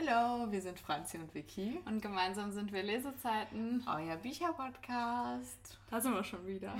Hallo, 0.00 0.50
wir 0.52 0.62
sind 0.62 0.78
Franzi 0.78 1.18
und 1.18 1.34
Vicky. 1.34 1.80
Und 1.84 2.00
gemeinsam 2.00 2.52
sind 2.52 2.72
wir 2.72 2.84
Lesezeiten. 2.84 3.84
Euer 3.88 4.16
Bücherpodcast. 4.16 5.76
Da 5.90 6.00
sind 6.00 6.14
wir 6.14 6.22
schon 6.22 6.46
wieder. 6.46 6.72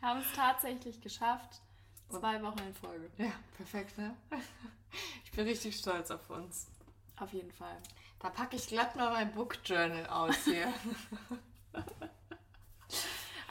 wir 0.00 0.08
haben 0.08 0.20
es 0.20 0.30
tatsächlich 0.36 1.00
geschafft. 1.00 1.62
Zwei 2.10 2.42
Wochen 2.42 2.58
in 2.58 2.74
Folge. 2.74 3.08
Ja, 3.16 3.32
perfekt, 3.56 3.96
ne? 3.96 4.14
Ich 5.24 5.30
bin 5.30 5.46
richtig 5.46 5.76
stolz 5.76 6.10
auf 6.10 6.28
uns. 6.28 6.66
Auf 7.18 7.32
jeden 7.32 7.52
Fall. 7.52 7.78
Da 8.18 8.28
packe 8.28 8.56
ich 8.56 8.66
glatt 8.66 8.96
mal 8.96 9.10
mein 9.12 9.32
Book 9.32 9.56
Journal 9.64 10.06
aus 10.08 10.36
hier. 10.44 10.72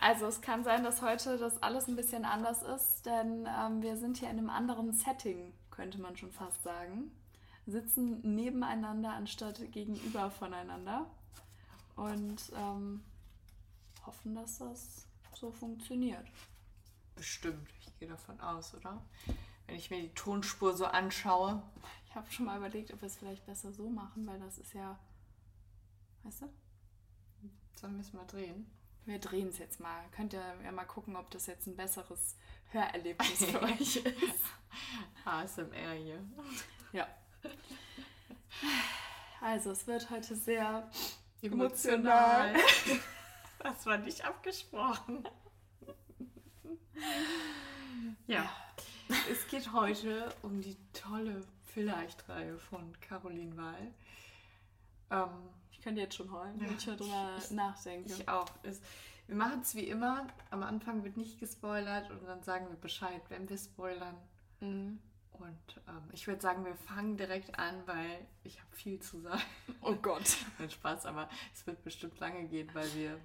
Also 0.02 0.28
es 0.28 0.40
kann 0.40 0.64
sein, 0.64 0.86
dass 0.86 1.02
heute 1.02 1.38
das 1.38 1.62
alles 1.62 1.90
ein 1.90 1.98
bisschen 1.98 2.24
anders 2.24 2.64
ist, 2.64 3.06
denn 3.06 3.46
ähm, 3.46 3.82
wir 3.82 3.98
sind 3.98 4.16
hier 4.16 4.30
in 4.30 4.38
einem 4.38 4.50
anderen 4.50 4.94
Setting, 4.94 5.54
könnte 5.72 6.00
man 6.00 6.16
schon 6.16 6.32
fast 6.32 6.64
sagen. 6.64 7.12
Sitzen 7.70 8.36
nebeneinander 8.36 9.14
anstatt 9.14 9.72
gegenüber 9.72 10.32
voneinander 10.32 11.10
und 11.96 12.52
ähm, 12.56 13.04
hoffen, 14.06 14.36
dass 14.36 14.60
das 14.60 15.08
so 15.34 15.52
funktioniert. 15.52 16.26
Bestimmt, 17.16 17.70
ich 17.82 18.00
gehe 18.00 18.08
davon 18.08 18.40
aus, 18.40 18.74
oder? 18.74 19.02
Wenn 19.68 19.76
ich 19.76 19.90
mir 19.90 20.02
die 20.02 20.14
Tonspur 20.14 20.76
so 20.76 20.86
anschaue. 20.86 21.62
Ich 22.08 22.16
habe 22.16 22.32
schon 22.32 22.46
mal 22.46 22.58
überlegt, 22.58 22.92
ob 22.94 23.02
wir 23.02 23.08
es 23.08 23.18
vielleicht 23.18 23.46
besser 23.46 23.72
so 23.72 23.90
machen, 23.90 24.26
weil 24.26 24.40
das 24.40 24.58
ist 24.58 24.74
ja, 24.74 24.98
weißt 26.24 26.44
du? 26.44 26.50
Sollen 27.76 27.96
wir 27.96 28.02
es 28.02 28.14
mal 28.14 28.26
drehen? 28.26 28.70
Wir 29.06 29.20
drehen 29.20 29.50
es 29.50 29.58
jetzt 29.58 29.80
mal. 29.80 30.04
Könnt 30.12 30.34
ihr 30.34 30.44
ja 30.64 30.72
mal 30.72 30.86
gucken, 30.86 31.16
ob 31.16 31.30
das 31.32 31.46
jetzt 31.46 31.68
ein 31.68 31.76
besseres 31.76 32.36
Hörerlebnis 32.72 33.46
für 33.46 33.62
euch 33.64 33.98
ist. 33.98 34.46
ASMR 35.26 35.94
hier. 35.94 36.24
Ja. 36.92 37.08
Also, 39.42 39.72
es 39.72 39.88
wird 39.88 40.10
heute 40.10 40.36
sehr 40.36 40.90
Emotional. 41.42 42.54
Das 43.62 43.86
war 43.86 43.98
nicht 43.98 44.24
abgesprochen. 44.26 45.28
Ja. 48.26 48.50
Es 49.30 49.46
geht 49.50 49.74
heute 49.74 50.34
um 50.44 50.62
die 50.62 50.78
tolle 50.94 51.44
Vielleicht-Reihe 51.74 52.58
von 52.58 52.94
Caroline 53.02 53.58
Wahl. 53.58 53.94
Ähm, 55.12 55.50
Ich 55.72 55.82
könnte 55.82 56.00
jetzt 56.02 56.16
schon 56.16 56.32
heulen, 56.32 56.60
wenn 56.62 56.74
ich 56.78 56.86
darüber 56.86 57.36
ich- 57.38 57.52
nachdenke. 57.52 58.14
ich 58.14 58.30
auch. 58.30 58.48
Es, 58.64 58.80
wir 59.28 59.36
machen 59.36 59.60
es 59.62 59.76
wie 59.76 59.88
immer. 59.90 60.26
Am 60.52 60.64
Anfang 60.64 61.04
wird 61.04 61.18
nicht 61.18 61.38
gespoilert 61.40 62.10
und 62.12 62.26
dann 62.28 62.42
sagen 62.44 62.68
wir 62.70 62.78
Bescheid, 62.78 63.22
wenn 63.28 63.50
wir 63.50 63.58
spoilern. 63.58 64.16
Mhm. 64.62 65.00
Und 65.40 65.82
ähm, 65.88 66.10
ich 66.12 66.28
würde 66.28 66.42
sagen, 66.42 66.66
wir 66.66 66.76
fangen 66.76 67.18
direkt 67.18 67.58
an, 67.58 67.76
weil 67.86 68.28
ich 68.44 68.60
habe 68.60 68.76
viel 68.76 69.00
zu 69.00 69.20
sagen. 69.22 69.42
Oh 69.82 69.96
Gott. 69.96 70.38
Nein, 70.60 70.70
Spaß, 70.70 71.06
aber 71.06 71.30
es 71.54 71.66
wird 71.66 71.84
bestimmt 71.84 72.20
lange 72.20 72.48
gehen, 72.48 72.70
weil 72.74 72.94
wir 72.94 73.20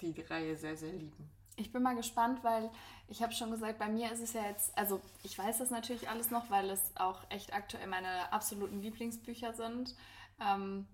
die 0.00 0.20
Reihe 0.22 0.56
sehr, 0.56 0.76
sehr 0.76 0.92
lieben. 0.92 1.30
Ich 1.56 1.72
bin 1.72 1.82
mal 1.82 1.94
gespannt, 1.96 2.42
weil 2.42 2.70
ich 3.08 3.22
habe 3.22 3.32
schon 3.32 3.50
gesagt, 3.50 3.78
bei 3.78 3.88
mir 3.88 4.10
ist 4.10 4.20
es 4.20 4.32
ja 4.32 4.46
jetzt, 4.46 4.76
also 4.78 5.00
ich 5.22 5.38
weiß 5.38 5.58
das 5.58 5.70
natürlich 5.70 6.08
alles 6.08 6.30
noch, 6.30 6.48
weil 6.48 6.70
es 6.70 6.80
auch 6.94 7.22
echt 7.28 7.52
aktuell 7.52 7.86
meine 7.86 8.32
absoluten 8.32 8.80
Lieblingsbücher 8.80 9.52
sind. 9.52 9.94
Ähm, 10.40 10.86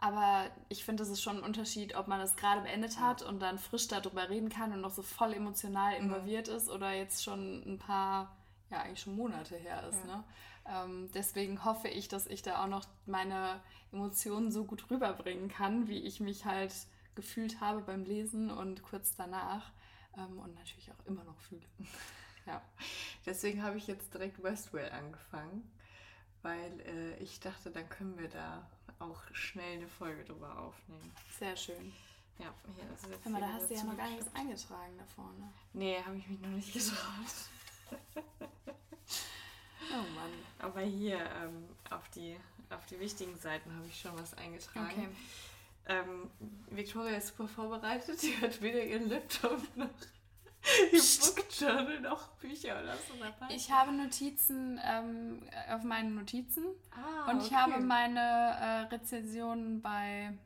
aber 0.00 0.50
ich 0.68 0.84
finde, 0.84 1.02
es 1.02 1.08
ist 1.08 1.22
schon 1.22 1.38
ein 1.38 1.42
Unterschied, 1.42 1.96
ob 1.96 2.06
man 2.06 2.20
es 2.20 2.36
gerade 2.36 2.62
beendet 2.62 3.00
hat 3.00 3.22
und 3.22 3.40
dann 3.40 3.58
frisch 3.58 3.88
darüber 3.88 4.28
reden 4.28 4.48
kann 4.48 4.72
und 4.72 4.80
noch 4.80 4.90
so 4.90 5.02
voll 5.02 5.32
emotional 5.34 5.94
involviert 5.94 6.48
ist 6.48 6.68
oder 6.68 6.92
jetzt 6.92 7.24
schon 7.24 7.62
ein 7.66 7.78
paar, 7.78 8.36
ja 8.70 8.82
eigentlich 8.82 9.00
schon 9.00 9.16
Monate 9.16 9.56
her 9.56 9.88
ist. 9.88 10.00
Ja. 10.06 10.16
Ne? 10.16 10.24
Ähm, 10.68 11.10
deswegen 11.14 11.64
hoffe 11.64 11.88
ich, 11.88 12.08
dass 12.08 12.26
ich 12.26 12.42
da 12.42 12.62
auch 12.62 12.68
noch 12.68 12.86
meine 13.06 13.60
Emotionen 13.92 14.52
so 14.52 14.64
gut 14.64 14.90
rüberbringen 14.90 15.48
kann, 15.48 15.88
wie 15.88 15.98
ich 15.98 16.20
mich 16.20 16.44
halt 16.44 16.72
gefühlt 17.14 17.60
habe 17.60 17.80
beim 17.80 18.04
Lesen 18.04 18.50
und 18.50 18.82
kurz 18.82 19.16
danach. 19.16 19.72
Ähm, 20.16 20.38
und 20.38 20.54
natürlich 20.54 20.90
auch 20.90 21.06
immer 21.06 21.24
noch 21.24 21.38
fühle. 21.38 21.62
ja. 22.46 22.62
Deswegen 23.26 23.62
habe 23.62 23.78
ich 23.78 23.86
jetzt 23.86 24.12
direkt 24.12 24.42
Westwell 24.42 24.90
angefangen, 24.90 25.70
weil 26.42 26.80
äh, 26.80 27.16
ich 27.22 27.40
dachte, 27.40 27.70
dann 27.70 27.88
können 27.88 28.18
wir 28.18 28.28
da 28.28 28.68
auch 28.98 29.22
schnell 29.32 29.78
eine 29.78 29.88
Folge 29.88 30.24
drüber 30.24 30.58
aufnehmen. 30.58 31.12
Sehr 31.38 31.56
schön. 31.56 31.92
Ja, 32.38 32.54
hier 32.74 32.84
ist 32.94 33.06
jetzt 33.06 33.24
Hör 33.24 33.32
mal, 33.32 33.40
da 33.40 33.52
hast 33.52 33.70
du 33.70 33.74
ja 33.74 33.84
noch 33.84 33.96
gar 33.96 34.10
nichts 34.10 34.32
eingetragen 34.34 34.96
da 34.96 35.04
vorne. 35.06 35.52
Nee, 35.72 36.00
habe 36.04 36.16
ich 36.16 36.28
mich 36.28 36.40
noch 36.40 36.50
nicht 36.50 36.72
getraut. 36.72 38.48
Oh 39.90 40.14
Mann. 40.14 40.32
Aber 40.58 40.80
hier 40.80 41.18
ähm, 41.18 41.68
auf, 41.90 42.08
die, 42.10 42.36
auf 42.70 42.84
die 42.86 43.00
wichtigen 43.00 43.36
Seiten 43.36 43.74
habe 43.74 43.86
ich 43.86 44.00
schon 44.00 44.18
was 44.18 44.34
eingetragen. 44.34 44.90
Okay. 44.90 45.08
Ähm, 45.86 46.30
Victoria 46.70 47.16
ist 47.16 47.28
super 47.28 47.48
vorbereitet. 47.48 48.18
Sie 48.20 48.36
hat 48.38 48.60
weder 48.60 48.82
ihren 48.84 49.08
Laptop 49.08 49.60
noch 49.76 49.88
ihr 50.92 51.00
Book 51.00 51.46
Journal 51.58 52.00
noch 52.00 52.28
Bücher 52.32 52.80
oder 52.82 52.96
so 52.96 53.14
dabei. 53.18 53.54
Ich 53.54 53.70
habe 53.70 53.92
Notizen 53.92 54.80
ähm, 54.84 55.42
auf 55.70 55.82
meinen 55.84 56.14
Notizen 56.14 56.64
ah, 56.90 57.30
und 57.30 57.42
ich 57.42 57.54
habe 57.54 57.78
meine 57.80 58.20
äh, 58.20 58.94
Rezensionen 58.94 59.80
bei 59.80 60.36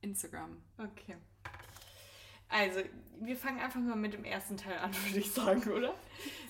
Instagram. 0.00 0.56
Okay. 0.78 1.16
Also, 2.52 2.80
wir 3.20 3.36
fangen 3.36 3.60
einfach 3.60 3.80
mal 3.80 3.96
mit 3.96 4.12
dem 4.12 4.24
ersten 4.24 4.56
Teil 4.56 4.78
an, 4.78 4.94
würde 5.06 5.18
ich 5.18 5.32
sagen, 5.32 5.70
oder? 5.70 5.94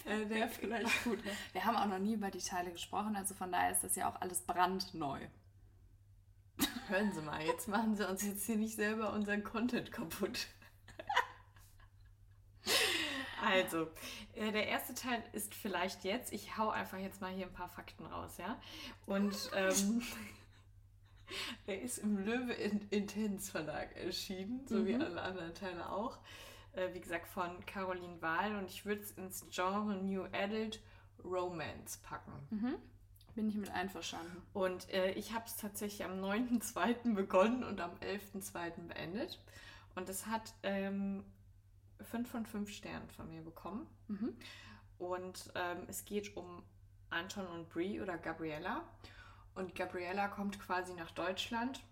Äh, 0.05 0.27
der 0.27 0.49
vielleicht 0.49 1.05
gut. 1.05 1.21
Wir 1.53 1.65
haben 1.65 1.77
auch 1.77 1.87
noch 1.87 1.99
nie 1.99 2.15
über 2.15 2.31
die 2.31 2.41
Teile 2.41 2.73
gesprochen, 2.73 3.15
also 3.17 3.35
von 3.35 3.53
daher 3.53 3.71
ist 3.71 3.85
das 3.85 3.95
ja 3.95 4.11
auch 4.11 4.21
alles 4.21 4.43
brandneu. 4.43 5.21
Hören 6.89 7.13
Sie 7.13 7.23
mal, 7.23 7.43
jetzt 7.43 7.69
machen 7.69 7.97
Sie 7.97 8.07
uns 8.07 8.25
jetzt 8.25 8.45
hier 8.45 8.57
nicht 8.57 8.77
selber 8.77 9.13
unseren 9.13 9.43
Content 9.45 9.91
kaputt. 9.93 10.49
Also, 13.45 13.89
äh, 14.35 14.53
der 14.53 14.69
erste 14.69 14.95
Teil 14.95 15.23
ist 15.33 15.55
vielleicht 15.55 16.05
jetzt, 16.05 16.33
ich 16.33 16.57
hau 16.57 16.71
einfach 16.71 16.99
jetzt 16.99 17.21
mal 17.21 17.33
hier 17.33 17.47
ein 17.47 17.53
paar 17.53 17.69
Fakten 17.69 18.07
raus, 18.07 18.39
ja? 18.39 18.57
Und 19.07 19.51
ähm, 19.55 20.03
der 21.67 21.81
ist 21.83 21.99
im 21.99 22.19
Löwe 22.25 22.53
In 22.53 22.89
Intens 22.91 23.51
Verlag 23.51 23.97
erschienen, 23.97 24.67
so 24.67 24.87
wie 24.87 24.95
Mhm. 24.95 25.03
alle 25.03 25.23
anderen 25.23 25.55
Teile 25.55 25.91
auch. 25.91 26.19
Äh, 26.73 26.95
wie 26.95 27.01
gesagt, 27.01 27.29
von 27.29 27.65
Caroline 27.67 28.21
Wahl 28.23 28.57
und 28.57 28.71
ich 28.71 28.85
würde 28.87 29.03
es 29.03 29.13
ins 29.13 29.47
Genre 29.51 29.95
New 29.97 30.25
Adult 30.33 30.81
Romance 31.25 31.99
packen. 32.03 32.33
Mhm. 32.51 32.75
Bin 33.35 33.49
ich 33.49 33.55
mit 33.57 33.71
einverstanden. 33.71 34.43
Und 34.53 34.91
äh, 34.91 35.13
ich 35.13 35.33
habe 35.33 35.45
es 35.47 35.57
tatsächlich 35.57 36.05
am 36.05 36.23
9.2. 36.23 37.15
begonnen 37.15 37.65
und 37.65 37.81
am 37.81 37.93
11.2. 38.01 38.89
beendet. 38.89 39.41
Und 39.95 40.09
es 40.09 40.27
hat 40.27 40.53
ähm, 40.63 41.25
5 42.01 42.29
von 42.31 42.45
5 42.47 42.71
Sternen 42.71 43.09
von 43.11 43.29
mir 43.31 43.43
bekommen. 43.43 43.87
Mhm. 44.09 44.37
Und 44.99 45.51
ähm, 45.55 45.85
es 45.89 46.05
geht 46.05 46.37
um 46.37 46.63
Anton 47.11 47.47
und 47.47 47.69
Brie 47.71 48.01
oder 48.01 48.17
Gabriella. 48.19 48.83
Und 49.55 49.75
Gabriella 49.75 50.29
kommt 50.29 50.59
quasi 50.61 50.95
nach 50.95 51.11
Deutschland, 51.11 51.83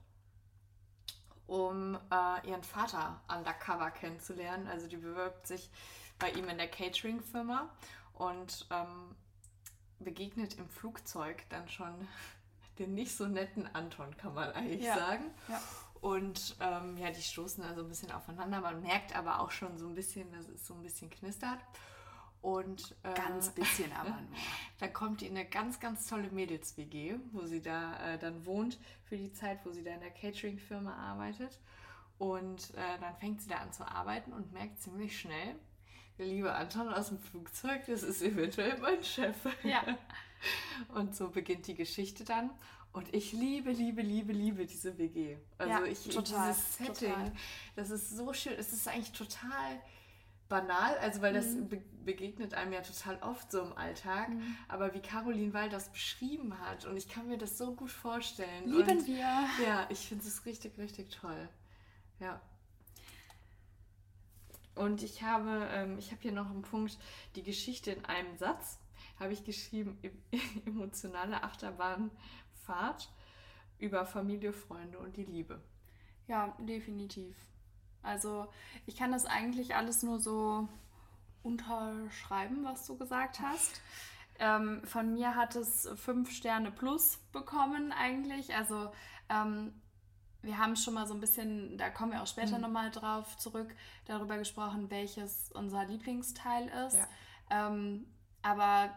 um 1.46 1.98
äh, 2.10 2.48
ihren 2.48 2.62
Vater 2.62 3.20
undercover 3.28 3.90
kennenzulernen. 3.90 4.66
Also 4.68 4.86
die 4.86 4.96
bewirbt 4.96 5.46
sich 5.46 5.70
bei 6.18 6.30
ihm 6.30 6.48
in 6.48 6.58
der 6.58 6.68
Catering-Firma 6.68 7.68
und 8.14 8.66
ähm, 8.70 9.14
begegnet 9.98 10.54
im 10.58 10.68
Flugzeug 10.68 11.44
dann 11.48 11.68
schon 11.68 12.06
den 12.78 12.94
nicht 12.94 13.14
so 13.16 13.26
netten 13.26 13.68
Anton, 13.74 14.16
kann 14.16 14.34
man 14.34 14.52
eigentlich 14.52 14.82
Ja. 14.82 14.96
sagen. 14.96 15.24
Ja. 15.48 15.60
Und 16.00 16.56
ähm, 16.60 16.96
ja, 16.96 17.10
die 17.10 17.20
stoßen 17.20 17.62
also 17.62 17.82
ein 17.82 17.88
bisschen 17.88 18.10
aufeinander. 18.10 18.60
Man 18.62 18.80
merkt 18.80 19.14
aber 19.14 19.40
auch 19.40 19.50
schon 19.50 19.76
so 19.76 19.86
ein 19.86 19.94
bisschen, 19.94 20.32
dass 20.32 20.48
es 20.48 20.66
so 20.66 20.72
ein 20.72 20.82
bisschen 20.82 21.10
knistert. 21.10 21.58
Und 22.42 22.96
äh, 23.02 23.12
Ganz 23.14 23.50
bisschen 23.50 23.92
aber 24.00 24.10
nur. 24.10 24.18
dann 24.78 24.92
kommt 24.92 25.20
die 25.20 25.26
in 25.26 25.36
eine 25.36 25.46
ganz, 25.48 25.78
ganz 25.78 26.06
tolle 26.06 26.30
Mädels-WG, 26.30 27.16
wo 27.32 27.44
sie 27.44 27.60
da 27.60 28.14
äh, 28.14 28.18
dann 28.18 28.46
wohnt 28.46 28.78
für 29.04 29.16
die 29.16 29.32
Zeit, 29.32 29.58
wo 29.64 29.72
sie 29.72 29.82
da 29.84 29.92
in 29.92 30.00
der 30.00 30.10
Catering-Firma 30.10 30.94
arbeitet. 30.94 31.58
Und 32.18 32.70
äh, 32.74 32.98
dann 33.00 33.14
fängt 33.16 33.42
sie 33.42 33.48
da 33.48 33.56
an 33.56 33.72
zu 33.72 33.86
arbeiten 33.86 34.32
und 34.32 34.52
merkt 34.52 34.80
ziemlich 34.80 35.18
schnell, 35.18 35.56
der 36.18 36.26
liebe 36.26 36.52
Anton 36.54 36.88
aus 36.92 37.08
dem 37.08 37.18
Flugzeug, 37.18 37.86
das 37.86 38.02
ist 38.02 38.20
eventuell 38.20 38.78
mein 38.78 39.02
Chef. 39.02 39.36
Ja. 39.62 39.82
Und 40.94 41.16
so 41.16 41.30
beginnt 41.30 41.66
die 41.66 41.74
Geschichte 41.74 42.24
dann. 42.24 42.50
Und 42.92 43.14
ich 43.14 43.32
liebe, 43.32 43.70
liebe, 43.70 44.02
liebe, 44.02 44.32
liebe 44.32 44.66
diese 44.66 44.98
WG. 44.98 45.38
Also 45.56 45.72
Ja, 45.72 45.84
ich 45.84 46.08
total, 46.08 46.50
dieses 46.52 46.76
Setting, 46.76 47.08
total. 47.08 47.32
das 47.76 47.90
ist 47.90 48.10
so 48.10 48.32
schön. 48.34 48.52
Es 48.58 48.72
ist 48.74 48.86
eigentlich 48.86 49.12
total 49.12 49.80
banal, 50.50 50.98
also 50.98 51.22
weil 51.22 51.32
das 51.32 51.46
Mhm. 51.46 51.68
be 51.70 51.82
begegnet 52.02 52.54
einem 52.54 52.72
ja 52.72 52.80
total 52.80 53.18
oft 53.22 53.50
so 53.52 53.60
im 53.60 53.76
Alltag. 53.76 54.30
Mhm. 54.30 54.56
Aber 54.68 54.94
wie 54.94 55.00
Caroline 55.00 55.52
Wall 55.52 55.68
das 55.68 55.90
beschrieben 55.92 56.58
hat 56.60 56.86
und 56.86 56.96
ich 56.96 57.08
kann 57.08 57.28
mir 57.28 57.36
das 57.38 57.56
so 57.58 57.74
gut 57.74 57.90
vorstellen. 57.90 58.66
Lieben 58.66 58.98
und, 58.98 59.06
wir. 59.06 59.18
Ja, 59.64 59.86
ich 59.90 60.00
finde 60.08 60.24
es 60.26 60.44
richtig, 60.46 60.76
richtig 60.78 61.10
toll. 61.10 61.48
Ja. 62.18 62.40
Und 64.74 65.02
ich 65.02 65.22
habe, 65.22 65.68
ähm, 65.72 65.98
ich 65.98 66.10
habe 66.10 66.22
hier 66.22 66.32
noch 66.32 66.50
einen 66.50 66.62
Punkt, 66.62 66.98
die 67.36 67.42
Geschichte 67.42 67.90
in 67.90 68.04
einem 68.06 68.36
Satz 68.36 68.78
habe 69.18 69.32
ich 69.34 69.44
geschrieben, 69.44 69.98
em- 70.02 70.22
emotionale 70.66 71.42
Achterbahn 71.42 72.10
Fahrt 72.64 73.10
über 73.78 74.06
Familie, 74.06 74.52
Freunde 74.54 74.98
und 74.98 75.16
die 75.16 75.24
Liebe. 75.24 75.60
Ja, 76.28 76.56
definitiv. 76.60 77.36
Also 78.02 78.46
ich 78.86 78.96
kann 78.96 79.12
das 79.12 79.26
eigentlich 79.26 79.74
alles 79.74 80.02
nur 80.02 80.20
so 80.20 80.68
unterschreiben, 81.42 82.64
was 82.64 82.86
du 82.86 82.96
gesagt 82.96 83.40
hast. 83.40 83.80
Ähm, 84.38 84.82
von 84.84 85.12
mir 85.12 85.34
hat 85.34 85.54
es 85.56 85.88
fünf 85.96 86.30
Sterne 86.30 86.70
plus 86.70 87.18
bekommen 87.32 87.92
eigentlich. 87.92 88.54
Also 88.54 88.90
ähm, 89.28 89.72
wir 90.42 90.58
haben 90.58 90.76
schon 90.76 90.94
mal 90.94 91.06
so 91.06 91.14
ein 91.14 91.20
bisschen, 91.20 91.76
da 91.76 91.90
kommen 91.90 92.12
wir 92.12 92.22
auch 92.22 92.26
später 92.26 92.56
mhm. 92.56 92.62
nochmal 92.62 92.90
drauf 92.90 93.36
zurück, 93.36 93.74
darüber 94.06 94.38
gesprochen, 94.38 94.90
welches 94.90 95.52
unser 95.52 95.84
Lieblingsteil 95.84 96.68
ist. 96.86 96.96
Ja. 96.96 97.68
Ähm, 97.68 98.06
aber 98.42 98.90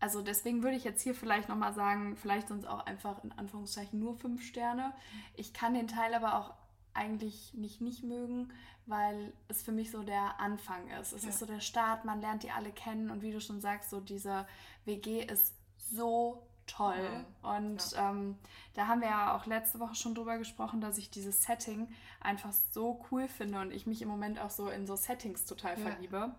also 0.00 0.20
deswegen 0.20 0.64
würde 0.64 0.76
ich 0.76 0.82
jetzt 0.82 1.02
hier 1.02 1.14
vielleicht 1.14 1.48
nochmal 1.48 1.74
sagen, 1.74 2.16
vielleicht 2.16 2.48
sind 2.48 2.58
es 2.58 2.66
auch 2.66 2.84
einfach 2.86 3.22
in 3.22 3.30
Anführungszeichen 3.30 4.00
nur 4.00 4.16
fünf 4.16 4.42
Sterne. 4.42 4.92
Ich 5.34 5.52
kann 5.52 5.74
den 5.74 5.86
Teil 5.86 6.12
aber 6.14 6.36
auch 6.36 6.54
eigentlich 6.94 7.54
nicht 7.54 7.80
nicht 7.80 8.02
mögen, 8.02 8.52
weil 8.86 9.32
es 9.48 9.62
für 9.62 9.72
mich 9.72 9.90
so 9.90 10.02
der 10.02 10.40
Anfang 10.40 10.88
ist. 11.00 11.12
Es 11.12 11.22
ja. 11.22 11.30
ist 11.30 11.38
so 11.38 11.46
der 11.46 11.60
Start, 11.60 12.04
man 12.04 12.20
lernt 12.20 12.42
die 12.42 12.50
alle 12.50 12.72
kennen 12.72 13.10
und 13.10 13.22
wie 13.22 13.32
du 13.32 13.40
schon 13.40 13.60
sagst, 13.60 13.90
so 13.90 14.00
diese 14.00 14.46
WG 14.84 15.22
ist 15.24 15.54
so 15.76 16.46
toll. 16.66 17.10
Mhm. 17.42 17.48
Und 17.48 17.92
ja. 17.92 18.10
ähm, 18.10 18.38
da 18.74 18.86
haben 18.86 19.00
wir 19.00 19.08
ja 19.08 19.36
auch 19.36 19.46
letzte 19.46 19.80
Woche 19.80 19.94
schon 19.94 20.14
drüber 20.14 20.38
gesprochen, 20.38 20.80
dass 20.80 20.98
ich 20.98 21.10
dieses 21.10 21.42
Setting 21.42 21.88
einfach 22.20 22.52
so 22.70 23.04
cool 23.10 23.28
finde 23.28 23.60
und 23.60 23.72
ich 23.72 23.86
mich 23.86 24.02
im 24.02 24.08
Moment 24.08 24.40
auch 24.40 24.50
so 24.50 24.68
in 24.68 24.86
so 24.86 24.96
Settings 24.96 25.44
total 25.44 25.78
ja. 25.78 25.86
verliebe. 25.90 26.34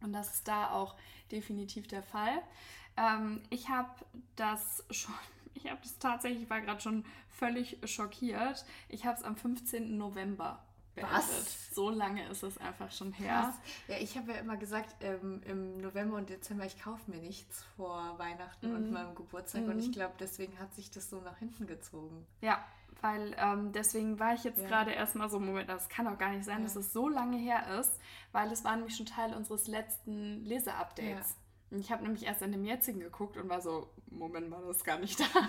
Und 0.00 0.12
das 0.12 0.34
ist 0.34 0.48
da 0.48 0.70
auch 0.70 0.96
definitiv 1.30 1.88
der 1.88 2.02
Fall. 2.02 2.42
Ähm, 2.96 3.42
ich 3.50 3.68
habe 3.68 3.90
das 4.36 4.84
schon, 4.90 5.14
ich 5.64 5.70
habe 5.70 5.80
das 5.82 5.98
tatsächlich, 5.98 6.44
ich 6.44 6.50
war 6.50 6.60
gerade 6.60 6.80
schon 6.80 7.04
völlig 7.28 7.78
schockiert. 7.84 8.64
Ich 8.88 9.04
habe 9.04 9.16
es 9.16 9.24
am 9.24 9.36
15. 9.36 9.96
November 9.96 10.62
beendet. 10.94 11.12
Was? 11.12 11.74
So 11.74 11.90
lange 11.90 12.26
ist 12.28 12.42
es 12.42 12.58
einfach 12.58 12.90
schon 12.90 13.12
her. 13.12 13.42
Krass. 13.44 13.54
Ja, 13.88 13.96
ich 13.98 14.16
habe 14.16 14.32
ja 14.32 14.38
immer 14.38 14.56
gesagt, 14.56 14.96
ähm, 15.00 15.42
im 15.46 15.78
November 15.78 16.16
und 16.16 16.28
Dezember, 16.28 16.66
ich 16.66 16.80
kaufe 16.82 17.10
mir 17.10 17.18
nichts 17.18 17.64
vor 17.76 18.18
Weihnachten 18.18 18.70
mhm. 18.70 18.76
und 18.76 18.90
meinem 18.90 19.14
Geburtstag. 19.14 19.62
Mhm. 19.62 19.70
Und 19.70 19.78
ich 19.80 19.92
glaube, 19.92 20.14
deswegen 20.18 20.58
hat 20.58 20.74
sich 20.74 20.90
das 20.90 21.10
so 21.10 21.20
nach 21.20 21.38
hinten 21.38 21.66
gezogen. 21.66 22.26
Ja, 22.40 22.64
weil 23.00 23.36
ähm, 23.38 23.72
deswegen 23.72 24.18
war 24.18 24.34
ich 24.34 24.44
jetzt 24.44 24.60
ja. 24.60 24.68
gerade 24.68 24.90
erstmal 24.90 25.30
so, 25.30 25.38
Moment, 25.38 25.68
das 25.68 25.88
kann 25.88 26.06
doch 26.06 26.18
gar 26.18 26.30
nicht 26.30 26.44
sein, 26.44 26.58
ja. 26.58 26.64
dass 26.64 26.76
es 26.76 26.92
so 26.92 27.08
lange 27.08 27.36
her 27.36 27.78
ist, 27.78 28.00
weil 28.32 28.50
es 28.50 28.64
war 28.64 28.74
nämlich 28.76 28.96
schon 28.96 29.06
Teil 29.06 29.34
unseres 29.34 29.68
letzten 29.68 30.44
Leseupdates. 30.44 31.30
Ja. 31.30 31.47
Ich 31.70 31.92
habe 31.92 32.02
nämlich 32.02 32.24
erst 32.24 32.42
in 32.42 32.52
dem 32.52 32.64
jetzigen 32.64 33.00
geguckt 33.00 33.36
und 33.36 33.48
war 33.48 33.60
so, 33.60 33.90
Moment 34.10 34.48
mal, 34.48 34.62
das 34.66 34.78
ist 34.78 34.84
gar 34.84 34.98
nicht 34.98 35.20
da. 35.34 35.48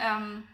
ähm, 0.00 0.44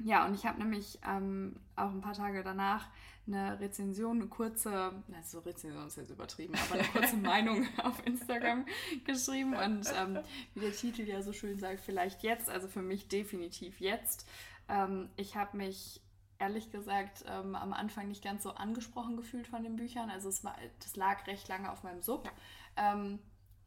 ja, 0.00 0.26
und 0.26 0.34
ich 0.34 0.46
habe 0.46 0.58
nämlich 0.58 0.98
ähm, 1.06 1.56
auch 1.74 1.90
ein 1.90 2.00
paar 2.00 2.14
Tage 2.14 2.42
danach 2.44 2.88
eine 3.26 3.60
Rezension, 3.60 4.20
eine 4.20 4.28
kurze, 4.28 5.02
also 5.14 5.40
Rezension 5.40 5.86
ist 5.86 5.96
jetzt 5.96 6.10
übertrieben, 6.10 6.54
aber 6.54 6.80
eine 6.80 6.88
kurze 6.88 7.16
Meinung 7.22 7.66
auf 7.82 8.04
Instagram 8.06 8.64
geschrieben. 9.04 9.54
Und 9.54 9.86
ähm, 9.94 10.20
wie 10.54 10.60
der 10.60 10.72
Titel 10.72 11.02
ja 11.02 11.22
so 11.22 11.32
schön 11.32 11.58
sagt, 11.58 11.80
vielleicht 11.80 12.22
jetzt, 12.22 12.48
also 12.48 12.68
für 12.68 12.82
mich 12.82 13.08
definitiv 13.08 13.80
jetzt. 13.80 14.26
Ähm, 14.68 15.10
ich 15.16 15.36
habe 15.36 15.56
mich 15.56 16.00
ehrlich 16.38 16.70
gesagt 16.70 17.24
ähm, 17.26 17.54
am 17.54 17.72
Anfang 17.72 18.08
nicht 18.08 18.22
ganz 18.22 18.42
so 18.42 18.52
angesprochen 18.52 19.16
gefühlt 19.16 19.46
von 19.46 19.62
den 19.62 19.76
Büchern. 19.76 20.10
Also 20.10 20.28
es 20.28 20.44
war, 20.44 20.56
das 20.80 20.96
lag 20.96 21.26
recht 21.26 21.48
lange 21.48 21.70
auf 21.70 21.82
meinem 21.82 22.00
Sub. 22.00 22.30
Ähm, 22.76 23.18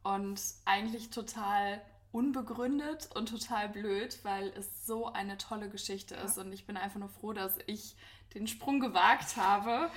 und 0.04 0.42
eigentlich 0.66 1.10
total 1.10 1.82
unbegründet 2.12 3.10
und 3.16 3.30
total 3.30 3.70
blöd, 3.70 4.20
weil 4.24 4.50
es 4.50 4.86
so 4.86 5.12
eine 5.14 5.38
tolle 5.38 5.70
Geschichte 5.70 6.16
ist. 6.16 6.38
Und 6.38 6.52
ich 6.52 6.66
bin 6.66 6.78
einfach 6.78 7.00
nur 7.00 7.10
froh, 7.10 7.34
dass 7.34 7.58
ich 7.68 7.96
den 8.34 8.48
Sprung 8.48 8.80
gewagt 8.80 9.38
habe. 9.38 9.90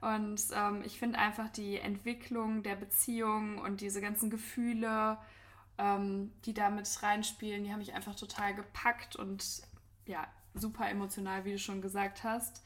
Und 0.00 0.42
ähm, 0.52 0.82
ich 0.84 0.98
finde 0.98 1.18
einfach 1.18 1.48
die 1.48 1.78
Entwicklung 1.78 2.64
der 2.64 2.74
Beziehung 2.74 3.58
und 3.58 3.80
diese 3.80 4.00
ganzen 4.00 4.30
Gefühle, 4.30 5.18
ähm, 5.78 6.32
die 6.44 6.54
da 6.54 6.70
mit 6.70 6.88
reinspielen, 7.02 7.62
die 7.62 7.70
haben 7.70 7.78
mich 7.78 7.94
einfach 7.94 8.16
total 8.16 8.54
gepackt 8.54 9.14
und 9.14 9.62
ja, 10.06 10.26
super 10.54 10.88
emotional, 10.88 11.44
wie 11.44 11.52
du 11.52 11.58
schon 11.58 11.80
gesagt 11.80 12.24
hast. 12.24 12.64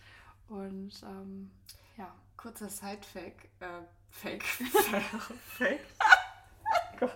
Und 0.48 0.92
ähm, 1.02 1.50
ja. 1.98 2.14
Kurzer 2.36 2.68
Side-Fact. 2.68 3.44
Äh, 3.60 3.82
Fake. 4.10 4.44
Fake. 5.58 5.80
Gott. 6.98 7.10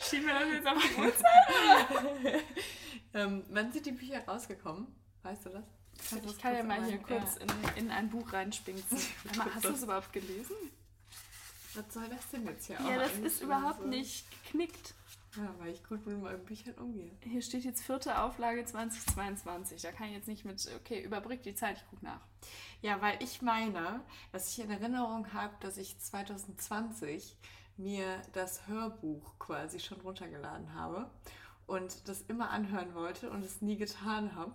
Schieben 0.00 0.26
wir 0.26 0.34
das 0.34 0.52
jetzt 0.52 0.66
auf 0.66 0.82
die 0.82 1.00
Uhrzeit? 1.00 2.44
ähm, 3.14 3.44
wann 3.50 3.72
sind 3.72 3.86
die 3.86 3.92
Bücher 3.92 4.24
rausgekommen? 4.26 4.88
Weißt 5.22 5.46
du 5.46 5.50
das? 5.50 5.64
Kannst 6.08 6.26
ich 6.26 6.38
kann 6.38 6.56
ja 6.56 6.62
mal 6.62 6.84
hier 6.84 6.98
kurz 6.98 7.36
ja. 7.36 7.42
in, 7.76 7.84
in 7.84 7.90
ein 7.90 8.08
Buch 8.08 8.32
reinspinksen. 8.32 8.98
Hast 9.54 9.64
du 9.64 9.70
es 9.70 9.82
überhaupt 9.82 10.12
gelesen? 10.12 10.56
Was 11.74 11.94
soll 11.94 12.08
das 12.08 12.28
denn 12.32 12.46
jetzt 12.46 12.66
hier 12.66 12.78
Ja, 12.80 12.98
das 12.98 13.12
ist 13.18 13.42
überhaupt 13.42 13.82
so? 13.82 13.86
nicht 13.86 14.24
geknickt. 14.30 14.94
Ja, 15.36 15.54
weil 15.58 15.72
ich 15.72 15.84
gut 15.84 16.04
mit 16.06 16.20
meinen 16.20 16.44
Büchern 16.44 16.74
umgehe. 16.74 17.12
Hier 17.22 17.40
steht 17.40 17.64
jetzt 17.64 17.84
vierte 17.84 18.20
Auflage 18.20 18.64
2022. 18.64 19.80
Da 19.80 19.92
kann 19.92 20.08
ich 20.08 20.14
jetzt 20.14 20.26
nicht 20.26 20.44
mit, 20.44 20.68
okay, 20.76 21.02
überbrück 21.02 21.42
die 21.42 21.54
Zeit, 21.54 21.76
ich 21.76 21.88
gucke 21.88 22.04
nach. 22.04 22.20
Ja, 22.82 23.00
weil 23.00 23.22
ich 23.22 23.40
meine, 23.40 24.00
dass 24.32 24.50
ich 24.50 24.64
in 24.64 24.70
Erinnerung 24.70 25.32
habe, 25.32 25.54
dass 25.60 25.76
ich 25.76 25.98
2020 25.98 27.36
mir 27.76 28.20
das 28.32 28.66
Hörbuch 28.66 29.38
quasi 29.38 29.78
schon 29.78 30.00
runtergeladen 30.00 30.74
habe 30.74 31.08
und 31.66 32.08
das 32.08 32.22
immer 32.22 32.50
anhören 32.50 32.94
wollte 32.94 33.30
und 33.30 33.44
es 33.44 33.62
nie 33.62 33.76
getan 33.76 34.34
habe. 34.34 34.52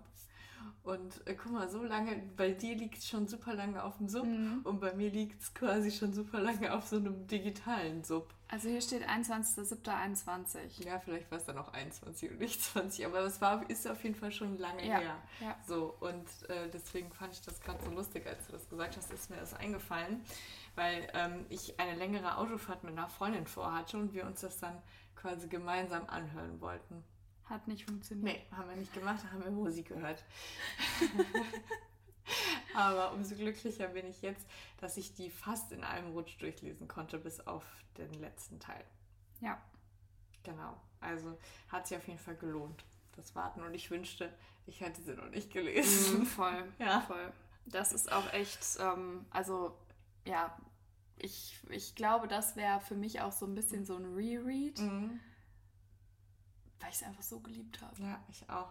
Und 0.83 1.25
äh, 1.25 1.35
guck 1.35 1.51
mal, 1.51 1.69
so 1.69 1.83
lange, 1.83 2.21
bei 2.35 2.51
dir 2.51 2.75
liegt 2.75 2.97
es 2.97 3.07
schon 3.07 3.27
super 3.27 3.53
lange 3.53 3.83
auf 3.83 3.97
dem 3.97 4.09
Sub 4.09 4.25
mhm. 4.25 4.61
und 4.63 4.79
bei 4.81 4.93
mir 4.93 5.09
liegt 5.09 5.41
es 5.41 5.53
quasi 5.53 5.89
schon 5.89 6.13
super 6.13 6.39
lange 6.39 6.73
auf 6.73 6.85
so 6.87 6.97
einem 6.97 7.25
digitalen 7.27 8.03
Sub. 8.03 8.34
Also 8.47 8.69
hier 8.69 8.81
steht 8.81 9.07
21.07.21. 9.07 10.85
Ja, 10.85 10.99
vielleicht 10.99 11.31
war 11.31 11.39
es 11.39 11.45
dann 11.45 11.57
auch 11.57 11.73
21 11.73 12.31
und 12.31 12.39
nicht 12.39 12.61
20, 12.61 13.05
aber 13.05 13.19
es 13.21 13.41
war, 13.41 13.67
ist 13.69 13.87
auf 13.87 14.03
jeden 14.03 14.15
Fall 14.15 14.31
schon 14.31 14.57
lange 14.57 14.85
ja. 14.87 14.99
her. 14.99 15.15
Ja. 15.41 15.57
So, 15.67 15.95
und 15.99 16.27
äh, 16.49 16.69
deswegen 16.71 17.11
fand 17.11 17.33
ich 17.33 17.41
das 17.41 17.59
gerade 17.59 17.83
so 17.83 17.91
lustig, 17.91 18.27
als 18.27 18.45
du 18.45 18.53
das 18.53 18.69
gesagt 18.69 18.97
hast, 18.97 19.11
ist 19.11 19.29
mir 19.29 19.37
das 19.37 19.53
eingefallen, 19.55 20.23
weil 20.75 21.07
ähm, 21.13 21.45
ich 21.49 21.79
eine 21.79 21.95
längere 21.95 22.37
Autofahrt 22.37 22.83
mit 22.83 22.93
einer 22.93 23.09
Freundin 23.09 23.47
vorhatte 23.47 23.97
und 23.97 24.13
wir 24.13 24.25
uns 24.25 24.41
das 24.41 24.59
dann 24.59 24.79
quasi 25.15 25.47
gemeinsam 25.47 26.05
anhören 26.07 26.61
wollten. 26.61 27.03
Hat 27.45 27.67
nicht 27.67 27.85
funktioniert. 27.85 28.25
Nee, 28.25 28.45
haben 28.55 28.69
wir 28.69 28.75
nicht 28.75 28.93
gemacht, 28.93 29.23
haben 29.31 29.43
wir 29.43 29.51
Musik 29.51 29.87
gehört. 29.89 30.23
Aber 32.75 33.13
umso 33.13 33.35
glücklicher 33.35 33.87
bin 33.87 34.07
ich 34.07 34.21
jetzt, 34.21 34.45
dass 34.79 34.97
ich 34.97 35.13
die 35.13 35.29
fast 35.29 35.71
in 35.71 35.83
einem 35.83 36.11
Rutsch 36.11 36.39
durchlesen 36.39 36.87
konnte, 36.87 37.17
bis 37.17 37.45
auf 37.45 37.63
den 37.97 38.13
letzten 38.13 38.59
Teil. 38.59 38.83
Ja. 39.41 39.61
Genau. 40.43 40.79
Also 40.99 41.37
hat 41.69 41.87
sich 41.87 41.97
auf 41.97 42.07
jeden 42.07 42.19
Fall 42.19 42.35
gelohnt, 42.35 42.83
das 43.15 43.35
Warten. 43.35 43.61
Und 43.61 43.73
ich 43.73 43.89
wünschte, 43.91 44.31
ich 44.65 44.81
hätte 44.81 45.01
sie 45.01 45.13
noch 45.13 45.29
nicht 45.29 45.51
gelesen. 45.51 46.23
Mm, 46.23 46.25
voll. 46.25 46.73
ja. 46.79 47.01
Voll. 47.01 47.31
Das 47.65 47.93
ist 47.93 48.11
auch 48.11 48.31
echt, 48.33 48.59
ähm, 48.79 49.25
also 49.31 49.77
ja, 50.25 50.55
ich, 51.17 51.59
ich 51.69 51.95
glaube, 51.95 52.27
das 52.27 52.55
wäre 52.55 52.79
für 52.81 52.95
mich 52.95 53.21
auch 53.21 53.31
so 53.31 53.45
ein 53.45 53.55
bisschen 53.55 53.85
so 53.85 53.95
ein 53.95 54.13
Reread. 54.13 54.79
Mhm 54.79 55.19
weil 56.85 56.91
ich 56.91 56.97
es 56.97 57.03
einfach 57.03 57.23
so 57.23 57.39
geliebt 57.39 57.81
habe. 57.81 57.99
Ja, 58.01 58.23
ich 58.29 58.47
auch. 58.47 58.69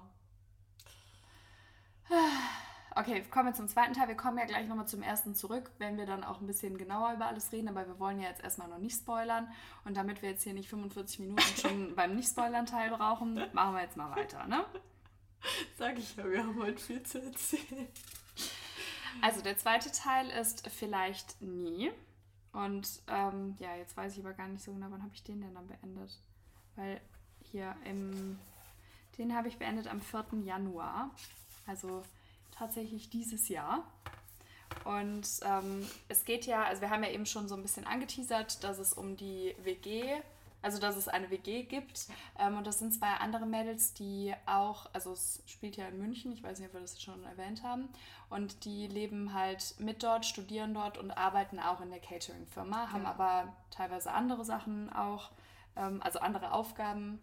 Okay, 2.96 3.24
kommen 3.28 3.48
wir 3.48 3.54
zum 3.54 3.66
zweiten 3.66 3.92
Teil. 3.92 4.06
Wir 4.06 4.16
kommen 4.16 4.38
ja 4.38 4.44
gleich 4.44 4.68
nochmal 4.68 4.86
zum 4.86 5.02
ersten 5.02 5.34
zurück, 5.34 5.72
wenn 5.78 5.96
wir 5.96 6.06
dann 6.06 6.22
auch 6.22 6.40
ein 6.40 6.46
bisschen 6.46 6.78
genauer 6.78 7.14
über 7.14 7.26
alles 7.26 7.50
reden. 7.50 7.68
Aber 7.68 7.86
wir 7.88 7.98
wollen 7.98 8.20
ja 8.20 8.28
jetzt 8.28 8.44
erstmal 8.44 8.68
noch 8.68 8.78
nicht 8.78 8.96
spoilern. 8.96 9.48
Und 9.84 9.96
damit 9.96 10.22
wir 10.22 10.30
jetzt 10.30 10.44
hier 10.44 10.54
nicht 10.54 10.68
45 10.68 11.18
Minuten 11.18 11.42
schon 11.60 11.96
beim 11.96 12.14
Nicht-Spoilern-Teil 12.14 12.90
brauchen, 12.90 13.34
machen 13.52 13.74
wir 13.74 13.82
jetzt 13.82 13.96
mal 13.96 14.14
weiter, 14.14 14.46
ne? 14.46 14.64
Sag 15.76 15.98
ich 15.98 16.14
ja, 16.16 16.24
wir 16.30 16.44
haben 16.44 16.56
heute 16.62 16.80
viel 16.80 17.02
zu 17.02 17.20
erzählen. 17.20 17.88
Also 19.20 19.42
der 19.42 19.58
zweite 19.58 19.90
Teil 19.90 20.30
ist 20.30 20.68
vielleicht 20.68 21.42
nie. 21.42 21.90
Und 22.52 23.02
ähm, 23.08 23.56
ja, 23.58 23.74
jetzt 23.74 23.96
weiß 23.96 24.16
ich 24.16 24.24
aber 24.24 24.34
gar 24.34 24.46
nicht 24.46 24.62
so 24.62 24.72
genau, 24.72 24.86
wann 24.90 25.02
habe 25.02 25.14
ich 25.14 25.24
den 25.24 25.40
denn 25.40 25.54
dann 25.54 25.66
beendet. 25.66 26.20
Weil 26.76 27.00
hier 27.42 27.74
im, 27.84 28.38
den 29.18 29.34
habe 29.34 29.48
ich 29.48 29.58
beendet 29.58 29.88
am 29.88 30.00
4. 30.00 30.26
Januar, 30.44 31.10
also 31.66 32.04
tatsächlich 32.58 33.10
dieses 33.10 33.48
Jahr. 33.48 33.84
Und 34.84 35.26
ähm, 35.42 35.86
es 36.08 36.24
geht 36.24 36.46
ja, 36.46 36.64
also 36.64 36.82
wir 36.82 36.90
haben 36.90 37.04
ja 37.04 37.10
eben 37.10 37.26
schon 37.26 37.48
so 37.48 37.54
ein 37.54 37.62
bisschen 37.62 37.86
angeteasert, 37.86 38.62
dass 38.64 38.78
es 38.78 38.92
um 38.92 39.16
die 39.16 39.54
WG, 39.62 40.14
also 40.62 40.78
dass 40.78 40.96
es 40.96 41.08
eine 41.08 41.30
WG 41.30 41.62
gibt. 41.62 42.06
Ähm, 42.38 42.58
und 42.58 42.66
das 42.66 42.78
sind 42.78 42.92
zwei 42.92 43.12
andere 43.14 43.46
Mädels, 43.46 43.94
die 43.94 44.34
auch, 44.46 44.86
also 44.92 45.12
es 45.12 45.42
spielt 45.46 45.76
ja 45.76 45.86
in 45.88 45.98
München, 45.98 46.32
ich 46.32 46.42
weiß 46.42 46.58
nicht, 46.58 46.68
ob 46.68 46.74
wir 46.74 46.80
das 46.80 47.00
schon 47.00 47.24
erwähnt 47.24 47.62
haben. 47.62 47.88
Und 48.30 48.64
die 48.64 48.86
leben 48.86 49.32
halt 49.32 49.74
mit 49.78 50.02
dort, 50.02 50.26
studieren 50.26 50.74
dort 50.74 50.98
und 50.98 51.12
arbeiten 51.12 51.60
auch 51.60 51.80
in 51.80 51.90
der 51.90 52.00
Catering-Firma, 52.00 52.90
haben 52.92 53.04
ja. 53.04 53.10
aber 53.10 53.56
teilweise 53.70 54.10
andere 54.12 54.44
Sachen 54.44 54.92
auch 54.92 55.30
ähm, 55.76 56.00
also 56.02 56.18
andere 56.18 56.52
Aufgaben 56.52 57.20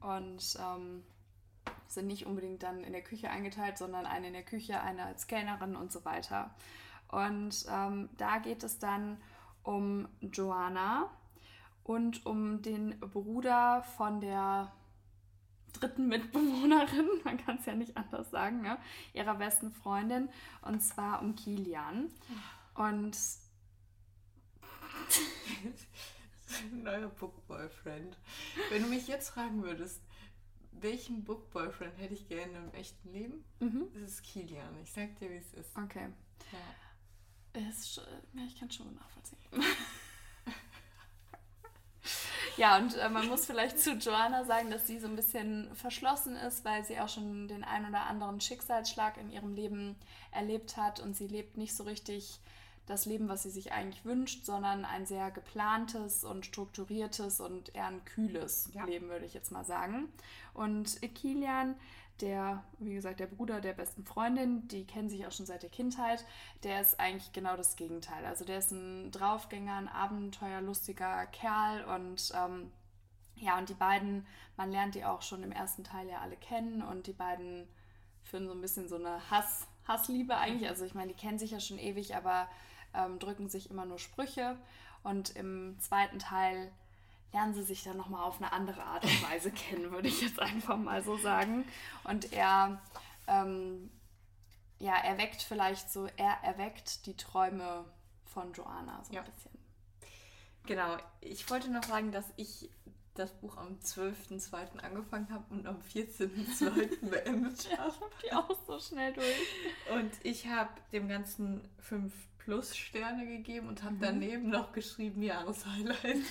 und 0.00 0.58
ähm, 0.60 1.04
sind 1.88 2.06
nicht 2.06 2.26
unbedingt 2.26 2.62
dann 2.62 2.82
in 2.84 2.92
der 2.92 3.02
Küche 3.02 3.30
eingeteilt, 3.30 3.78
sondern 3.78 4.06
eine 4.06 4.28
in 4.28 4.32
der 4.32 4.42
Küche, 4.42 4.80
eine 4.80 5.04
als 5.04 5.26
Kellnerin 5.26 5.76
und 5.76 5.92
so 5.92 6.04
weiter. 6.04 6.54
Und 7.08 7.66
ähm, 7.70 8.08
da 8.16 8.38
geht 8.38 8.64
es 8.64 8.78
dann 8.78 9.18
um 9.62 10.08
Joanna 10.20 11.10
und 11.84 12.26
um 12.26 12.62
den 12.62 12.98
Bruder 12.98 13.82
von 13.96 14.20
der 14.20 14.72
dritten 15.74 16.08
Mitbewohnerin, 16.08 17.08
man 17.24 17.36
kann 17.38 17.58
es 17.58 17.66
ja 17.66 17.74
nicht 17.74 17.96
anders 17.96 18.30
sagen, 18.30 18.62
ne? 18.62 18.78
ihrer 19.12 19.34
besten 19.34 19.72
Freundin, 19.72 20.28
und 20.62 20.80
zwar 20.80 21.20
um 21.22 21.34
Kilian. 21.36 22.10
Und 22.74 23.16
neuer 26.72 27.08
Book 27.08 27.46
Boyfriend. 27.46 28.16
Wenn 28.70 28.82
du 28.82 28.88
mich 28.88 29.06
jetzt 29.08 29.30
fragen 29.30 29.62
würdest, 29.62 30.00
welchen 30.84 31.24
Book 31.24 31.50
Boyfriend 31.50 31.98
hätte 31.98 32.14
ich 32.14 32.28
gerne 32.28 32.58
im 32.58 32.72
echten 32.74 33.10
Leben? 33.10 33.44
Mhm. 33.58 33.88
Das 33.94 34.02
ist 34.02 34.22
Kilian. 34.22 34.78
Ich 34.82 34.92
sag 34.92 35.18
dir, 35.18 35.30
wie 35.30 35.36
es 35.36 35.52
ist. 35.54 35.76
Okay. 35.76 36.08
Ja. 36.52 37.60
Ist, 37.68 37.96
ja, 37.96 38.42
ich 38.46 38.58
kann 38.58 38.70
schon 38.70 38.94
nachvollziehen. 38.94 39.38
ja, 42.56 42.76
und 42.76 42.96
äh, 42.96 43.08
man 43.08 43.28
muss 43.28 43.46
vielleicht 43.46 43.78
zu 43.78 43.92
Joanna 43.92 44.44
sagen, 44.44 44.70
dass 44.70 44.86
sie 44.86 44.98
so 44.98 45.06
ein 45.06 45.16
bisschen 45.16 45.74
verschlossen 45.74 46.36
ist, 46.36 46.64
weil 46.64 46.84
sie 46.84 47.00
auch 47.00 47.08
schon 47.08 47.48
den 47.48 47.64
ein 47.64 47.88
oder 47.88 48.06
anderen 48.06 48.40
Schicksalsschlag 48.40 49.16
in 49.16 49.30
ihrem 49.30 49.54
Leben 49.54 49.96
erlebt 50.32 50.76
hat 50.76 51.00
und 51.00 51.16
sie 51.16 51.28
lebt 51.28 51.56
nicht 51.56 51.74
so 51.74 51.84
richtig 51.84 52.40
das 52.86 53.06
Leben, 53.06 53.28
was 53.28 53.42
sie 53.42 53.50
sich 53.50 53.72
eigentlich 53.72 54.04
wünscht, 54.04 54.44
sondern 54.44 54.84
ein 54.84 55.06
sehr 55.06 55.30
geplantes 55.30 56.22
und 56.24 56.44
strukturiertes 56.44 57.40
und 57.40 57.74
eher 57.74 57.86
ein 57.86 58.04
kühles 58.04 58.70
ja. 58.74 58.84
Leben, 58.84 59.08
würde 59.08 59.24
ich 59.24 59.34
jetzt 59.34 59.52
mal 59.52 59.64
sagen. 59.64 60.08
Und 60.52 61.00
Kilian, 61.14 61.76
der, 62.20 62.62
wie 62.78 62.94
gesagt, 62.94 63.20
der 63.20 63.26
Bruder 63.26 63.60
der 63.60 63.72
besten 63.72 64.04
Freundin, 64.04 64.68
die 64.68 64.86
kennen 64.86 65.08
sich 65.08 65.26
auch 65.26 65.32
schon 65.32 65.46
seit 65.46 65.62
der 65.62 65.70
Kindheit, 65.70 66.24
der 66.62 66.80
ist 66.80 67.00
eigentlich 67.00 67.32
genau 67.32 67.56
das 67.56 67.76
Gegenteil. 67.76 68.24
Also 68.24 68.44
der 68.44 68.58
ist 68.58 68.70
ein 68.70 69.10
Draufgänger, 69.10 69.74
ein 69.76 69.88
abenteuerlustiger 69.88 71.26
Kerl 71.26 71.84
und 71.84 72.32
ähm, 72.34 72.70
ja, 73.36 73.58
und 73.58 73.68
die 73.68 73.74
beiden, 73.74 74.26
man 74.56 74.70
lernt 74.70 74.94
die 74.94 75.04
auch 75.04 75.22
schon 75.22 75.42
im 75.42 75.52
ersten 75.52 75.84
Teil 75.84 76.08
ja 76.08 76.20
alle 76.20 76.36
kennen 76.36 76.82
und 76.82 77.06
die 77.06 77.12
beiden 77.12 77.66
führen 78.22 78.46
so 78.46 78.52
ein 78.52 78.60
bisschen 78.60 78.88
so 78.88 78.96
eine 78.96 79.30
Hass, 79.30 79.66
Hassliebe 79.88 80.36
eigentlich. 80.36 80.68
Also 80.68 80.84
ich 80.84 80.94
meine, 80.94 81.12
die 81.12 81.18
kennen 81.18 81.38
sich 81.38 81.50
ja 81.50 81.60
schon 81.60 81.78
ewig, 81.78 82.14
aber 82.14 82.48
ähm, 82.94 83.18
drücken 83.18 83.48
sich 83.48 83.70
immer 83.70 83.84
nur 83.84 83.98
Sprüche. 83.98 84.56
Und 85.02 85.36
im 85.36 85.78
zweiten 85.80 86.18
Teil 86.18 86.72
lernen 87.32 87.52
sie 87.52 87.62
sich 87.62 87.82
dann 87.82 87.96
nochmal 87.96 88.22
auf 88.24 88.40
eine 88.40 88.52
andere 88.52 88.82
Art 88.82 89.04
und 89.04 89.30
Weise 89.30 89.50
kennen, 89.52 89.90
würde 89.90 90.08
ich 90.08 90.22
jetzt 90.22 90.40
einfach 90.40 90.76
mal 90.76 91.02
so 91.02 91.16
sagen. 91.18 91.64
Und 92.04 92.32
er, 92.32 92.80
ähm, 93.26 93.90
ja, 94.78 94.96
erweckt 94.96 95.42
vielleicht 95.42 95.90
so, 95.90 96.08
er 96.16 96.38
erweckt 96.42 97.06
die 97.06 97.16
Träume 97.16 97.84
von 98.24 98.52
Joanna 98.52 99.02
so 99.04 99.10
ein 99.10 99.16
ja. 99.16 99.22
bisschen. 99.22 99.50
Genau, 100.66 100.96
ich 101.20 101.48
wollte 101.50 101.70
noch 101.70 101.82
sagen, 101.82 102.10
dass 102.10 102.24
ich 102.36 102.70
das 103.14 103.32
Buch 103.32 103.56
am 103.56 103.78
12.02. 103.78 104.78
angefangen 104.80 105.28
habe 105.30 105.44
und 105.50 105.66
am 105.66 105.80
14.02. 105.80 107.08
beendet 107.10 107.78
habe. 107.78 107.90
ich 107.90 108.00
habe 108.00 108.14
die 108.24 108.32
auch 108.32 108.66
so 108.66 108.80
schnell 108.80 109.12
durch. 109.12 109.94
Und 109.94 110.10
ich 110.22 110.46
habe 110.48 110.70
dem 110.92 111.08
Ganzen 111.08 111.68
fünf 111.78 112.12
Plus 112.44 112.76
Sterne 112.76 113.26
gegeben 113.26 113.68
und 113.68 113.82
habe 113.82 113.94
mhm. 113.94 114.00
daneben 114.00 114.50
noch 114.50 114.72
geschrieben 114.72 115.22
Jahreshighlight. 115.22 115.96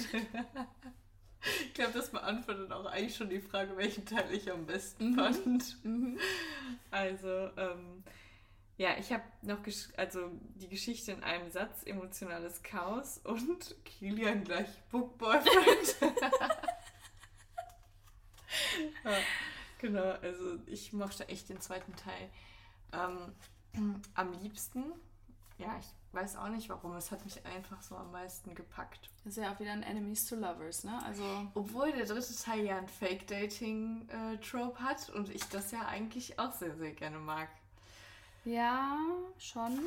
ich 1.66 1.74
glaube, 1.74 1.94
das 1.94 2.12
beantwortet 2.12 2.72
auch 2.72 2.86
eigentlich 2.86 3.16
schon 3.16 3.30
die 3.30 3.42
Frage, 3.42 3.76
welchen 3.78 4.06
Teil 4.06 4.32
ich 4.32 4.52
am 4.52 4.68
besten 4.68 5.12
mhm. 5.12 5.16
fand. 5.16 5.84
Mhm. 5.84 6.20
Also, 6.92 7.50
ähm, 7.58 8.04
ja, 8.78 8.96
ich 9.00 9.12
habe 9.12 9.24
noch 9.42 9.60
also 9.98 10.32
die 10.56 10.68
Geschichte 10.68 11.12
in 11.12 11.24
einem 11.24 11.50
Satz, 11.50 11.84
emotionales 11.84 12.62
Chaos 12.62 13.20
und 13.24 13.76
Kilian 13.86 14.44
gleich 14.44 14.70
Book 14.92 15.18
Boyfriend. 15.18 15.96
ja, 19.04 19.18
genau, 19.80 20.12
also 20.22 20.60
ich 20.68 20.94
mochte 20.94 21.28
echt 21.28 21.50
den 21.50 21.60
zweiten 21.60 21.96
Teil 21.96 22.30
ähm, 22.92 23.34
am 24.14 24.34
liebsten. 24.42 24.84
Ja, 25.58 25.76
ich 25.80 25.88
weiß 26.14 26.38
auch 26.38 26.50
nicht 26.50 26.70
warum. 26.70 26.96
Es 26.96 27.12
hat 27.12 27.24
mich 27.24 27.46
einfach 27.46 27.82
so 27.82 27.96
am 27.96 28.12
meisten 28.12 28.54
gepackt. 28.56 29.10
Das 29.24 29.38
ist 29.38 29.44
ja 29.44 29.54
auch 29.54 29.60
wieder 29.60 29.72
ein 29.72 29.84
Enemies 29.84 30.26
to 30.26 30.36
Lovers, 30.36 30.84
ne? 30.84 31.00
Also 31.06 31.24
Obwohl 31.54 31.92
der 31.92 32.06
dritte 32.06 32.36
Teil 32.36 32.66
ja 32.66 32.78
ein 32.78 32.88
Fake-Dating-Trope 32.88 34.80
hat 34.80 35.10
und 35.10 35.30
ich 35.30 35.44
das 35.50 35.72
ja 35.72 35.86
eigentlich 35.88 36.38
auch 36.40 36.54
sehr, 36.54 36.76
sehr 36.76 36.92
gerne 36.92 37.20
mag. 37.20 37.50
Ja, 38.46 38.98
schon. 39.38 39.80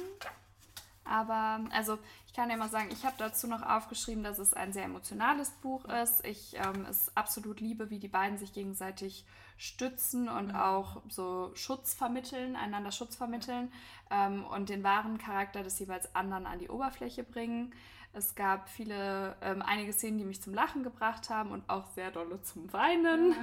Aber, 1.04 1.61
also, 1.70 1.99
ich 2.26 2.32
kann 2.32 2.50
ja 2.50 2.56
mal 2.56 2.68
sagen, 2.68 2.88
ich 2.90 3.04
habe 3.04 3.14
dazu 3.18 3.46
noch 3.46 3.62
aufgeschrieben, 3.62 4.25
dass 4.25 4.38
es 4.38 4.54
ein 4.54 4.73
sehr 4.73 4.85
emotionales 4.85 5.50
Buch 5.50 5.85
ist. 5.85 6.25
Ich 6.25 6.56
ähm, 6.56 6.85
es 6.90 7.16
absolut 7.16 7.61
liebe, 7.61 7.90
wie 7.90 8.00
die 8.00 8.08
beiden 8.08 8.38
sich 8.38 8.52
gegenseitig 8.52 9.25
stützen 9.57 10.29
und 10.29 10.49
mhm. 10.49 10.57
auch 10.57 11.03
so 11.09 11.51
Schutz 11.55 11.95
vermitteln, 11.95 12.57
einander 12.57 12.93
Schutz 12.93 13.17
vermitteln 13.17 13.73
ähm, 14.11 14.45
und 14.45 14.69
den 14.69 14.83
wahren 14.83 15.19
Charakter 15.19 15.63
des 15.63 15.79
jeweils 15.79 16.15
anderen 16.15 16.47
an 16.47 16.59
die 16.59 16.69
Oberfläche 16.69 17.25
bringen. 17.25 17.73
Es 18.13 18.35
gab 18.35 18.69
viele, 18.69 19.37
ähm, 19.43 19.63
einige 19.63 19.93
Szenen, 19.93 20.19
die 20.19 20.25
mich 20.25 20.43
zum 20.43 20.55
Lachen 20.55 20.83
gebracht 20.83 21.29
haben 21.31 21.51
und 21.51 21.69
auch 21.69 21.87
sehr 21.95 22.11
dolle 22.11 22.41
zum 22.43 22.73
Weinen. 22.73 23.33
Ja. 23.33 23.37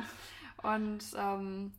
Und 0.72 1.04
ähm, 1.18 1.74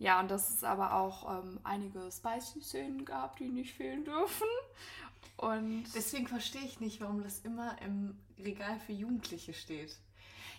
ja, 0.00 0.18
und 0.18 0.28
dass 0.28 0.50
es 0.50 0.64
aber 0.64 0.94
auch 0.94 1.38
ähm, 1.38 1.60
einige 1.62 2.10
spicy 2.10 2.60
Szenen 2.60 3.04
gab, 3.04 3.36
die 3.36 3.48
nicht 3.48 3.74
fehlen 3.74 4.04
dürfen. 4.04 4.46
Und 5.36 5.84
deswegen 5.94 6.26
verstehe 6.26 6.62
ich 6.62 6.80
nicht, 6.80 7.00
warum 7.00 7.22
das 7.22 7.40
immer 7.40 7.80
im 7.82 8.18
Regal 8.38 8.80
für 8.80 8.92
Jugendliche 8.92 9.54
steht. 9.54 9.96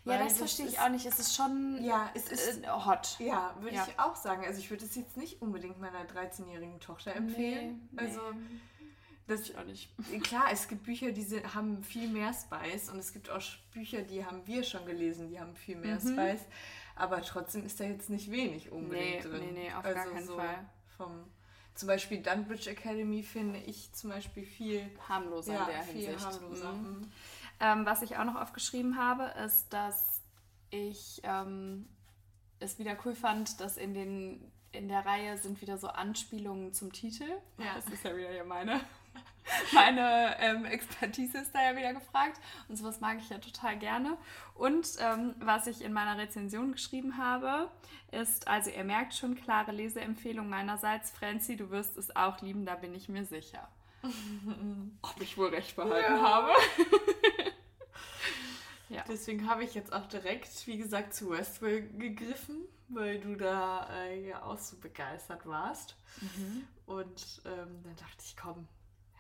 Ja, 0.05 0.17
das, 0.17 0.29
das 0.29 0.37
verstehe 0.37 0.67
ich 0.67 0.79
auch 0.79 0.89
nicht. 0.89 1.05
Es 1.05 1.19
ist 1.19 1.35
schon 1.35 1.83
ja, 1.83 2.09
es 2.13 2.31
ist, 2.31 2.63
äh, 2.63 2.67
hot. 2.67 3.17
Ja, 3.19 3.55
würde 3.59 3.75
ja. 3.75 3.87
ich 3.87 3.99
auch 3.99 4.15
sagen. 4.15 4.45
Also 4.45 4.59
ich 4.59 4.69
würde 4.69 4.85
es 4.85 4.95
jetzt 4.95 5.17
nicht 5.17 5.41
unbedingt 5.41 5.79
meiner 5.79 6.05
13-jährigen 6.05 6.79
Tochter 6.79 7.15
empfehlen. 7.15 7.89
Nee, 7.91 8.01
also 8.01 8.19
nee. 8.31 8.59
Das, 9.29 9.41
ich 9.41 9.57
auch 9.57 9.63
nicht. 9.63 9.89
Klar, 10.23 10.45
es 10.51 10.67
gibt 10.67 10.83
Bücher, 10.83 11.11
die 11.11 11.21
sind, 11.21 11.53
haben 11.53 11.83
viel 11.83 12.09
mehr 12.09 12.33
Spice 12.33 12.89
und 12.89 12.97
es 12.97 13.13
gibt 13.13 13.29
auch 13.29 13.41
Bücher, 13.71 14.01
die 14.01 14.25
haben 14.25 14.45
wir 14.45 14.63
schon 14.63 14.85
gelesen, 14.85 15.29
die 15.29 15.39
haben 15.39 15.55
viel 15.55 15.75
mehr 15.75 15.99
mhm. 15.99 16.13
Spice. 16.13 16.41
Aber 16.95 17.21
trotzdem 17.21 17.65
ist 17.65 17.79
da 17.79 17.85
jetzt 17.85 18.09
nicht 18.09 18.31
wenig 18.31 18.71
unbedingt 18.71 19.23
nee, 19.23 19.29
drin. 19.29 19.53
Nee, 19.53 19.67
nee, 19.67 19.73
auf 19.73 19.85
also 19.85 19.95
gar 19.95 20.11
keinen 20.11 20.27
so 20.27 20.35
Fall. 20.35 20.65
Vom, 20.97 21.25
zum 21.75 21.87
Beispiel 21.87 22.21
Dunbridge 22.21 22.71
Academy 22.71 23.23
finde 23.23 23.59
ich 23.59 23.93
zum 23.93 24.09
Beispiel 24.09 24.43
viel 24.43 24.89
harmloser 25.07 25.53
ja, 25.53 25.61
in 25.61 25.67
der 25.67 25.83
viel 25.83 26.07
Hinsicht. 26.07 26.25
Harmloser. 26.25 26.73
Mhm. 26.73 26.89
mhm. 26.89 27.11
Ähm, 27.59 27.85
was 27.85 28.01
ich 28.01 28.17
auch 28.17 28.23
noch 28.23 28.35
aufgeschrieben 28.35 28.97
habe, 28.97 29.33
ist, 29.45 29.69
dass 29.69 30.21
ich 30.69 31.21
ähm, 31.23 31.87
es 32.59 32.79
wieder 32.79 32.97
cool 33.05 33.15
fand, 33.15 33.59
dass 33.59 33.77
in 33.77 33.93
den 33.93 34.51
in 34.71 34.87
der 34.87 35.05
Reihe 35.05 35.37
sind 35.37 35.61
wieder 35.61 35.77
so 35.77 35.87
Anspielungen 35.87 36.73
zum 36.73 36.91
Titel. 36.91 37.27
Ja. 37.57 37.73
Das 37.75 37.87
ist 37.87 38.03
ja 38.03 38.15
wieder 38.15 38.31
ja 38.31 38.43
meine, 38.43 38.79
meine 39.73 40.35
ähm, 40.39 40.65
Expertise 40.65 41.39
ist 41.39 41.53
da 41.53 41.63
ja 41.63 41.75
wieder 41.75 41.93
gefragt. 41.93 42.39
Und 42.67 42.77
sowas 42.77 42.99
mag 42.99 43.17
ich 43.17 43.29
ja 43.29 43.39
total 43.39 43.77
gerne. 43.77 44.17
Und 44.53 44.87
ähm, 44.99 45.33
was 45.39 45.67
ich 45.67 45.83
in 45.83 45.93
meiner 45.93 46.17
Rezension 46.17 46.71
geschrieben 46.71 47.17
habe, 47.17 47.71
ist, 48.11 48.47
also 48.47 48.69
ihr 48.69 48.83
merkt 48.83 49.13
schon, 49.15 49.35
klare 49.35 49.71
Leseempfehlung 49.71 50.47
meinerseits. 50.49 51.11
Franzi, 51.11 51.55
du 51.55 51.71
wirst 51.71 51.97
es 51.97 52.15
auch 52.15 52.41
lieben, 52.41 52.65
da 52.65 52.75
bin 52.75 52.93
ich 52.93 53.09
mir 53.09 53.25
sicher. 53.25 53.67
Ob 55.01 55.19
ich 55.19 55.37
wohl 55.37 55.49
recht 55.49 55.75
behalten 55.75 56.13
ja. 56.15 56.21
habe. 56.21 56.51
ja. 58.89 59.03
Deswegen 59.07 59.47
habe 59.47 59.63
ich 59.63 59.75
jetzt 59.75 59.93
auch 59.93 60.07
direkt, 60.07 60.67
wie 60.67 60.77
gesagt, 60.77 61.13
zu 61.13 61.29
Westworld 61.29 61.99
gegriffen, 61.99 62.65
weil 62.87 63.19
du 63.19 63.35
da 63.35 63.87
äh, 63.93 64.27
ja 64.29 64.43
auch 64.43 64.57
so 64.57 64.77
begeistert 64.77 65.45
warst. 65.45 65.95
Mhm. 66.21 66.67
Und 66.85 67.41
ähm, 67.45 67.83
dann 67.83 67.95
dachte 67.95 68.23
ich, 68.23 68.35
komm, 68.35 68.67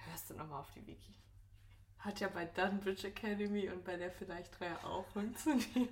hörst 0.09 0.29
du 0.29 0.33
nochmal 0.33 0.61
auf 0.61 0.71
die 0.71 0.85
Wiki. 0.87 1.13
Hat 1.99 2.19
ja 2.19 2.29
bei 2.29 2.45
Dunbridge 2.45 3.07
Academy 3.07 3.69
und 3.69 3.83
bei 3.83 3.95
der 3.97 4.11
vielleicht 4.11 4.59
3 4.59 4.75
auch 4.85 5.05
funktioniert. 5.07 5.89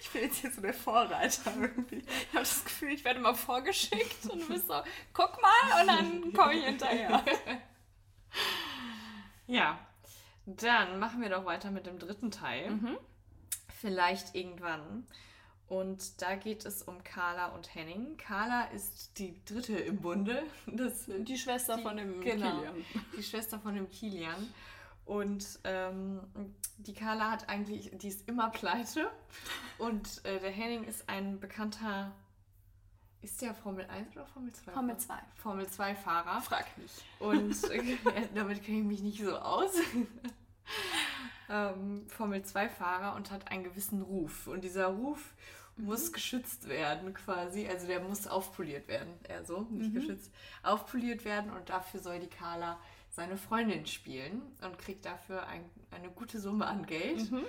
Ich 0.00 0.10
bin 0.10 0.22
jetzt 0.22 0.38
hier 0.38 0.50
so 0.50 0.62
der 0.62 0.72
Vorreiter 0.72 1.52
irgendwie. 1.60 1.98
Ich 1.98 2.28
habe 2.28 2.40
das 2.40 2.64
Gefühl, 2.64 2.92
ich 2.92 3.04
werde 3.04 3.20
mal 3.20 3.34
vorgeschickt 3.34 4.24
und 4.30 4.40
du 4.40 4.48
bist 4.48 4.68
so, 4.68 4.82
guck 5.12 5.38
mal 5.42 5.80
und 5.82 5.86
dann 5.86 6.32
komme 6.32 6.54
ich 6.54 6.64
hinterher. 6.64 7.22
Ja, 9.48 9.78
dann 10.46 10.98
machen 10.98 11.20
wir 11.20 11.28
doch 11.28 11.44
weiter 11.44 11.70
mit 11.70 11.86
dem 11.86 11.98
dritten 11.98 12.30
Teil. 12.30 12.70
Mhm. 12.70 12.98
Vielleicht 13.80 14.34
irgendwann. 14.34 15.06
Und 15.68 16.22
da 16.22 16.36
geht 16.36 16.64
es 16.64 16.82
um 16.82 17.02
Carla 17.02 17.48
und 17.48 17.74
Henning. 17.74 18.16
Carla 18.16 18.66
ist 18.66 19.18
die 19.18 19.44
dritte 19.44 19.76
im 19.76 20.00
Bunde. 20.00 20.44
Das, 20.66 21.06
die 21.08 21.36
Schwester 21.36 21.76
die, 21.76 21.82
von 21.82 21.96
dem 21.96 22.20
genau, 22.20 22.60
Kilian. 22.60 22.84
Die 23.16 23.22
Schwester 23.22 23.58
von 23.58 23.74
dem 23.74 23.90
Kilian. 23.90 24.52
Und 25.04 25.58
ähm, 25.64 26.20
die 26.78 26.94
Carla 26.94 27.32
hat 27.32 27.48
eigentlich, 27.48 27.90
die 27.94 28.08
ist 28.08 28.28
immer 28.28 28.50
pleite. 28.50 29.10
Und 29.78 30.24
äh, 30.24 30.38
der 30.38 30.50
Henning 30.50 30.84
ist 30.84 31.08
ein 31.08 31.40
bekannter, 31.40 32.12
ist 33.26 33.42
der 33.42 33.54
Formel 33.54 33.84
1 33.86 34.12
oder 34.16 34.24
Formel 34.26 34.52
2? 34.52 34.72
Formel 34.72 34.96
2. 34.96 35.14
Formel 35.34 35.66
2 35.68 35.94
Fahrer. 35.96 36.40
Frag 36.42 36.66
mich. 36.78 36.92
Und 37.18 37.64
äh, 37.70 37.96
damit 38.34 38.62
kenne 38.64 38.78
ich 38.78 38.84
mich 38.84 39.02
nicht 39.02 39.22
so 39.22 39.36
aus. 39.36 39.72
ähm, 41.50 42.06
Formel 42.08 42.42
2 42.44 42.68
Fahrer 42.68 43.16
und 43.16 43.30
hat 43.30 43.50
einen 43.50 43.64
gewissen 43.64 44.02
Ruf. 44.02 44.46
Und 44.46 44.62
dieser 44.62 44.86
Ruf 44.86 45.34
muss 45.76 46.12
geschützt 46.12 46.68
werden 46.68 47.14
quasi. 47.14 47.66
Also 47.66 47.86
der 47.88 48.00
muss 48.00 48.26
aufpoliert 48.28 48.86
werden. 48.88 49.12
Eher 49.28 49.44
so, 49.44 49.62
nicht 49.70 49.90
Mhm. 49.90 49.94
geschützt. 49.94 50.32
Aufpoliert 50.62 51.24
werden 51.24 51.50
und 51.50 51.68
dafür 51.68 52.00
soll 52.00 52.20
die 52.20 52.28
Carla 52.30 52.78
seine 53.10 53.36
Freundin 53.36 53.86
spielen 53.86 54.40
und 54.62 54.78
kriegt 54.78 55.04
dafür 55.04 55.46
ein, 55.48 55.68
eine 55.90 56.10
gute 56.10 56.38
Summe 56.38 56.66
an 56.66 56.86
Geld. 56.86 57.30
Mhm. 57.30 57.44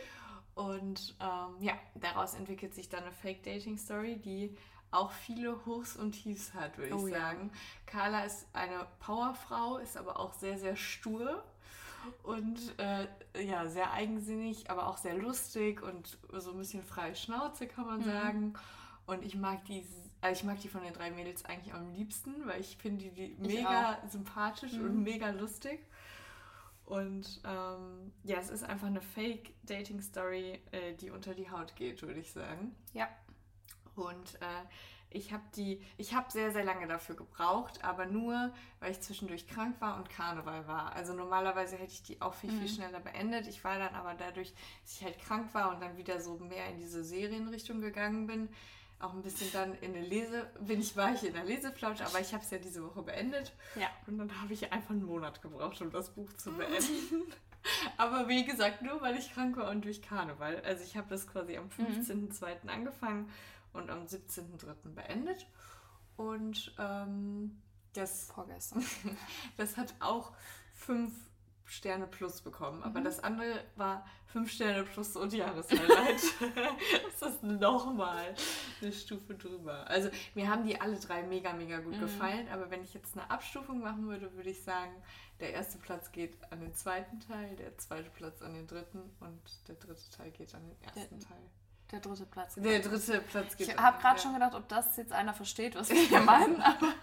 Und 0.55 1.15
ähm, 1.21 1.55
ja, 1.61 1.73
daraus 1.93 2.33
entwickelt 2.33 2.73
sich 2.73 2.89
dann 2.89 3.03
eine 3.03 3.11
Fake-Dating-Story, 3.11 4.15
die 4.17 4.57
auch 4.91 5.11
viele 5.11 5.65
Hochs 5.65 5.95
und 5.95 6.13
Tiefs 6.13 6.53
hat, 6.53 6.77
würde 6.77 6.89
ich 6.95 6.95
Oh 6.95 7.07
ja. 7.07 7.19
sagen. 7.19 7.51
Carla 7.85 8.23
ist 8.23 8.47
eine 8.53 8.87
Powerfrau, 8.99 9.77
ist 9.77 9.97
aber 9.97 10.19
auch 10.19 10.33
sehr, 10.33 10.57
sehr 10.57 10.75
stur 10.75 11.43
und 12.23 12.57
äh, 12.79 13.07
ja, 13.43 13.67
sehr 13.67 13.91
eigensinnig, 13.91 14.69
aber 14.71 14.87
auch 14.87 14.97
sehr 14.97 15.15
lustig 15.15 15.81
und 15.81 16.17
so 16.33 16.51
ein 16.51 16.57
bisschen 16.57 16.83
freie 16.83 17.15
Schnauze, 17.15 17.67
kann 17.67 17.85
man 17.85 17.99
Mhm. 17.99 18.05
sagen. 18.05 18.53
Und 19.05 19.23
ich 19.23 19.35
mag 19.35 19.63
die, 19.65 19.85
also 20.21 20.39
ich 20.39 20.43
mag 20.45 20.59
die 20.59 20.67
von 20.69 20.81
den 20.83 20.93
drei 20.93 21.11
Mädels 21.11 21.45
eigentlich 21.45 21.73
am 21.73 21.91
liebsten, 21.93 22.45
weil 22.45 22.59
ich 22.61 22.77
finde 22.77 23.05
die, 23.09 23.11
die 23.11 23.35
mega 23.39 23.97
sympathisch 24.09 24.73
und 24.73 24.97
Mhm. 24.97 25.03
mega 25.03 25.29
lustig. 25.31 25.79
Und 26.85 27.41
ähm, 27.43 28.13
ja, 28.23 28.37
es 28.37 28.49
ist 28.49 28.63
einfach 28.63 28.87
eine 28.87 29.01
Fake-Dating-Story, 29.01 30.61
äh, 30.71 30.93
die 30.95 31.09
unter 31.11 31.33
die 31.33 31.49
Haut 31.49 31.75
geht, 31.75 32.01
würde 32.01 32.19
ich 32.21 32.31
sagen. 32.31 32.75
Ja. 32.93 33.07
Und 33.97 34.35
äh, 34.35 34.45
ich 35.09 35.31
habe 35.31 35.43
die, 35.55 35.81
ich 35.97 36.13
habe 36.13 36.29
sehr, 36.31 36.51
sehr 36.51 36.63
lange 36.65 36.85
dafür 36.87 37.15
gebraucht, 37.15 37.83
aber 37.83 38.05
nur, 38.05 38.51
weil 38.79 38.91
ich 38.91 38.99
zwischendurch 39.01 39.47
krank 39.47 39.75
war 39.79 39.97
und 39.97 40.09
Karneval 40.09 40.67
war. 40.67 40.93
Also 40.95 41.13
normalerweise 41.13 41.77
hätte 41.77 41.91
ich 41.93 42.03
die 42.03 42.21
auch 42.21 42.33
viel, 42.33 42.51
viel 42.51 42.61
Mhm. 42.61 42.67
schneller 42.67 42.99
beendet. 42.99 43.47
Ich 43.47 43.63
war 43.63 43.77
dann 43.79 43.95
aber 43.95 44.13
dadurch, 44.15 44.53
dass 44.83 44.95
ich 44.97 45.03
halt 45.03 45.17
krank 45.19 45.53
war 45.53 45.73
und 45.73 45.81
dann 45.81 45.97
wieder 45.97 46.19
so 46.21 46.37
mehr 46.37 46.67
in 46.69 46.77
diese 46.77 47.03
Serienrichtung 47.03 47.79
gegangen 47.81 48.27
bin, 48.27 48.49
auch 48.99 49.13
ein 49.13 49.21
bisschen 49.21 49.51
dann 49.53 49.75
in 49.75 49.95
eine 49.95 50.05
Lese, 50.05 50.49
bin 50.59 50.79
ich, 50.81 50.97
war 50.97 51.13
ich 51.13 51.23
in 51.23 51.33
der 51.33 51.43
Leseflaute, 51.45 52.05
aber 52.05 52.19
ich 52.19 52.33
habe 52.33 52.43
es 52.43 52.49
ja 52.49 52.57
diese 52.57 52.83
Woche 52.83 53.03
beendet. 53.03 53.53
Ja. 53.75 53.87
Und 54.07 54.17
dann 54.17 54.41
habe 54.41 54.53
ich 54.53 54.71
einfach 54.73 54.89
einen 54.91 55.05
Monat 55.05 55.41
gebraucht, 55.41 55.79
um 55.81 55.91
das 55.91 56.09
Buch 56.09 56.33
zu 56.33 56.51
beenden. 56.57 57.31
Aber 57.97 58.27
wie 58.27 58.43
gesagt, 58.45 58.81
nur 58.81 58.99
weil 59.01 59.15
ich 59.17 59.33
krank 59.33 59.55
war 59.57 59.69
und 59.69 59.83
durch 59.85 60.01
Karneval. 60.01 60.61
Also 60.65 60.83
ich 60.83 60.97
habe 60.97 61.07
das 61.09 61.27
quasi 61.27 61.57
am 61.57 61.67
15.02. 61.69 62.67
angefangen 62.67 63.29
und 63.77 63.89
am 63.89 64.05
17.03. 64.05 64.93
beendet. 64.93 65.47
Und 66.17 66.75
ähm, 66.79 67.61
das, 67.93 68.31
Vorgestern. 68.31 68.83
das 69.57 69.77
hat 69.77 69.93
auch 69.99 70.33
fünf 70.73 71.13
Sterne 71.65 72.07
plus 72.07 72.41
bekommen. 72.41 72.81
Aber 72.83 72.99
Mhm. 73.01 73.03
das 73.05 73.19
andere 73.23 73.63
war 73.75 74.05
fünf 74.27 74.51
Sterne 74.51 74.83
plus 74.83 75.15
und 75.15 75.33
Jahreshighlight. 75.33 76.21
das 77.19 77.33
ist 77.33 77.43
nochmal 77.43 78.33
eine 78.81 78.91
Stufe 78.93 79.35
drüber. 79.35 79.85
Also 79.89 80.09
mir 80.33 80.49
haben 80.49 80.65
die 80.65 80.79
alle 80.79 80.97
drei 80.97 81.23
mega, 81.23 81.53
mega 81.53 81.79
gut 81.79 81.97
Mhm. 81.97 82.01
gefallen. 82.01 82.47
Aber 82.49 82.69
wenn 82.71 82.83
ich 82.83 82.93
jetzt 82.93 83.17
eine 83.17 83.29
Abstufung 83.29 83.79
machen 83.81 84.07
würde, 84.07 84.33
würde 84.35 84.49
ich 84.49 84.63
sagen, 84.63 84.91
der 85.39 85.53
erste 85.53 85.77
Platz 85.77 86.11
geht 86.11 86.37
an 86.51 86.61
den 86.61 86.73
zweiten 86.73 87.19
Teil, 87.19 87.55
der 87.57 87.77
zweite 87.77 88.09
Platz 88.09 88.41
an 88.41 88.53
den 88.53 88.65
dritten 88.65 89.01
und 89.19 89.67
der 89.67 89.75
dritte 89.75 90.09
Teil 90.09 90.31
geht 90.31 90.55
an 90.55 90.63
den 90.65 90.81
ersten 90.81 91.19
Teil. 91.19 91.49
Der 91.91 91.99
dritte 91.99 92.25
Platz. 92.25 92.55
Der 92.55 92.79
dritte 92.79 93.21
Platz 93.21 93.55
geht 93.55 93.69
Ich 93.69 93.77
habe 93.77 94.01
gerade 94.01 94.17
ja. 94.17 94.21
schon 94.21 94.33
gedacht, 94.33 94.55
ob 94.55 94.67
das 94.67 94.97
jetzt 94.97 95.13
einer 95.13 95.33
versteht, 95.33 95.75
was 95.75 95.89
wir 95.89 96.01
hier 96.01 96.21
meinen. 96.21 96.61
Aber 96.61 96.87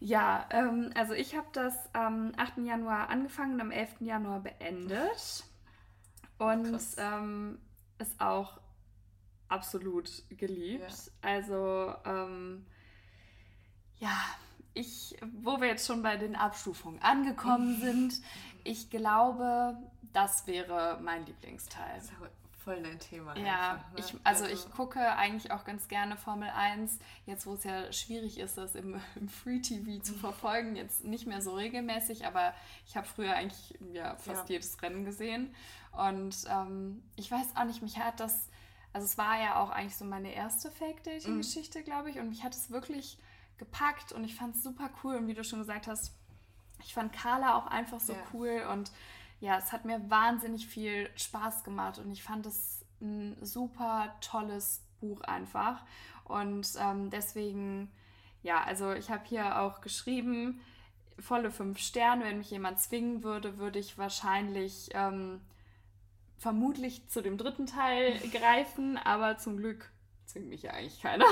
ja, 0.00 0.46
ähm, 0.50 0.92
also 0.94 1.14
ich 1.14 1.36
habe 1.36 1.48
das 1.52 1.74
am 1.92 2.32
8. 2.36 2.58
Januar 2.58 3.08
angefangen 3.10 3.54
und 3.54 3.60
am 3.60 3.70
11. 3.70 4.00
Januar 4.00 4.40
beendet. 4.40 5.44
Und 6.38 6.80
ähm, 6.96 7.58
ist 7.98 8.18
auch 8.20 8.60
absolut 9.48 10.10
geliebt. 10.30 11.12
Also, 11.20 11.94
ähm, 12.06 12.64
ja, 13.98 14.16
ich, 14.72 15.18
wo 15.42 15.60
wir 15.60 15.68
jetzt 15.68 15.86
schon 15.86 16.02
bei 16.02 16.16
den 16.16 16.36
Abstufungen 16.36 17.02
angekommen 17.02 17.78
sind, 17.80 18.22
ich 18.64 18.88
glaube, 18.88 19.76
das 20.12 20.46
wäre 20.46 20.98
mein 21.02 21.24
Lieblingsteil. 21.26 21.94
Das 21.96 22.04
ist 22.04 22.12
voll 22.64 22.82
dein 22.82 22.98
Thema. 22.98 23.36
Ja, 23.38 23.72
einfach, 23.72 23.92
ne? 23.92 23.98
ich, 23.98 24.14
also 24.24 24.44
ich 24.44 24.70
gucke 24.70 25.00
eigentlich 25.16 25.50
auch 25.50 25.64
ganz 25.64 25.88
gerne 25.88 26.16
Formel 26.16 26.50
1, 26.50 26.98
jetzt 27.26 27.46
wo 27.46 27.54
es 27.54 27.64
ja 27.64 27.90
schwierig 27.92 28.38
ist, 28.38 28.58
das 28.58 28.74
im, 28.74 29.00
im 29.16 29.28
Free 29.28 29.60
TV 29.60 30.02
zu 30.02 30.14
verfolgen, 30.18 30.76
jetzt 30.76 31.04
nicht 31.04 31.26
mehr 31.26 31.40
so 31.40 31.54
regelmäßig, 31.54 32.26
aber 32.26 32.52
ich 32.86 32.96
habe 32.96 33.06
früher 33.06 33.34
eigentlich 33.34 33.78
ja, 33.92 34.14
fast 34.16 34.48
Ja. 34.48 34.54
jedes 34.54 34.80
Rennen 34.82 35.04
gesehen 35.04 35.54
und 35.92 36.36
ähm, 36.48 37.02
ich 37.16 37.30
weiß 37.30 37.56
auch 37.56 37.64
nicht, 37.64 37.82
mich 37.82 37.98
hat 37.98 38.20
das, 38.20 38.48
also 38.92 39.06
es 39.06 39.16
war 39.16 39.40
ja 39.40 39.56
auch 39.62 39.70
eigentlich 39.70 39.96
so 39.96 40.04
meine 40.04 40.32
erste 40.34 40.70
Fake-Dating-Geschichte, 40.70 41.82
glaube 41.82 42.10
ich, 42.10 42.18
und 42.18 42.28
mich 42.28 42.44
hat 42.44 42.54
es 42.54 42.70
wirklich 42.70 43.18
gepackt 43.56 44.12
und 44.12 44.24
ich 44.24 44.34
fand 44.34 44.54
es 44.56 44.62
super 44.62 44.90
cool 45.02 45.16
und 45.16 45.26
wie 45.28 45.34
du 45.34 45.44
schon 45.44 45.60
gesagt 45.60 45.86
hast, 45.86 46.12
ich 46.82 46.94
fand 46.94 47.12
Carla 47.12 47.56
auch 47.56 47.66
einfach 47.66 48.00
so 48.00 48.12
Ja. 48.14 48.18
cool 48.32 48.66
und 48.70 48.90
ja, 49.40 49.56
es 49.56 49.72
hat 49.72 49.84
mir 49.84 50.10
wahnsinnig 50.10 50.66
viel 50.66 51.10
Spaß 51.16 51.64
gemacht 51.64 51.98
und 51.98 52.12
ich 52.12 52.22
fand 52.22 52.46
es 52.46 52.84
ein 53.00 53.36
super 53.40 54.14
tolles 54.20 54.82
Buch 55.00 55.22
einfach. 55.22 55.82
Und 56.24 56.68
ähm, 56.78 57.10
deswegen, 57.10 57.90
ja, 58.42 58.62
also 58.62 58.92
ich 58.92 59.10
habe 59.10 59.24
hier 59.24 59.60
auch 59.60 59.80
geschrieben, 59.80 60.60
volle 61.18 61.50
fünf 61.50 61.78
Sterne. 61.78 62.24
Wenn 62.24 62.38
mich 62.38 62.50
jemand 62.50 62.78
zwingen 62.78 63.22
würde, 63.22 63.58
würde 63.58 63.78
ich 63.78 63.98
wahrscheinlich 63.98 64.90
ähm, 64.92 65.40
vermutlich 66.38 67.08
zu 67.08 67.22
dem 67.22 67.38
dritten 67.38 67.66
Teil 67.66 68.18
greifen, 68.32 68.98
aber 68.98 69.38
zum 69.38 69.56
Glück 69.56 69.90
zwingt 70.26 70.48
mich 70.48 70.62
ja 70.62 70.72
eigentlich 70.72 71.00
keiner. 71.00 71.26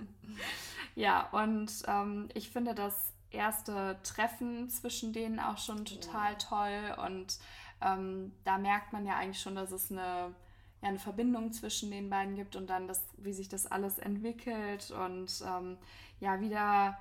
ja, 0.94 1.28
und 1.30 1.70
ähm, 1.86 2.28
ich 2.34 2.50
finde 2.50 2.74
das 2.74 3.12
erste 3.30 3.98
Treffen 4.02 4.68
zwischen 4.68 5.12
denen 5.12 5.40
auch 5.40 5.58
schon 5.58 5.84
total 5.84 6.36
toll. 6.38 6.96
Und 7.06 7.38
ähm, 7.80 8.32
da 8.44 8.58
merkt 8.58 8.92
man 8.92 9.06
ja 9.06 9.16
eigentlich 9.16 9.40
schon, 9.40 9.54
dass 9.54 9.72
es 9.72 9.90
eine, 9.90 10.34
ja, 10.82 10.88
eine 10.88 10.98
Verbindung 10.98 11.52
zwischen 11.52 11.90
den 11.90 12.10
beiden 12.10 12.34
gibt 12.34 12.56
und 12.56 12.68
dann, 12.68 12.88
das, 12.88 13.04
wie 13.18 13.32
sich 13.32 13.48
das 13.48 13.66
alles 13.66 13.98
entwickelt. 13.98 14.90
Und 14.90 15.42
ähm, 15.46 15.78
ja, 16.20 16.40
wieder 16.40 16.98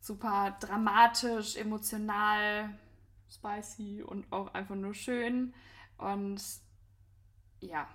super 0.00 0.56
dramatisch, 0.60 1.56
emotional, 1.56 2.70
spicy 3.30 4.02
und 4.02 4.32
auch 4.32 4.54
einfach 4.54 4.76
nur 4.76 4.94
schön. 4.94 5.54
Und 5.98 6.42
ja, 7.60 7.86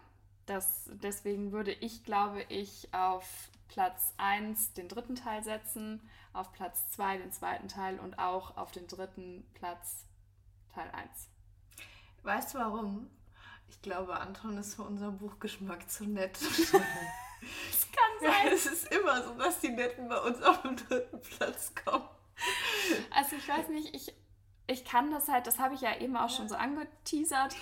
das, 0.45 0.89
deswegen 0.93 1.51
würde 1.51 1.71
ich, 1.71 2.03
glaube 2.03 2.43
ich, 2.49 2.93
auf 2.93 3.49
Platz 3.67 4.13
1 4.17 4.73
den 4.73 4.87
dritten 4.87 5.15
Teil 5.15 5.43
setzen, 5.43 6.07
auf 6.33 6.51
Platz 6.51 6.89
2 6.89 7.17
den 7.17 7.31
zweiten 7.31 7.67
Teil 7.67 7.99
und 7.99 8.19
auch 8.19 8.57
auf 8.57 8.71
den 8.71 8.87
dritten 8.87 9.45
Platz 9.53 10.05
Teil 10.73 10.89
1. 10.91 11.29
Weißt 12.23 12.53
du 12.53 12.59
warum? 12.59 13.09
Ich 13.67 13.81
glaube, 13.81 14.19
Anton 14.19 14.57
ist 14.57 14.75
für 14.75 14.83
unseren 14.83 15.17
Buchgeschmack 15.17 15.89
zu 15.89 16.05
nett. 16.05 16.37
Das 17.69 17.87
kann 17.91 18.31
Ja, 18.31 18.51
es 18.51 18.65
ist 18.65 18.91
immer 18.91 19.21
so, 19.21 19.33
dass 19.35 19.59
die 19.59 19.69
Netten 19.69 20.07
bei 20.07 20.19
uns 20.19 20.41
auf 20.41 20.63
den 20.63 20.77
dritten 20.77 21.21
Platz 21.21 21.73
kommen. 21.75 22.07
Also 23.11 23.35
ich 23.35 23.47
weiß 23.47 23.67
nicht, 23.69 23.95
ich, 23.95 24.13
ich 24.67 24.85
kann 24.85 25.11
das 25.11 25.27
halt, 25.27 25.45
das 25.47 25.59
habe 25.59 25.75
ich 25.75 25.81
ja 25.81 25.95
eben 25.99 26.17
auch 26.17 26.29
schon 26.29 26.49
so 26.49 26.55
angeteasert. 26.55 27.55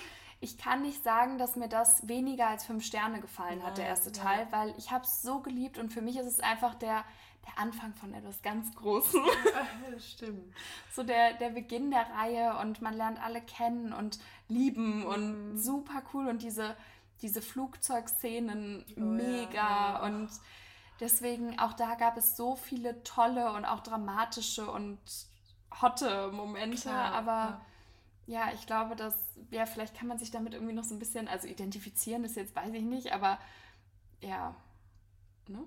Ich 0.44 0.58
kann 0.58 0.82
nicht 0.82 1.02
sagen, 1.02 1.38
dass 1.38 1.56
mir 1.56 1.68
das 1.68 2.06
weniger 2.06 2.48
als 2.48 2.66
fünf 2.66 2.84
Sterne 2.84 3.20
gefallen 3.20 3.62
hat, 3.62 3.78
der 3.78 3.86
erste 3.86 4.10
ja. 4.10 4.22
Teil, 4.22 4.46
weil 4.50 4.74
ich 4.76 4.90
habe 4.90 5.04
es 5.04 5.22
so 5.22 5.40
geliebt 5.40 5.78
und 5.78 5.90
für 5.90 6.02
mich 6.02 6.16
ist 6.18 6.26
es 6.26 6.40
einfach 6.40 6.74
der, 6.74 7.02
der 7.46 7.58
Anfang 7.58 7.94
von 7.94 8.12
etwas 8.12 8.42
ganz 8.42 8.74
Großem. 8.74 9.22
Stimmt. 9.98 10.54
so 10.92 11.02
der, 11.02 11.32
der 11.34 11.48
Beginn 11.48 11.90
der 11.90 12.06
Reihe 12.10 12.58
und 12.58 12.82
man 12.82 12.92
lernt 12.94 13.22
alle 13.24 13.40
kennen 13.40 13.94
und 13.94 14.18
lieben 14.48 15.06
und 15.06 15.52
Mhm. 15.52 15.56
super 15.58 16.02
cool 16.12 16.28
und 16.28 16.42
diese, 16.42 16.76
diese 17.22 17.40
Flugzeugszenen 17.40 18.84
Oh 18.96 19.00
mega 19.00 19.54
ja. 19.94 20.02
und 20.04 20.28
deswegen 21.00 21.58
auch 21.58 21.72
da 21.72 21.94
gab 21.94 22.18
es 22.18 22.36
so 22.36 22.54
viele 22.54 23.02
tolle 23.02 23.50
und 23.52 23.64
auch 23.64 23.80
dramatische 23.80 24.70
und 24.70 24.98
hotte 25.80 26.30
Momente, 26.32 26.82
Klar, 26.82 27.12
aber 27.14 27.60
ja, 28.26 28.52
ich 28.54 28.66
glaube, 28.66 28.96
dass, 28.96 29.14
ja, 29.50 29.66
vielleicht 29.66 29.96
kann 29.96 30.08
man 30.08 30.18
sich 30.18 30.30
damit 30.30 30.54
irgendwie 30.54 30.72
noch 30.72 30.84
so 30.84 30.94
ein 30.94 30.98
bisschen, 30.98 31.28
also 31.28 31.46
identifizieren 31.46 32.24
ist 32.24 32.36
jetzt, 32.36 32.56
weiß 32.56 32.72
ich 32.74 32.82
nicht, 32.82 33.12
aber 33.12 33.38
ja, 34.20 34.54
ne? 35.48 35.64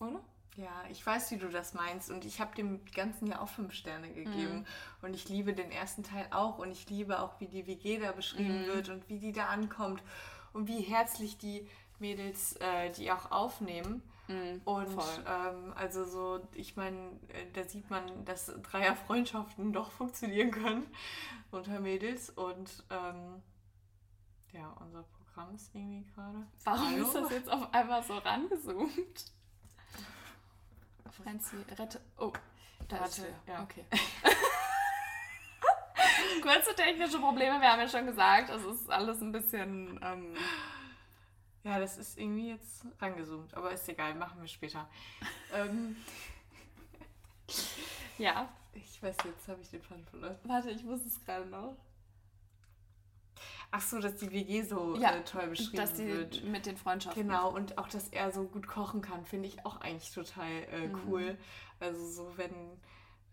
Oder? 0.00 0.20
Ja, 0.56 0.84
ich 0.88 1.04
weiß, 1.04 1.32
wie 1.32 1.36
du 1.36 1.48
das 1.48 1.74
meinst. 1.74 2.10
Und 2.10 2.24
ich 2.24 2.40
habe 2.40 2.54
dem 2.54 2.84
Ganzen 2.94 3.26
ja 3.26 3.40
auch 3.40 3.48
fünf 3.48 3.72
Sterne 3.72 4.12
gegeben. 4.12 4.58
Mhm. 4.58 4.66
Und 5.02 5.14
ich 5.14 5.28
liebe 5.28 5.52
den 5.52 5.72
ersten 5.72 6.04
Teil 6.04 6.28
auch. 6.30 6.58
Und 6.58 6.70
ich 6.70 6.88
liebe 6.88 7.20
auch, 7.20 7.40
wie 7.40 7.48
die 7.48 7.66
WG 7.66 7.98
da 7.98 8.12
beschrieben 8.12 8.62
Mhm. 8.62 8.66
wird 8.66 8.88
und 8.88 9.08
wie 9.08 9.18
die 9.18 9.32
da 9.32 9.46
ankommt. 9.46 10.02
Und 10.52 10.68
wie 10.68 10.80
herzlich 10.80 11.38
die 11.38 11.68
Mädels 11.98 12.54
äh, 12.60 12.90
die 12.90 13.10
auch 13.10 13.32
aufnehmen. 13.32 14.02
Und 14.64 14.88
Mhm, 14.88 15.00
voll. 15.00 15.24
ähm, 15.26 15.72
also 15.76 16.04
so, 16.04 16.40
ich 16.54 16.76
meine, 16.76 16.96
äh, 17.28 17.50
da 17.52 17.64
sieht 17.64 17.90
man, 17.90 18.24
dass 18.24 18.46
Dreierfreundschaften 18.62 19.72
doch 19.72 19.90
funktionieren 19.90 20.50
können 20.50 20.86
unter 21.50 21.78
Mädels. 21.80 22.30
Und 22.30 22.84
ähm, 22.90 23.42
ja, 24.52 24.68
unser 24.80 25.02
Programm 25.02 25.54
ist 25.54 25.74
irgendwie 25.74 26.04
gerade. 26.14 26.46
Warum 26.64 26.90
Hallo? 26.92 27.02
ist 27.06 27.14
das 27.14 27.30
jetzt 27.32 27.50
auf 27.52 27.74
einmal 27.74 28.02
so 28.02 28.16
rangezoomt? 28.16 29.32
Franzi, 31.22 31.56
rette. 31.78 32.00
Oh, 32.18 32.32
da 32.88 33.00
Warte, 33.00 33.08
ist 33.08 33.16
sie. 33.16 33.50
ja. 33.52 33.62
Okay. 33.62 33.84
Kurze 36.42 36.74
technische 36.74 37.18
Probleme, 37.20 37.60
wir 37.60 37.70
haben 37.70 37.80
ja 37.80 37.88
schon 37.88 38.06
gesagt, 38.06 38.50
es 38.50 38.64
ist 38.64 38.90
alles 38.90 39.20
ein 39.20 39.32
bisschen. 39.32 39.98
Ähm, 40.02 40.34
Ja, 41.64 41.78
das 41.80 41.96
ist 41.98 42.18
irgendwie 42.18 42.50
jetzt 42.50 42.84
rangezoomt, 43.00 43.54
aber 43.54 43.72
ist 43.72 43.88
egal, 43.88 44.14
machen 44.14 44.40
wir 44.40 44.48
später. 44.48 44.86
ähm, 45.54 45.96
ja, 48.18 48.48
ich 48.74 49.02
weiß, 49.02 49.16
jetzt 49.24 49.48
habe 49.48 49.60
ich 49.62 49.70
den 49.70 49.82
Faden 49.82 50.04
verloren. 50.06 50.36
warte, 50.44 50.70
ich 50.70 50.84
wusste 50.84 51.08
es 51.08 51.24
gerade 51.24 51.46
noch. 51.46 51.76
Ach 53.70 53.80
so, 53.80 53.98
dass 53.98 54.14
die 54.16 54.30
WG 54.30 54.62
so 54.62 54.94
Ja, 54.96 55.16
äh, 55.16 55.24
toll 55.24 55.48
beschrieben 55.48 55.76
dass 55.76 55.94
die 55.94 56.06
wird. 56.06 56.44
mit 56.44 56.66
den 56.66 56.76
Freundschaften. 56.76 57.26
Genau, 57.26 57.50
und 57.52 57.76
auch, 57.76 57.88
dass 57.88 58.08
er 58.10 58.30
so 58.30 58.44
gut 58.44 58.68
kochen 58.68 59.00
kann, 59.00 59.24
finde 59.24 59.48
ich 59.48 59.66
auch 59.66 59.80
eigentlich 59.80 60.12
total 60.12 60.48
äh, 60.70 60.86
Mhm. 60.88 61.00
cool. 61.08 61.38
Also 61.80 62.06
so, 62.08 62.32
wenn, 62.36 62.54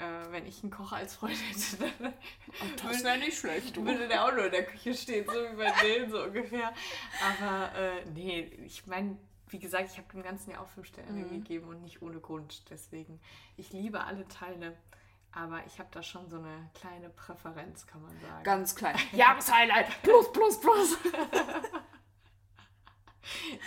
äh, 0.02 0.32
wenn 0.32 0.46
ich 0.46 0.62
einen 0.64 0.72
Kocher 0.72 0.96
als 0.98 1.16
Freund 1.16 1.38
hätte, 1.50 1.78
dann 2.00 2.14
Das 2.84 3.04
wäre 3.04 3.18
nicht 3.20 3.38
schlecht, 3.38 3.76
du. 3.78 3.86
würde 3.86 4.08
der 4.08 4.26
auch 4.26 4.32
nur 4.34 4.46
in 4.46 4.52
der 4.52 4.66
Küche 4.66 4.94
stehen, 4.94 5.26
so 5.26 5.34
wie 5.34 5.56
bei 5.56 5.72
denen 5.84 6.10
so 6.12 6.24
ungefähr. 6.24 6.74
Aber 7.40 7.76
äh, 7.76 8.06
nee, 8.14 8.42
ich 8.66 8.86
meine, 8.88 9.18
wie 9.50 9.60
gesagt, 9.60 9.90
ich 9.92 9.98
habe 9.98 10.08
dem 10.14 10.24
Ganzen 10.24 10.52
ja 10.52 10.60
auch 10.62 10.68
fünf 10.70 10.88
Sterne 10.88 11.12
Mhm. 11.12 11.30
gegeben 11.30 11.68
und 11.70 11.82
nicht 11.82 12.02
ohne 12.02 12.20
Grund. 12.20 12.70
Deswegen, 12.70 13.20
ich 13.58 13.72
liebe 13.74 14.04
alle 14.04 14.28
Teile, 14.28 14.78
aber 15.34 15.62
ich 15.68 15.78
habe 15.80 15.90
da 15.92 16.02
schon 16.04 16.30
so 16.30 16.38
eine 16.38 16.70
kleine 16.74 17.10
Präferenz, 17.10 17.86
kann 17.86 18.02
man 18.02 18.18
sagen. 18.20 18.44
Ganz 18.44 18.76
klein. 18.76 18.96
Jahreshighlight. 19.14 20.02
Plus, 20.04 20.32
plus, 20.32 20.60
plus. 20.60 20.94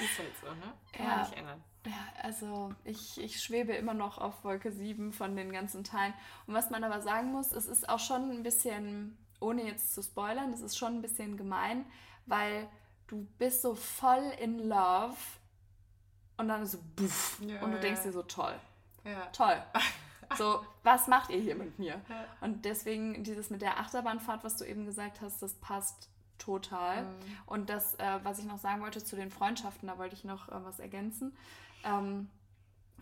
Ist 0.01 0.19
halt 0.19 0.33
so, 0.43 0.49
ne? 0.55 0.73
Kann 0.93 1.07
Ja. 1.07 1.11
man 1.17 1.21
nicht 1.21 1.37
ändern. 1.39 1.65
Ja, 1.87 2.23
also 2.23 2.73
ich, 2.85 3.21
ich 3.21 3.43
schwebe 3.43 3.73
immer 3.75 3.95
noch 3.95 4.19
auf 4.19 4.43
Wolke 4.45 4.73
7 4.73 5.13
von 5.13 5.37
den 5.37 5.53
ganzen 5.53 5.85
Teilen. 5.85 6.15
Und 6.47 6.55
was 6.55 6.71
man 6.71 6.83
aber 6.83 7.03
sagen 7.03 7.31
muss, 7.33 7.53
es 7.53 7.67
ist 7.67 7.89
auch 7.89 7.99
schon 7.99 8.31
ein 8.31 8.43
bisschen, 8.43 9.19
ohne 9.41 9.65
jetzt 9.65 9.95
zu 9.95 10.03
spoilern, 10.03 10.53
es 10.53 10.63
ist 10.63 10.79
schon 10.79 10.95
ein 10.95 11.03
bisschen 11.03 11.37
gemein, 11.37 11.85
weil 12.27 12.69
du 13.07 13.27
bist 13.39 13.61
so 13.63 13.75
voll 13.75 14.33
in 14.41 14.59
love 14.69 15.17
und 16.39 16.49
dann 16.49 16.63
ist 16.63 16.73
so 16.73 16.79
buff 16.97 17.41
Ja, 17.45 17.61
und 17.63 17.73
du 17.73 17.81
denkst 17.81 18.03
dir 18.03 18.13
so 18.13 18.23
toll, 18.23 18.55
Ja. 19.05 19.27
toll. 19.33 19.63
So, 20.39 20.65
was 20.83 21.07
macht 21.07 21.31
ihr 21.31 21.39
hier 21.39 21.55
mit 21.55 21.79
mir? 21.79 22.01
Ja. 22.09 22.25
Und 22.41 22.65
deswegen 22.65 23.23
dieses 23.23 23.51
mit 23.51 23.63
der 23.63 23.79
Achterbahnfahrt, 23.79 24.43
was 24.43 24.57
du 24.57 24.65
eben 24.65 24.85
gesagt 24.87 25.21
hast, 25.21 25.43
das 25.43 25.53
passt 25.55 26.09
total. 26.39 27.03
Mhm. 27.05 27.09
Und 27.47 27.71
das, 27.71 27.95
äh, 27.97 28.19
was 28.23 28.39
ich 28.39 28.47
noch 28.47 28.59
sagen 28.59 28.81
wollte 28.81 29.05
zu 29.05 29.17
den 29.17 29.31
Freundschaften, 29.31 29.87
da 29.87 29.99
wollte 29.99 30.15
ich 30.17 30.25
noch 30.25 30.49
äh, 30.49 30.65
was 30.65 30.81
ergänzen. 30.81 31.37
Ähm, 31.85 32.29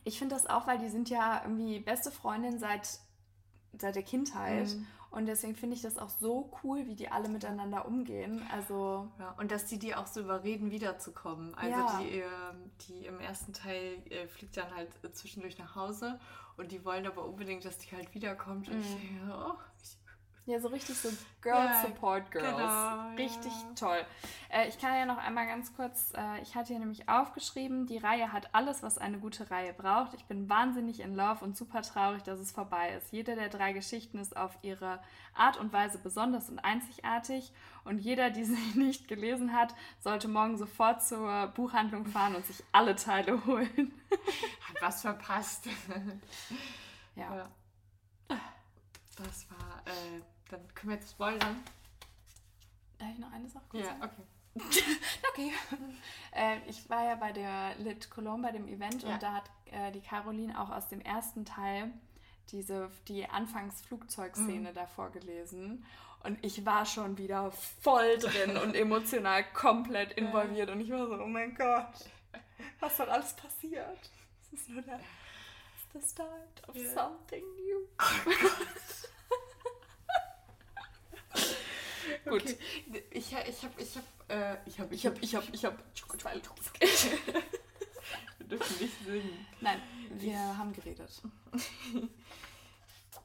ich 0.05 0.19
finde 0.19 0.35
das 0.35 0.47
auch, 0.47 0.67
weil 0.67 0.79
die 0.79 0.89
sind 0.89 1.09
ja 1.11 1.43
irgendwie 1.43 1.81
beste 1.81 2.11
Freundin 2.11 2.59
seit, 2.59 2.99
seit 3.79 3.95
der 3.95 4.03
Kindheit. 4.03 4.69
Mhm. 4.75 4.87
Und 5.11 5.27
deswegen 5.27 5.55
finde 5.55 5.77
ich 5.77 5.83
das 5.83 5.99
auch 5.99 6.09
so 6.09 6.51
cool, 6.65 6.87
wie 6.87 6.95
die 6.97 7.11
alle 7.11 7.29
miteinander 7.29 7.87
umgehen. 7.87 8.43
Also, 8.51 9.11
Ja, 9.19 9.33
und 9.33 9.51
dass 9.53 9.67
die 9.67 9.79
die 9.79 9.95
auch 9.95 10.07
so 10.07 10.21
überreden, 10.21 10.71
wiederzukommen. 10.71 11.55
Also 11.55 11.79
Ja. 11.81 11.99
die, 12.01 12.09
ähm, 12.21 12.71
die 12.89 13.05
im 13.07 13.21
ersten 13.21 13.53
Teil 13.53 14.03
äh, 14.11 14.27
fliegt 14.27 14.57
dann 14.57 14.75
halt 14.75 14.89
äh, 15.05 15.13
zwischendurch 15.13 15.59
nach 15.59 15.77
Hause 15.77 16.19
und 16.57 16.73
die 16.73 16.83
wollen 16.87 17.07
aber 17.07 17.27
unbedingt, 17.27 17.65
dass 17.67 17.77
die 17.77 17.95
halt 17.95 18.15
wiederkommt. 18.15 18.69
Und 18.71 18.79
ich 18.81 18.87
Mhm. 18.97 19.01
denke, 19.21 19.35
oh, 19.37 19.55
ja, 20.47 20.59
so 20.59 20.69
richtig 20.69 20.97
so 20.99 21.09
Girl 21.41 21.65
Ja, 21.65 21.83
Support 21.83 22.31
Girls. 22.31 22.57
genau, 22.57 23.15
richtig 23.17 23.53
ja. 23.53 23.75
toll. 23.77 24.05
Äh, 24.49 24.69
ich 24.69 24.79
kann 24.79 24.95
ja 24.95 25.07
noch 25.07 25.19
einmal 25.19 25.47
ganz 25.47 25.75
kurz, 25.75 26.13
äh, 26.17 26.41
ich 26.43 26.57
hatte 26.57 26.69
hier 26.69 26.81
nämlich 26.81 27.09
aufgeschrieben, 27.09 27.87
die 27.87 27.99
Reihe 27.99 28.33
hat 28.33 28.53
alles, 28.53 28.83
was 28.83 28.99
eine 28.99 29.19
gute 29.19 29.51
Reihe 29.51 29.73
braucht. 29.73 30.15
Ich 30.15 30.25
bin 30.25 30.49
wahnsinnig 30.49 31.01
in 31.01 31.15
Love 31.15 31.45
und 31.45 31.57
super 31.57 31.83
traurig, 31.83 32.23
dass 32.25 32.41
es 32.41 32.51
vorbei 32.51 32.91
ist. 32.97 33.13
Jede 33.13 33.37
der 33.37 33.49
drei 33.51 33.73
Geschichten 33.73 34.19
ist 34.19 34.37
auf 34.37 34.59
ihre 34.63 35.01
Art 35.35 35.59
und 35.59 35.73
Weise 35.73 35.99
besonders 35.99 36.51
und 36.51 36.59
einzigartig. 36.59 37.53
Und 37.85 37.99
jeder, 37.99 38.31
die 38.31 38.45
sie 38.45 38.57
nicht 38.79 39.07
gelesen 39.09 39.53
hat, 39.53 39.75
sollte 40.01 40.27
morgen 40.29 40.59
sofort 40.59 41.03
zur 41.05 41.49
Buchhandlung 41.55 42.07
fahren 42.07 42.35
und 42.35 42.45
sich 42.47 42.63
alle 42.73 42.97
Teile 42.97 43.45
holen. 43.47 43.93
hat 44.11 44.83
was 44.83 45.03
verpasst. 45.03 45.69
Ja. 47.15 47.37
Ja. 47.37 47.51
Das 49.17 49.47
war, 49.51 49.83
äh, 49.87 50.21
dann 50.51 50.61
können 50.75 50.91
wir 50.93 50.97
jetzt 50.97 51.11
spoilern. 51.13 51.63
Darf 52.99 53.09
ich 53.13 53.19
noch 53.19 53.33
eine 53.33 53.49
Sache 53.49 53.65
kurz 53.69 53.85
Ja, 53.85 53.91
sagen? 53.99 54.03
okay. 54.05 54.23
Okay. 55.33 55.53
äh, 56.33 56.59
ich 56.69 56.91
war 56.91 57.05
ja 57.05 57.15
bei 57.15 57.33
der 57.33 57.75
Lit 57.79 58.11
Cologne 58.11 58.43
bei 58.43 58.53
dem 58.53 58.69
Event 58.69 59.03
Ja. 59.03 59.15
und 59.15 59.23
da 59.23 59.33
hat 59.33 59.45
äh, 59.71 59.91
die 59.93 60.03
Caroline 60.03 60.61
auch 60.61 60.69
aus 60.71 60.89
dem 60.89 61.01
ersten 61.01 61.45
Teil 61.47 61.91
diese 62.51 62.91
die 63.09 63.27
Anfangsflugzeugszene 63.29 64.71
Mhm. 64.71 64.75
da 64.75 64.87
vorgelesen. 64.87 65.87
Und 66.23 66.45
ich 66.45 66.65
war 66.67 66.85
schon 66.87 67.17
wieder 67.19 67.51
voll 67.51 68.19
drin 68.19 68.57
und 68.59 68.75
emotional 68.77 69.43
komplett 69.55 70.13
involviert. 70.13 70.69
Und 70.71 70.81
ich 70.81 70.91
war 70.91 71.07
so, 71.07 71.15
oh 71.15 71.27
mein 71.27 71.55
Gott, 71.55 72.11
was 72.79 72.97
soll 72.99 73.09
alles 73.09 73.35
passiert? 73.35 74.11
Es 74.45 74.53
ist 74.61 74.69
nur 74.69 74.83
der 74.83 75.01
the 75.93 76.01
start 76.01 76.63
of 76.69 76.75
Ja. 76.77 76.93
something 76.95 77.45
new. 77.57 77.87
Gut. 82.29 82.57
Ich, 83.11 83.33
ich 83.33 83.35
hab, 83.35 83.47
ich 83.79 83.97
hab, 83.97 84.05
äh, 84.31 84.57
ich 84.67 84.79
hab, 84.81 84.93
Ich 84.93 85.07
hab, 85.07 85.23
ich 85.23 85.35
hab, 85.37 85.55
ich 85.55 85.65
hab. 85.65 85.79
Wir 88.39 88.47
dürfen 88.59 88.79
nicht 88.83 89.05
singen. 89.05 89.47
Nein, 89.61 89.81
wir 90.11 90.37
haben 90.59 90.73
geredet. 90.73 91.23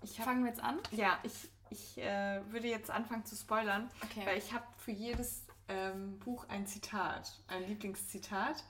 Ich 0.03 0.19
hab, 0.19 0.25
Fangen 0.25 0.43
wir 0.43 0.51
jetzt 0.51 0.61
an? 0.63 0.79
ja, 0.91 1.19
ich, 1.23 1.49
ich 1.69 1.97
äh, 1.97 2.41
würde 2.51 2.67
jetzt 2.67 2.89
anfangen 2.91 3.25
zu 3.25 3.35
spoilern, 3.35 3.89
Okay. 4.03 4.25
weil 4.25 4.37
ich 4.37 4.53
habe 4.53 4.65
für 4.77 4.91
jedes 4.91 5.43
ähm, 5.67 6.17
Buch 6.19 6.47
ein 6.49 6.65
Zitat, 6.67 7.31
ein 7.47 7.67
Lieblingszitat. 7.67 8.63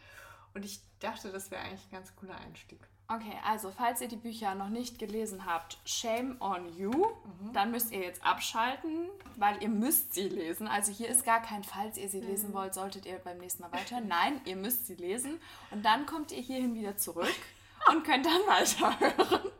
Und 0.54 0.64
ich 0.66 0.80
dachte, 1.00 1.32
das 1.32 1.52
wäre 1.52 1.62
eigentlich 1.62 1.84
ein 1.86 1.92
ganz 1.92 2.16
cooler 2.16 2.36
Einstieg. 2.38 2.80
Okay, 3.10 3.38
also 3.46 3.72
falls 3.72 4.02
ihr 4.02 4.10
die 4.10 4.18
Bücher 4.18 4.54
noch 4.56 4.68
nicht 4.68 5.00
gelesen 5.00 5.46
habt, 5.46 5.78
shame 5.86 6.36
on 6.42 6.76
you. 6.78 6.92
Mhm. 6.92 7.54
Dann 7.54 7.72
müsst 7.72 7.92
ihr 7.94 8.02
jetzt 8.02 8.22
abschalten, 8.24 9.08
weil 9.38 9.62
ihr 9.64 9.70
müsst 9.70 10.14
sie 10.14 10.28
lesen. 10.28 10.68
Also 10.68 10.92
hier 10.92 11.08
ist 11.08 11.24
gar 11.24 11.42
kein 11.42 11.64
Falls 11.64 11.98
ihr 11.98 12.10
sie 12.10 12.20
Mhm. 12.20 12.28
lesen 12.28 12.54
wollt, 12.54 12.74
solltet 12.74 13.06
ihr 13.06 13.18
beim 13.20 13.38
nächsten 13.38 13.62
Mal 13.64 13.72
weiterhören. 13.72 14.10
Nein, 14.10 14.42
ihr 14.44 14.58
müsst 14.58 14.88
sie 14.88 14.96
lesen 14.96 15.40
und 15.72 15.84
dann 15.86 16.06
kommt 16.06 16.34
ihr 16.34 16.42
hierhin 16.42 16.76
wieder 16.76 16.98
zurück 16.98 17.34
und 17.90 18.04
könnt 18.04 18.26
dann 18.26 18.42
weiterhören. 18.46 19.52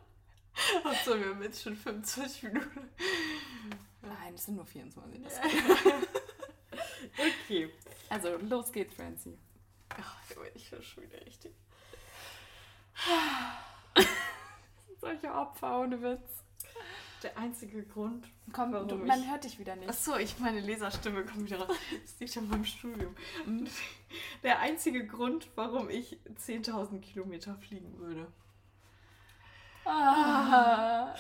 Achso, 0.84 1.18
wir 1.18 1.30
haben 1.30 1.42
jetzt 1.44 1.62
schon 1.62 1.78
25 1.78 2.44
Minuten. 2.44 2.90
Nein, 4.02 4.34
es 4.34 4.46
sind 4.46 4.56
nur 4.56 4.66
24. 4.66 5.22
Das 5.24 5.40
Okay. 7.46 7.70
Also 8.10 8.36
los 8.38 8.72
geht's, 8.72 8.96
Francie. 8.96 9.38
Ach, 9.90 10.16
bin 10.36 10.52
ich 10.56 10.70
ja 10.70 10.82
schon 10.82 11.04
wieder 11.04 11.20
richtig. 11.26 11.54
Solche 15.00 15.32
Opfer 15.34 15.82
ohne 15.82 16.02
Witz. 16.02 16.44
Der 17.24 17.36
einzige 17.38 17.84
Grund. 17.84 18.28
Komm, 18.54 18.72
Warum 18.74 18.88
du, 18.88 18.96
ich- 18.98 19.04
man 19.06 19.30
hört 19.30 19.44
dich 19.44 19.58
wieder 19.58 19.76
nicht. 19.76 19.90
Achso, 19.90 20.18
ich 20.18 20.38
meine 20.40 20.60
Leserstimme 20.60 21.26
kommt 21.26 21.46
wieder 21.46 21.60
raus. 21.60 21.76
Das 22.04 22.20
liegt 22.20 22.38
an 22.38 22.48
meinem 22.50 22.66
Studium. 22.66 23.16
Der 24.44 24.60
einzige 24.60 25.06
Grund, 25.08 25.50
warum 25.56 25.90
ich 25.90 26.20
10.000 26.46 27.00
Kilometer 27.02 27.56
fliegen 27.56 27.98
würde. 27.98 28.28
Ah. 29.86 31.16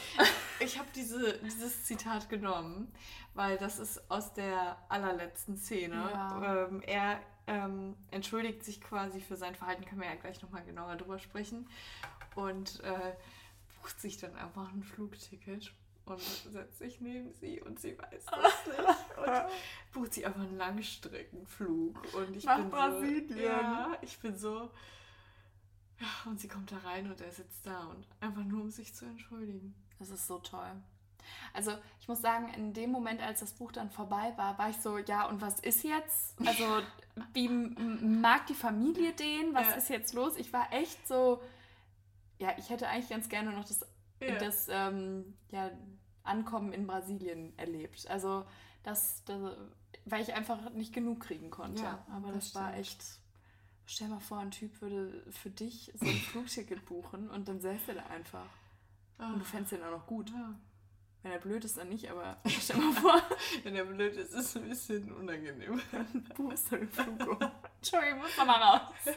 Ich 0.60 0.78
habe 0.78 0.90
diese, 0.94 1.38
dieses 1.40 1.86
Zitat 1.86 2.30
genommen, 2.30 2.92
weil 3.34 3.58
das 3.58 3.80
ist 3.80 4.10
aus 4.12 4.34
der 4.34 4.78
allerletzten 4.90 5.58
Szene. 5.58 5.96
Ja. 5.96 6.66
Ähm, 6.68 6.82
er 6.86 7.20
ähm, 7.48 7.96
entschuldigt 8.12 8.64
sich 8.64 8.82
quasi 8.82 9.22
für 9.22 9.36
sein 9.36 9.56
Verhalten, 9.56 9.86
können 9.86 10.02
wir 10.02 10.08
ja 10.08 10.16
gleich 10.16 10.42
nochmal 10.42 10.64
genauer 10.66 10.96
drüber 10.98 11.18
sprechen. 11.20 11.68
Und 12.36 12.82
äh, 12.82 13.16
bucht 13.82 14.00
sich 14.00 14.18
dann 14.18 14.36
einfach 14.36 14.72
ein 14.74 14.84
Flugticket 14.84 15.74
und 16.06 16.22
setzt 16.22 16.78
sich 16.78 17.02
neben 17.02 17.34
sie 17.34 17.62
und 17.62 17.80
sie 17.80 17.98
weiß 17.98 18.26
das 18.26 18.68
nicht. 18.68 19.18
Und 19.18 19.52
bucht 19.94 20.14
sich 20.14 20.26
einfach 20.26 20.42
einen 20.42 20.58
Langstreckenflug. 20.58 22.14
Und 22.14 22.36
ich 22.36 22.46
Nach 22.46 22.58
bin 22.58 22.70
Brasilien. 22.70 23.28
so. 23.30 23.40
Ja, 23.40 23.98
ich 24.02 24.20
bin 24.20 24.38
so. 24.38 24.72
Ja, 26.00 26.08
und 26.30 26.40
sie 26.40 26.48
kommt 26.48 26.72
da 26.72 26.78
rein 26.78 27.10
und 27.10 27.20
er 27.22 27.32
sitzt 27.32 27.66
da 27.66 27.86
und 27.88 28.08
einfach 28.20 28.44
nur, 28.44 28.62
um 28.62 28.70
sich 28.70 28.94
zu 28.94 29.06
entschuldigen. 29.06 29.74
Das 30.00 30.10
ist 30.10 30.28
so 30.28 30.38
toll. 30.40 30.72
Also 31.54 31.72
ich 32.00 32.08
muss 32.08 32.22
sagen, 32.22 32.50
in 32.54 32.74
dem 32.74 32.92
Moment, 32.92 33.22
als 33.22 33.40
das 33.42 33.54
Buch 33.54 33.72
dann 33.72 33.90
vorbei 33.90 34.34
war, 34.38 34.58
war 34.58 34.70
ich 34.70 34.78
so, 34.78 34.98
ja, 34.98 35.28
und 35.28 35.42
was 35.42 35.60
ist 35.60 35.84
jetzt? 35.84 36.36
Also 36.46 36.64
wie 37.34 37.50
mag 37.50 38.46
die 38.48 38.54
Familie 38.54 39.14
den? 39.14 39.54
Was 39.54 39.68
Ja. 39.68 39.74
ist 39.76 39.90
jetzt 39.90 40.14
los? 40.14 40.38
Ich 40.38 40.54
war 40.54 40.72
echt 40.74 41.08
so, 41.08 41.42
ja, 42.40 42.50
ich 42.58 42.70
hätte 42.70 42.88
eigentlich 42.88 43.10
ganz 43.10 43.30
gerne 43.30 43.52
noch 43.52 43.66
das, 43.66 43.86
Ja. 44.22 44.38
das 44.38 44.68
ähm, 44.70 45.36
ja, 45.52 45.70
Ankommen 46.24 46.74
in 46.74 46.86
Brasilien 46.88 47.58
erlebt. 47.58 48.08
Also 48.10 48.46
das, 48.84 49.24
das, 49.26 49.56
weil 50.06 50.22
ich 50.22 50.34
einfach 50.34 50.70
nicht 50.72 50.94
genug 50.94 51.22
kriegen 51.22 51.50
konnte. 51.50 51.84
Ja, 51.84 52.06
Aber 52.14 52.32
das 52.32 52.52
das, 52.52 52.56
war 52.56 52.74
echt. 52.76 53.04
Stell 53.90 54.10
mal 54.10 54.20
vor, 54.20 54.40
ein 54.40 54.52
Typ 54.52 54.82
würde 54.82 55.24
für 55.32 55.50
dich 55.50 55.92
so 55.96 56.06
ein 56.06 56.12
Flugticket 56.32 56.86
buchen 56.86 57.30
und 57.30 57.48
dann 57.48 57.62
säße 57.62 57.92
er 57.94 58.04
da 58.04 58.06
einfach. 58.08 58.46
Und 59.18 59.40
du 59.40 59.46
fändest 59.46 59.72
den 59.72 59.84
auch 59.84 59.92
noch 59.92 60.06
gut. 60.06 60.30
Ja. 60.30 60.54
Wenn 61.24 61.32
er 61.32 61.40
blöd 61.40 61.66
ist, 61.66 61.78
dann 61.78 61.90
nicht, 61.90 62.10
aber 62.10 62.38
stell 62.48 62.78
mal 62.78 62.94
vor, 62.94 63.22
Wenn 63.64 63.76
er 63.76 63.86
blöd 63.86 64.16
ist, 64.16 64.34
ist 64.34 64.46
es 64.46 64.56
ein 64.58 64.70
bisschen 64.70 65.12
unangenehm. 65.14 65.80
Flug 66.36 66.40
um. 66.40 67.52
Entschuldigung, 67.78 68.20
muss 68.20 68.38
mal 68.38 68.62
raus. 68.62 68.94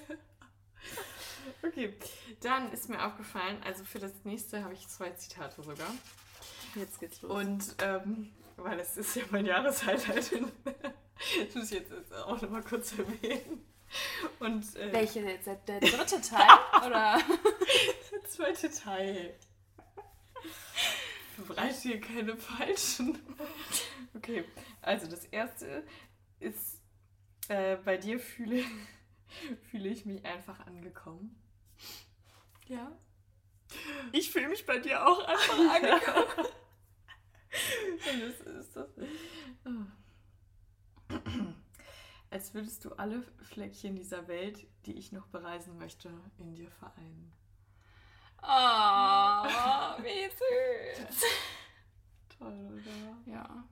Okay, 1.62 1.94
dann 2.40 2.72
ist 2.72 2.88
mir 2.88 3.04
aufgefallen, 3.04 3.62
also 3.64 3.84
für 3.84 3.98
das 3.98 4.12
nächste 4.24 4.62
habe 4.62 4.74
ich 4.74 4.86
zwei 4.88 5.10
Zitate 5.10 5.62
sogar. 5.62 5.88
Jetzt 6.74 7.00
geht's 7.00 7.22
los. 7.22 7.32
Und 7.32 7.74
ähm, 7.82 8.30
weil 8.56 8.78
es 8.78 8.96
ist 8.96 9.16
ja 9.16 9.24
mein 9.30 9.46
Jahreshighlight. 9.46 10.32
das 10.64 11.54
muss 11.54 11.72
ich 11.72 11.80
jetzt 11.80 12.14
auch 12.14 12.40
nochmal 12.40 12.62
kurz 12.62 12.92
erwähnen. 12.92 13.64
Und 14.38 14.76
äh, 14.76 14.92
Welche 14.92 15.20
jetzt? 15.20 15.46
Der 15.46 15.80
dritte 15.80 16.20
Teil? 16.20 16.48
Oder? 16.86 17.18
der 18.12 18.24
zweite 18.24 18.70
Teil. 18.70 19.34
Verbreite 21.42 21.80
hier 21.80 22.00
keine 22.00 22.36
falschen. 22.36 23.18
Okay, 24.12 24.44
also 24.82 25.06
das 25.06 25.24
erste 25.26 25.84
ist, 26.40 26.80
äh, 27.48 27.76
bei 27.76 27.96
dir 27.96 28.18
fühle, 28.18 28.64
fühle 29.70 29.88
ich 29.88 30.04
mich 30.04 30.24
einfach 30.24 30.66
angekommen. 30.66 31.40
Ja. 32.66 32.98
Ich 34.10 34.32
fühle 34.32 34.48
mich 34.48 34.66
bei 34.66 34.78
dir 34.78 35.06
auch 35.06 35.24
einfach 35.24 35.58
angekommen. 35.74 36.46
Und 38.12 38.20
das 38.20 38.40
ist 38.40 38.76
das. 38.76 38.88
Oh. 39.64 39.84
Als 42.30 42.54
würdest 42.54 42.84
du 42.84 42.92
alle 42.92 43.22
Fleckchen 43.42 43.96
dieser 43.96 44.28
Welt, 44.28 44.66
die 44.86 44.96
ich 44.96 45.12
noch 45.12 45.26
bereisen 45.26 45.78
möchte, 45.78 46.10
in 46.38 46.54
dir 46.54 46.70
vereinen. 46.70 47.32
Oh, 48.42 50.02
wie 50.02 50.28
süß. 50.30 51.22
Toll, 52.38 52.82
oder? 52.82 53.32
Ja. 53.32 53.64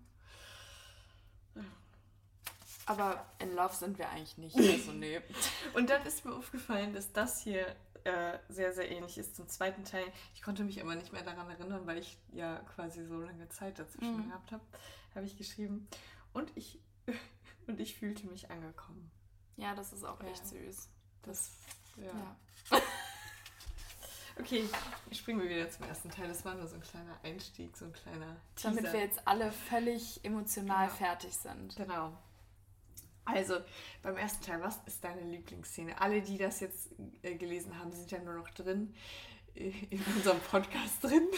Aber 2.86 3.26
in 3.38 3.54
Love 3.54 3.74
sind 3.74 3.98
wir 3.98 4.08
eigentlich 4.10 4.38
nicht. 4.38 4.56
Also 4.56 4.92
nee. 4.92 5.20
Und 5.74 5.90
dann 5.90 6.04
ist 6.06 6.24
mir 6.24 6.34
aufgefallen, 6.34 6.94
dass 6.94 7.12
das 7.12 7.40
hier 7.42 7.66
äh, 8.04 8.38
sehr, 8.48 8.72
sehr 8.72 8.90
ähnlich 8.90 9.18
ist 9.18 9.36
zum 9.36 9.46
zweiten 9.48 9.84
Teil. 9.84 10.04
Ich 10.34 10.40
konnte 10.42 10.64
mich 10.64 10.80
aber 10.80 10.94
nicht 10.94 11.12
mehr 11.12 11.22
daran 11.22 11.50
erinnern, 11.50 11.86
weil 11.86 11.98
ich 11.98 12.16
ja 12.32 12.56
quasi 12.74 13.04
so 13.04 13.20
lange 13.20 13.48
Zeit 13.50 13.78
dazwischen 13.78 14.16
Mhm. 14.24 14.28
gehabt 14.28 14.52
habe. 14.52 14.64
Habe 15.14 15.26
ich 15.26 15.36
geschrieben. 15.36 15.86
Und 16.32 16.50
ich, 16.56 16.78
und 17.66 17.78
ich 17.80 17.94
fühlte 17.98 18.26
mich 18.26 18.50
angekommen. 18.50 19.10
Ja, 19.56 19.74
das 19.74 19.92
ist 19.92 20.04
auch 20.04 20.20
echt 20.22 20.44
Ja. 20.44 20.46
süß. 20.46 20.88
Das, 21.22 21.50
ja. 21.96 22.04
Ja. 22.70 22.80
Okay, 24.40 24.64
springen 25.12 25.40
wir 25.42 25.48
wieder 25.48 25.68
zum 25.70 25.86
ersten 25.86 26.10
Teil. 26.10 26.28
Das 26.28 26.44
war 26.44 26.54
nur 26.54 26.66
so 26.66 26.76
ein 26.76 26.80
kleiner 26.80 27.18
Einstieg, 27.22 27.76
so 27.76 27.84
ein 27.86 27.92
kleiner 27.92 28.36
Teaser. 28.54 28.70
Damit 28.74 28.92
wir 28.92 29.00
jetzt 29.00 29.20
alle 29.26 29.50
völlig 29.50 30.24
emotional 30.24 30.86
Genau. 30.86 30.96
fertig 30.98 31.34
sind. 31.34 31.76
Genau. 31.76 32.16
Also, 33.24 33.56
beim 34.02 34.16
ersten 34.16 34.42
Teil, 34.44 34.62
was 34.62 34.78
ist 34.86 35.04
deine 35.04 35.20
Lieblingsszene? 35.22 36.00
Alle, 36.00 36.22
die 36.22 36.38
das 36.38 36.60
jetzt 36.60 36.88
äh, 37.22 37.34
gelesen 37.34 37.78
haben, 37.78 37.92
sind 37.92 38.10
ja 38.10 38.20
nur 38.20 38.34
noch 38.34 38.48
drin, 38.50 38.94
in 39.90 40.04
unserem 40.16 40.40
Podcast 40.40 41.02
drin. 41.02 41.28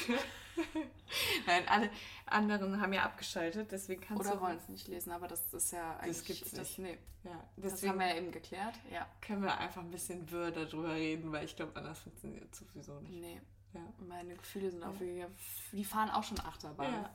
Nein, 1.46 1.66
alle 1.68 1.90
anderen 2.26 2.80
haben 2.80 2.92
ja 2.92 3.02
abgeschaltet, 3.04 3.72
deswegen 3.72 4.00
kannst 4.02 4.24
Oder 4.26 4.36
du... 4.36 4.42
wollen 4.42 4.58
es 4.58 4.68
nicht 4.68 4.88
lesen, 4.88 5.10
aber 5.12 5.26
das 5.26 5.52
ist 5.54 5.72
ja 5.72 5.96
eigentlich. 5.98 6.24
gibt's 6.24 6.50
das, 6.52 6.78
nicht. 6.78 6.78
nee, 6.78 6.98
Ja, 7.24 7.42
das 7.56 7.82
haben 7.86 7.98
wir 7.98 8.08
ja 8.08 8.16
eben 8.16 8.30
geklärt. 8.30 8.74
Ja. 8.92 9.06
können 9.20 9.42
wir 9.42 9.56
einfach 9.56 9.80
ein 9.82 9.90
bisschen 9.90 10.30
wirr 10.30 10.50
darüber 10.50 10.94
reden, 10.94 11.32
weil 11.32 11.44
ich 11.44 11.56
glaube, 11.56 11.74
anders 11.76 11.98
funktioniert 12.00 12.52
es 12.52 12.58
sowieso 12.58 13.00
nicht. 13.00 13.20
Nee. 13.20 13.40
Ja. 13.72 13.80
Meine 14.06 14.34
Gefühle 14.36 14.70
sind 14.70 14.80
Ja. 14.82 14.88
auch 14.88 15.00
wirklich. 15.00 15.24
Die 15.72 15.84
fahren 15.84 16.10
auch 16.10 16.24
schon 16.24 16.40
Achterbahn. 16.40 16.92
Ja. 16.92 17.14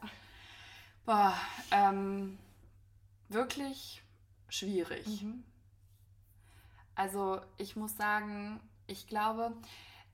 Boah, 1.05 1.37
ähm, 1.71 2.37
wirklich 3.29 4.01
schwierig. 4.49 5.05
Mhm. 5.21 5.43
Also 6.95 7.41
ich 7.57 7.75
muss 7.75 7.95
sagen, 7.97 8.59
ich 8.87 9.05
glaube, 9.07 9.51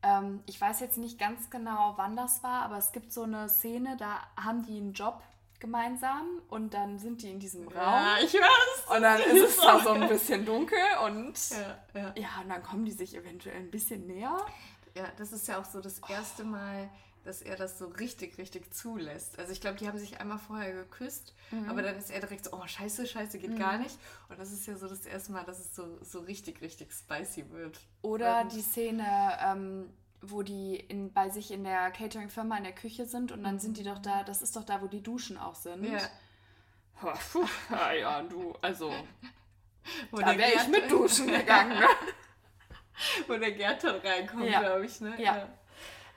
ähm, 0.03 0.41
ich 0.45 0.59
weiß 0.59 0.79
jetzt 0.79 0.97
nicht 0.97 1.19
ganz 1.19 1.49
genau, 1.49 1.93
wann 1.97 2.15
das 2.15 2.43
war, 2.43 2.63
aber 2.63 2.77
es 2.77 2.91
gibt 2.91 3.11
so 3.13 3.23
eine 3.23 3.47
Szene, 3.49 3.97
da 3.97 4.19
haben 4.41 4.63
die 4.63 4.77
einen 4.77 4.93
Job 4.93 5.21
gemeinsam 5.59 6.27
und 6.49 6.73
dann 6.73 6.97
sind 6.97 7.21
die 7.21 7.29
in 7.29 7.39
diesem 7.39 7.69
Ja, 7.69 7.83
Raum 8.15 8.25
ich 8.25 8.33
weiß. 8.33 8.95
und 8.97 9.01
dann 9.03 9.19
ist 9.21 9.43
es 9.43 9.57
da 9.61 9.79
so 9.79 9.89
ein 9.91 10.07
bisschen 10.07 10.43
dunkel 10.45 10.77
und 11.05 11.33
Ja, 11.51 11.77
ja. 12.01 12.13
ja, 12.15 12.29
und 12.41 12.49
dann 12.49 12.63
kommen 12.63 12.83
die 12.85 12.91
sich 12.91 13.15
eventuell 13.15 13.57
ein 13.57 13.69
bisschen 13.69 14.07
näher. 14.07 14.35
Ja, 14.95 15.03
das 15.17 15.31
ist 15.31 15.47
ja 15.47 15.59
auch 15.59 15.65
so 15.65 15.79
das 15.79 15.99
erste 16.09 16.43
Mal, 16.43 16.89
dass 17.23 17.41
er 17.41 17.55
das 17.55 17.77
so 17.77 17.87
richtig, 17.87 18.37
richtig 18.37 18.73
zulässt. 18.73 19.37
Also 19.39 19.51
ich 19.51 19.61
glaube, 19.61 19.77
die 19.77 19.87
haben 19.87 19.97
sich 19.99 20.19
einmal 20.19 20.39
vorher 20.39 20.73
geküsst, 20.73 21.33
aber 21.67 21.81
dann 21.81 21.95
ist 21.97 22.09
er 22.11 22.19
direkt 22.19 22.45
so, 22.45 22.53
oh 22.53 22.65
scheiße, 22.65 23.05
scheiße, 23.07 23.37
geht 23.39 23.57
gar 23.57 23.77
nicht. 23.77 23.97
Und 24.29 24.39
das 24.39 24.51
ist 24.51 24.65
ja 24.67 24.75
so 24.75 24.87
das 24.87 25.05
erste 25.05 25.31
Mal, 25.31 25.43
dass 25.45 25.59
es 25.59 25.75
so, 25.75 25.97
so 26.03 26.19
richtig, 26.21 26.61
richtig 26.61 26.91
spicy 26.93 27.49
wird. 27.51 27.79
Oder 28.01 28.41
Und- 28.41 28.53
die 28.53 28.61
Szene, 28.61 29.37
ähm, 29.45 29.89
wo 30.21 30.43
die 30.43 30.75
in, 30.75 31.11
bei 31.13 31.29
sich 31.29 31.51
in 31.51 31.63
der 31.63 31.89
Catering-Firma 31.91 32.57
in 32.57 32.63
der 32.63 32.75
Küche 32.75 33.05
sind 33.05 33.31
und 33.31 33.43
dann 33.43 33.59
sind 33.59 33.77
die 33.77 33.83
doch 33.83 33.99
da, 33.99 34.23
das 34.23 34.41
ist 34.41 34.55
doch 34.55 34.63
da, 34.63 34.81
wo 34.81 34.87
die 34.87 35.01
Duschen 35.01 35.37
auch 35.37 35.55
sind. 35.55 35.83
Ja. 35.83 35.99
Ha, 37.01 37.13
puh, 37.31 37.45
ja, 37.71 37.91
ja, 37.99 38.21
du, 38.21 38.53
also, 38.61 38.93
Wo 40.11 40.17
da 40.19 40.37
wäre 40.37 40.51
ich 40.55 40.67
mit 40.67 40.91
duschen 40.91 41.27
gegangen. 41.27 41.79
Ne? 41.79 41.85
Wo 43.27 43.35
der 43.35 43.51
Gerd 43.53 43.83
dann 43.83 43.95
reinkommt, 43.99 44.45
Ja. 44.45 44.59
glaube 44.59 44.85
ich, 44.85 45.01
ne? 45.01 45.15
Ja. 45.19 45.49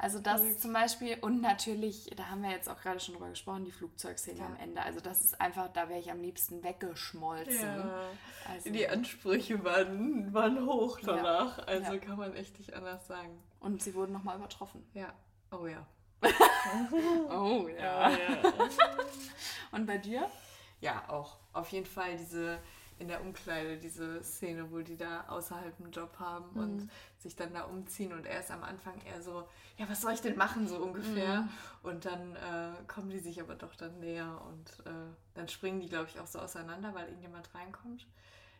Also 0.05 0.19
das 0.19 0.41
Verrückt. 0.43 0.61
zum 0.61 0.73
Beispiel 0.75 1.17
und 1.23 1.41
natürlich, 1.41 2.11
da 2.15 2.29
haben 2.29 2.43
wir 2.43 2.51
jetzt 2.51 2.69
auch 2.69 2.79
gerade 2.79 3.01
schon 3.01 3.15
drüber 3.15 3.31
gesprochen, 3.31 3.65
die 3.65 3.73
Flugzeugszene 3.73 4.39
Ja. 4.39 4.47
am 4.47 4.57
Ende. 4.57 4.83
Also 4.83 5.01
das 5.01 5.25
ist 5.25 5.41
einfach, 5.41 5.69
da 5.73 5.89
wäre 5.89 5.99
ich 5.99 6.11
am 6.11 6.21
liebsten 6.21 6.63
weggeschmolzen. 6.63 7.55
Ja. 7.79 8.09
Also, 8.53 8.71
Die 8.71 8.87
Ansprüche 8.87 9.65
waren, 9.65 10.33
waren 10.35 10.67
hoch 10.67 10.99
Ja. 11.01 11.07
danach. 11.17 11.67
Also 11.67 11.93
Ja. 11.95 11.99
kann 11.99 12.19
man 12.19 12.35
echt 12.35 12.59
nicht 12.59 12.75
anders 12.75 13.07
sagen. 13.07 13.43
und 13.61 13.83
sie 13.83 13.95
wurden 13.95 14.13
nochmal 14.13 14.37
übertroffen. 14.37 14.85
Ja. 14.93 15.13
Oh 15.51 15.67
ja. 15.67 15.87
Oh 17.31 17.67
Ja, 17.69 18.11
ja. 18.11 18.43
Und 19.73 19.87
bei 19.87 19.99
dir? 19.99 20.31
Ja, 20.81 21.03
auch. 21.09 21.39
Auf 21.53 21.69
jeden 21.71 21.87
Fall 21.87 22.17
diese 22.17 22.59
in 22.99 23.09
der 23.09 23.21
Umkleide, 23.23 23.77
diese 23.79 24.23
Szene, 24.23 24.71
wo 24.71 24.79
die 24.81 24.97
da 24.97 25.25
außerhalb 25.29 25.81
einen 25.81 25.91
Job 25.91 26.15
haben 26.19 26.51
Mhm. 26.53 26.61
und 26.61 26.91
sich 27.25 27.35
dann 27.35 27.53
da 27.55 27.63
umziehen 27.63 28.13
und 28.13 28.27
er 28.27 28.39
ist 28.41 28.51
am 28.51 28.63
Anfang 28.63 28.95
eher 29.05 29.21
so, 29.21 29.49
ja, 29.77 29.89
was 29.89 30.03
soll 30.03 30.13
ich 30.13 30.21
denn 30.21 30.37
machen, 30.37 30.69
so 30.69 30.77
ungefähr. 30.77 31.41
Mhm. 31.41 31.49
Und 31.83 32.05
dann 32.05 32.37
äh, 32.37 32.75
kommen 32.87 33.11
die 33.11 33.19
sich 33.19 33.41
aber 33.41 33.57
doch 33.57 33.75
dann 33.75 33.99
näher 33.99 34.41
und 34.47 34.87
äh, 34.87 34.91
dann 35.35 35.49
springen 35.49 35.81
die, 35.81 35.89
glaube 35.89 36.09
ich, 36.09 36.21
auch 36.21 36.27
so 36.27 36.39
auseinander, 36.39 36.95
weil 36.95 37.07
irgendjemand 37.07 37.53
reinkommt. 37.55 38.07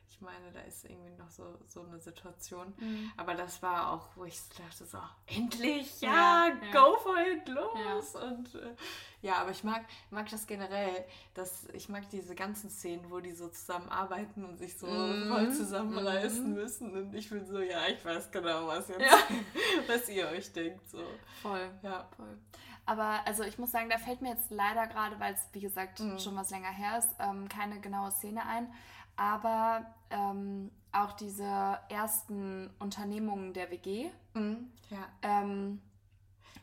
Ich 0.09 0.21
meine, 0.21 0.53
da 0.53 0.61
ist 0.61 0.85
irgendwie 0.85 1.11
noch 1.17 1.29
so, 1.29 1.59
so 1.67 1.83
eine 1.83 1.99
Situation. 1.99 2.73
Mhm. 2.79 3.13
Aber 3.17 3.35
das 3.35 3.61
war 3.63 3.93
auch, 3.93 4.07
wo 4.15 4.25
ich 4.25 4.39
dachte 4.51 4.87
so, 4.87 4.99
endlich, 5.27 6.01
ja, 6.01 6.47
Ja, 6.47 6.49
ja. 6.49 6.73
go 6.73 6.97
for 6.99 7.17
it, 7.19 7.49
los. 7.49 8.15
Und 8.15 8.55
äh, 8.55 8.75
ja, 9.23 9.35
aber 9.39 9.51
ich 9.51 9.65
mag, 9.65 9.85
mag 10.11 10.29
das 10.31 10.47
generell, 10.47 11.05
dass 11.35 11.67
ich 11.73 11.89
mag 11.89 12.09
diese 12.11 12.35
ganzen 12.37 12.71
Szenen, 12.71 13.11
wo 13.11 13.19
die 13.21 13.33
so 13.33 13.49
zusammenarbeiten 13.49 14.45
und 14.45 14.57
sich 14.59 14.79
so 14.79 14.87
Mhm. 14.87 15.29
voll 15.29 15.53
zusammenreißen 15.53 16.49
Mhm. 16.49 16.55
müssen. 16.55 16.93
Und 16.97 17.15
ich 17.15 17.29
bin 17.29 17.45
so, 17.45 17.59
ja, 17.61 17.87
ich 17.89 18.05
weiß 18.05 18.31
genau, 18.31 18.69
was 18.69 18.89
jetzt, 18.89 19.01
Ja. 19.01 19.19
was 19.89 20.09
ihr 20.09 20.29
euch 20.29 20.53
denkt. 20.53 20.89
So. 20.91 21.03
Voll. 21.43 21.71
Ja. 21.83 22.09
Voll. 22.17 22.39
Aber 22.87 23.27
also 23.27 23.43
ich 23.45 23.59
muss 23.59 23.71
sagen, 23.73 23.89
da 23.91 23.99
fällt 23.99 24.21
mir 24.23 24.29
jetzt 24.31 24.51
leider 24.51 24.87
gerade, 24.87 25.19
weil 25.19 25.35
es 25.35 25.41
wie 25.53 25.61
gesagt 25.61 26.01
Mhm. 26.01 26.19
schon 26.19 26.37
was 26.37 26.51
länger 26.51 26.71
her 26.71 26.99
ist, 26.99 27.17
ähm, 27.19 27.49
keine 27.49 27.81
genaue 27.81 28.13
Szene 28.13 28.47
ein. 28.47 28.73
Aber 29.17 29.87
ähm, 30.11 30.71
auch 30.93 31.13
diese 31.13 31.79
ersten 31.89 32.71
Unternehmungen 32.79 33.53
der 33.53 33.71
WG. 33.71 34.11
Mhm. 34.35 34.71
Ja. 34.91 35.07
Ähm, 35.23 35.81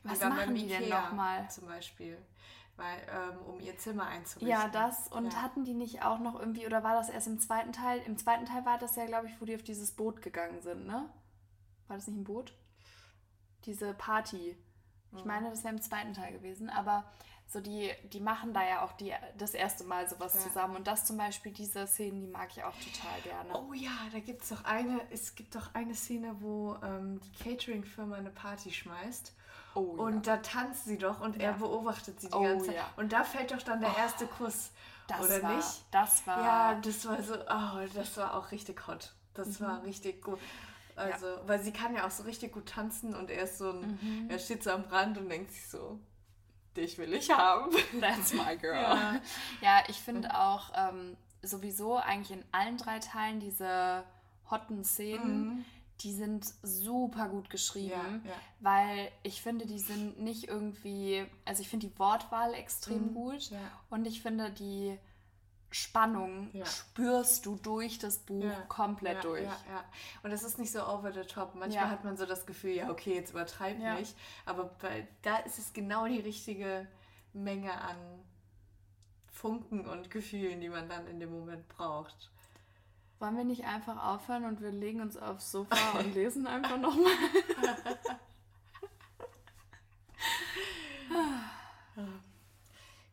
Die 0.04 0.10
was 0.10 0.20
beim 0.20 0.30
machen 0.30 0.56
die 0.56 0.68
denn 0.68 0.90
nochmal? 0.90 1.50
Zum 1.50 1.68
Beispiel. 1.68 2.18
Weil, 2.78 2.98
ähm, 3.12 3.38
um 3.46 3.60
ihr 3.60 3.78
Zimmer 3.78 4.08
einzurichten. 4.08 4.48
Ja, 4.48 4.68
das. 4.70 5.08
Und 5.10 5.34
Ja. 5.34 5.42
hatten 5.42 5.66
die 5.66 5.74
nicht 5.74 6.04
auch 6.04 6.20
noch 6.20 6.40
irgendwie, 6.40 6.66
oder 6.66 6.84
war 6.84 6.96
das 6.96 7.10
erst 7.10 7.28
im 7.28 7.40
zweiten 7.40 7.74
Teil? 7.74 8.00
Im 8.06 8.18
zweiten 8.18 8.46
Teil 8.46 8.66
war 8.66 8.78
das 8.78 8.96
ja, 8.96 9.06
glaube 9.06 9.28
ich, 9.28 9.40
wo 9.40 9.46
die 9.46 9.56
auf 9.56 9.64
dieses 9.64 9.92
Boot 9.92 10.22
gegangen 10.22 10.62
sind, 10.62 10.88
ne? 10.88 11.10
War 11.88 11.98
das 11.98 12.08
nicht 12.08 12.18
ein 12.18 12.24
Boot? 12.24 12.54
diese 13.66 13.94
Party. 13.94 14.58
Ich 15.16 15.26
meine, 15.26 15.50
das 15.50 15.64
wäre 15.64 15.76
im 15.76 15.82
zweiten 15.82 16.14
Teil 16.14 16.32
gewesen, 16.34 16.70
aber 16.70 17.04
so 17.52 17.60
die, 17.60 17.92
die 18.14 18.20
machen 18.22 18.54
da 18.54 18.64
ja 18.68 18.82
auch 18.84 18.94
die, 18.94 19.14
das 19.38 19.54
erste 19.54 19.84
Mal 19.84 20.08
sowas 20.08 20.34
Ja. 20.36 20.40
zusammen. 20.42 20.76
Und 20.78 20.88
das 20.88 21.06
zum 21.06 21.18
Beispiel, 21.18 21.52
diese 21.52 21.86
Szenen, 21.86 22.22
die 22.22 22.28
mag 22.28 22.50
ich 22.56 22.64
auch 22.64 22.76
total 22.80 23.22
gerne. 23.22 23.50
Oh 23.54 23.74
ja, 23.74 23.92
da 24.12 24.20
gibt 24.20 24.44
es 24.44 24.50
doch 24.50 24.64
eine, 24.64 25.02
es 25.12 25.36
gibt 25.36 25.56
doch 25.56 25.74
eine 25.74 25.94
Szene, 25.94 26.36
wo 26.40 26.76
ähm, 26.84 27.20
die 27.20 27.44
Catering-Firma 27.44 28.16
eine 28.16 28.30
Party 28.30 28.72
schmeißt. 28.72 29.34
Oh, 29.76 29.80
Und 29.82 30.28
da 30.28 30.38
tanzt 30.38 30.86
sie 30.86 30.98
doch 30.98 31.20
und 31.22 31.38
er 31.42 31.52
Ja. 31.52 31.58
beobachtet 31.58 32.20
sie 32.22 32.28
die 32.28 32.34
Oh, 32.36 32.42
ganze 32.44 32.68
Zeit. 32.68 32.76
ja. 32.76 32.90
Und 32.98 33.12
da 33.14 33.24
fällt 33.24 33.52
doch 33.52 33.62
dann 33.62 33.82
der 33.82 33.96
erste 33.98 34.28
Kuss. 34.28 34.72
das 35.08 35.20
oder 35.26 35.44
war, 35.44 35.56
nicht? 35.56 35.86
Das 35.92 36.26
war. 36.28 36.40
Ja, 36.42 36.76
das 36.76 37.06
war 37.06 37.22
so, 37.22 37.36
oh, 37.36 37.88
das 37.94 38.16
war 38.18 38.36
auch 38.38 38.52
richtig 38.52 38.88
hot. 38.88 39.14
Das 39.34 39.60
Mhm. 39.60 39.66
war 39.66 39.84
richtig 39.84 40.22
gut. 40.24 40.40
Also, 40.96 41.26
weil 41.48 41.62
sie 41.62 41.72
kann 41.74 41.96
ja 41.96 42.06
auch 42.06 42.12
so 42.12 42.24
richtig 42.24 42.52
gut 42.54 42.68
tanzen 42.68 43.16
und 43.16 43.30
er 43.30 43.44
ist 43.44 43.58
so 43.58 43.72
ein, 43.72 43.98
Mhm. 44.02 44.30
er 44.30 44.40
steht 44.40 44.64
so 44.64 44.72
am 44.72 44.84
Rand 44.84 45.18
und 45.18 45.30
denkt 45.30 45.52
sich 45.52 45.68
so, 45.68 46.00
dich 46.78 46.98
will 46.98 47.14
ich 47.14 47.30
haben. 47.32 47.72
That's 48.02 48.34
my 48.34 48.58
girl. 48.58 48.82
Ja. 48.82 49.22
Ja, 49.62 49.84
ich 49.88 49.98
finde 49.98 50.38
auch 50.40 50.72
ähm, 50.76 51.18
sowieso 51.42 51.98
eigentlich 51.98 52.38
in 52.38 52.46
allen 52.52 52.78
drei 52.78 53.00
Teilen 53.00 53.40
diese 53.40 54.04
hotten 54.50 54.84
Szenen, 54.84 55.48
Mhm. 55.48 55.66
die 56.02 56.14
sind 56.14 56.46
super 56.64 57.28
gut 57.30 57.50
geschrieben, 57.50 58.22
Ja, 58.26 58.32
ja. 58.32 58.36
weil 58.60 59.12
ich 59.24 59.42
finde, 59.42 59.66
die 59.66 59.80
sind 59.80 60.20
nicht 60.20 60.48
irgendwie, 60.48 61.26
also 61.46 61.62
ich 61.62 61.70
finde 61.70 61.88
die 61.88 62.00
Wortwahl 62.00 62.54
extrem 62.54 63.08
Mhm, 63.10 63.14
gut 63.14 63.52
und 63.90 64.06
ich 64.08 64.22
finde 64.22 64.52
die 64.52 64.98
Spannung 65.72 66.50
Ja. 66.54 66.66
spürst 66.66 67.46
du 67.46 67.56
durch 67.56 67.98
das 67.98 68.20
Buch 68.20 68.44
Ja, 68.44 68.62
komplett 68.68 69.16
ja, 69.16 69.22
durch. 69.22 69.48
Und 70.22 70.32
es 70.32 70.44
ist 70.44 70.60
nicht 70.60 70.72
so 70.72 70.86
over 70.86 71.14
the 71.14 71.22
top. 71.22 71.56
Manchmal 71.56 71.90
hat 71.90 72.04
man 72.04 72.18
so 72.18 72.26
das 72.26 72.46
Gefühl, 72.46 72.72
ja, 72.72 72.90
okay, 72.90 73.16
jetzt 73.16 73.32
übertreib 73.32 73.78
nicht. 73.78 74.16
Aber 74.46 74.66
bei, 74.82 75.08
da 75.22 75.38
ist 75.38 75.58
es 75.58 75.74
genau 75.74 76.08
die 76.08 76.20
richtige 76.20 76.88
Menge 77.34 77.74
an 77.74 77.96
Funken 79.32 79.88
und 79.88 80.12
Gefühlen, 80.12 80.60
die 80.60 80.70
man 80.70 80.90
dann 80.90 81.08
in 81.08 81.20
dem 81.20 81.32
Moment 81.32 81.68
braucht. 81.70 82.30
Wollen 83.20 83.38
wir 83.38 83.44
nicht 83.44 83.66
einfach 83.66 84.04
aufhören 84.04 84.46
und 84.46 84.62
wir 84.62 84.72
legen 84.72 85.00
uns 85.00 85.16
aufs 85.16 85.52
Sofa 85.52 86.00
und 86.00 86.14
lesen 86.14 86.48
einfach 86.48 86.78
nochmal? 86.78 87.14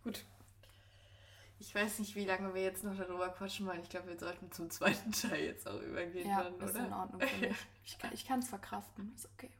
Gut. 0.03 0.25
Ich 1.68 1.74
weiß 1.74 1.98
nicht, 1.98 2.16
wie 2.16 2.24
lange 2.24 2.54
wir 2.54 2.62
jetzt 2.62 2.83
noch 2.83 2.96
darüber 2.96 3.28
quatschen 3.28 3.66
wollen. 3.66 3.83
Ich 3.83 3.90
glaube, 3.90 4.09
wir 4.09 4.18
sollten 4.18 4.50
zum 4.50 4.70
zweiten 4.70 5.12
Teil 5.12 5.44
jetzt 5.44 5.68
auch 5.68 5.78
übergehen, 5.83 6.26
Ja, 6.26 6.42
dann, 6.44 6.54
ist 6.66 6.74
oder? 6.74 6.87
in 6.87 6.92
Ordnung 6.94 7.20
für 7.20 7.46
mich. 7.46 7.57
Ich 7.85 7.98
kann 7.98 8.11
es 8.11 8.20
ich 8.20 8.26
kann's 8.26 8.48
verkraften, 8.48 9.12
ist 9.14 9.28
okay. 9.35 9.50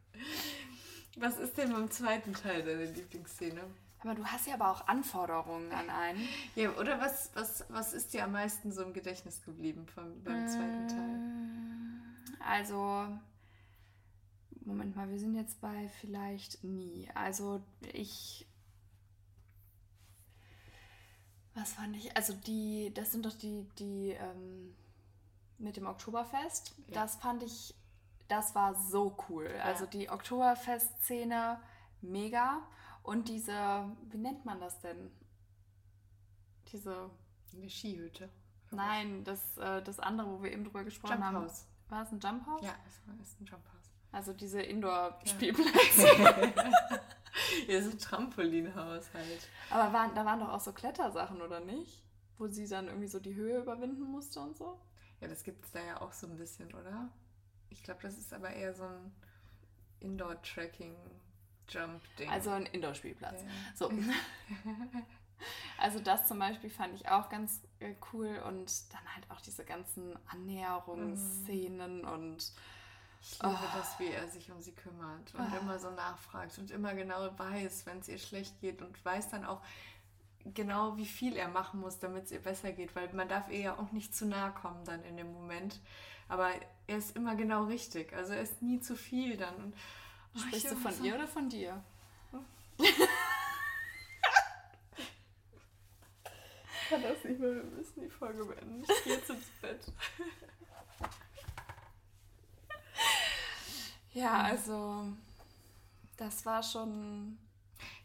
Was 1.19 1.37
ist 1.37 1.59
denn 1.59 1.71
beim 1.71 1.91
zweiten 1.91 2.33
Teil 2.33 2.63
deine 2.63 2.87
Lieblingsszene? 2.87 3.61
Aber 4.01 4.15
du 4.15 4.25
hast 4.25 4.47
ja 4.47 4.55
aber 4.55 4.71
auch 4.71 4.89
Anforderungen 4.89 5.71
an 5.71 5.91
einen. 5.91 6.27
Ja, 6.55 6.71
oder 6.79 6.99
was, 6.99 7.31
was, 7.35 7.67
was 7.69 7.93
ist 7.93 8.15
dir 8.15 8.25
am 8.25 8.33
meisten 8.33 8.73
so 8.73 8.83
im 8.85 8.95
Gedächtnis 8.95 9.43
geblieben 9.43 9.87
vom, 9.87 10.25
beim 10.25 10.49
zweiten 10.49 10.89
Teil? 10.89 12.39
Also, 12.41 13.07
Moment 14.65 14.97
mal, 14.97 15.11
wir 15.11 15.19
sind 15.19 15.35
jetzt 15.35 15.61
bei 15.61 15.91
vielleicht 16.01 16.65
nie. 16.65 17.07
Also, 17.15 17.61
ich. 17.93 18.48
Was 21.59 21.73
fand 21.73 21.97
ich? 21.97 22.17
Also, 22.17 22.35
die, 22.35 22.93
das 22.95 23.13
sind 23.13 23.27
doch 23.27 23.33
die, 23.35 23.67
die 23.79 24.11
ähm, 24.11 24.75
mit 25.59 25.77
dem 25.77 25.87
Oktoberfest. 25.87 26.75
Ja. 26.87 26.95
Das 27.03 27.17
fand 27.17 27.43
ich, 27.43 27.75
das 28.29 28.55
war 28.55 28.75
so 28.75 29.17
cool. 29.29 29.49
Also, 29.65 29.87
die 29.87 30.09
Oktoberfest-Szene, 30.09 31.61
mega. 32.01 32.63
Und 33.03 33.29
diese, 33.29 33.87
wie 34.11 34.19
nennt 34.19 34.45
man 34.45 34.61
das 34.61 34.81
denn? 34.81 35.11
Diese, 36.73 37.11
Eine 37.57 37.71
Skihütte. 37.71 38.29
nein, 38.71 39.25
das, 39.25 39.57
äh, 39.57 39.83
das 39.83 39.99
andere, 39.99 40.29
wo 40.31 40.43
wir 40.43 40.53
eben 40.53 40.65
drüber 40.65 40.85
gesprochen 40.85 41.13
Jump 41.13 41.25
haben. 41.25 41.37
House. 41.45 41.67
War 41.89 42.03
es 42.03 42.13
ein 42.13 42.21
Jump 42.21 42.47
House? 42.47 42.63
Ja, 42.63 42.75
es 42.87 43.01
war- 43.07 43.15
ist 43.23 43.41
ein 43.41 43.47
Jump 43.47 43.65
House. 43.73 43.91
Also 44.13 44.33
diese 44.35 44.61
Indoor-Spielplätze. 44.63 46.07
ja, 46.19 46.35
so 47.67 47.91
ein 47.91 47.99
Trampolinhaus 47.99 49.07
halt. 49.15 49.49
Aber 49.71 49.93
waren, 49.93 50.15
da 50.15 50.25
waren 50.25 50.39
doch 50.41 50.51
auch 50.51 50.61
so 50.61 50.73
Klettersachen, 50.73 51.43
oder 51.43 51.61
nicht? 51.61 52.03
Wo 52.39 52.49
sie 52.49 52.67
dann 52.69 52.87
irgendwie 52.87 53.09
so 53.09 53.21
die 53.21 53.35
Höhe 53.35 53.59
überwinden 53.59 54.05
musste 54.05 54.41
und 54.41 54.57
so. 54.57 54.81
Ja, 55.21 55.29
das 55.29 55.43
gibt 55.43 55.65
es 55.65 55.73
da 55.73 55.83
ja 55.83 56.01
auch 56.01 56.13
so 56.13 56.27
ein 56.27 56.37
bisschen, 56.37 56.73
oder? 56.75 57.11
Ich 57.71 57.83
glaube, 57.83 58.01
das 58.03 58.17
ist 58.17 58.33
aber 58.33 58.51
eher 58.51 58.73
so 58.75 58.85
ein 58.85 59.13
Indoor-Tracking-Jump-Ding. 60.01 62.31
Also 62.31 62.51
ein 62.51 62.67
Indoor-Spielplatz. 62.67 63.43
Ja. 63.43 63.49
So. 63.75 63.91
Also 65.79 66.01
das 66.01 66.27
zum 66.27 66.41
Beispiel 66.41 66.71
fand 66.71 66.95
ich 66.95 67.09
auch 67.09 67.29
ganz 67.29 67.61
äh, 67.79 67.95
cool 68.13 68.43
und 68.47 68.93
dann 68.93 69.15
halt 69.15 69.31
auch 69.31 69.41
diese 69.41 69.65
ganzen 69.65 70.19
Annäherungsszenen 70.27 72.05
und 72.05 72.53
Ich 73.21 73.43
liebe 73.43 73.55
Oh. 73.55 73.77
das, 73.77 73.99
wie 73.99 74.09
er 74.09 74.29
sich 74.29 74.51
um 74.51 74.61
sie 74.63 74.73
kümmert 74.73 75.35
und 75.35 75.41
Ah. 75.41 75.57
immer 75.61 75.79
so 75.79 75.91
nachfragt 75.91 76.57
und 76.59 76.71
immer 76.71 76.95
genau 76.95 77.37
weiß, 77.39 77.85
wenn 77.87 77.99
es 77.99 78.09
ihr 78.09 78.19
schlecht 78.19 78.61
geht 78.61 78.81
und 78.81 79.05
weiß 79.05 79.31
dann 79.31 79.45
auch 79.45 79.61
genau, 80.55 80.97
wie 80.97 81.07
viel 81.07 81.37
er 81.37 81.49
machen 81.49 81.81
muss, 81.81 81.99
damit 81.99 82.25
es 82.27 82.33
ihr 82.33 82.41
besser 82.41 82.73
geht, 82.73 82.95
weil 82.97 83.13
man 83.13 83.29
darf 83.29 83.49
ihr 83.51 83.59
ja 83.61 83.79
auch 83.79 83.93
nicht 83.93 84.15
zu 84.15 84.25
nahe 84.27 84.53
kommen 84.53 84.85
dann 84.85 85.03
in 85.05 85.17
dem 85.17 85.33
Moment. 85.33 85.81
Aber 86.29 86.51
er 86.87 86.97
ist 86.99 87.17
immer 87.17 87.35
genau 87.37 87.65
richtig, 87.65 88.13
also 88.13 88.33
er 88.35 88.43
ist 88.43 88.63
nie 88.63 88.81
zu 88.81 88.95
viel 88.97 89.37
dann. 89.37 89.55
Und, 89.57 89.75
oh, 90.35 90.39
sprichst 90.41 90.65
ich 90.65 90.71
du 90.71 90.77
von 90.77 90.93
so- 90.93 91.05
ihr 91.05 91.15
oder 91.17 91.27
von 91.29 91.49
dir? 91.49 91.83
Ich 96.91 96.95
kann 96.95 97.03
das 97.03 97.23
nicht 97.23 97.39
mehr, 97.39 97.55
wir 97.57 97.65
müssen 97.65 98.01
die 98.01 98.09
Folge 98.09 98.47
beenden. 98.47 98.83
Ich 98.83 99.05
gehe 99.05 99.15
jetzt 99.17 99.29
ins 99.29 99.47
Bett. 99.61 99.93
Ja, 104.19 104.43
also 104.43 105.07
das 106.17 106.45
war 106.45 106.63
schon, 106.63 107.39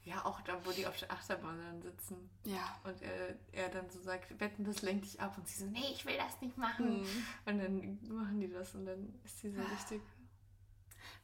Ja, 0.06 0.26
auch 0.26 0.42
da, 0.42 0.54
wo 0.66 0.72
die 0.72 0.86
auf 0.86 0.98
der 0.98 1.12
Achterbahn 1.12 1.58
dann 1.58 1.82
sitzen 1.82 2.30
ja. 2.44 2.78
und 2.84 3.02
er, 3.02 3.36
er 3.54 3.70
dann 3.70 3.90
so 3.90 4.02
sagt, 4.02 4.40
wetten, 4.40 4.66
das 4.66 4.82
lenkt 4.82 5.06
dich 5.06 5.20
ab 5.22 5.38
und 5.38 5.48
sie 5.48 5.64
so, 5.64 5.66
nee, 5.66 5.92
ich 5.92 6.06
will 6.06 6.18
das 6.18 6.40
nicht 6.42 6.58
machen. 6.58 7.06
Hm. 7.06 7.26
Und 7.46 7.60
dann 7.60 8.00
machen 8.16 8.40
die 8.40 8.52
das 8.52 8.76
und 8.76 8.86
dann 8.86 9.14
ist 9.24 9.40
sie 9.40 9.52
so 9.52 9.62
richtig. 9.62 10.02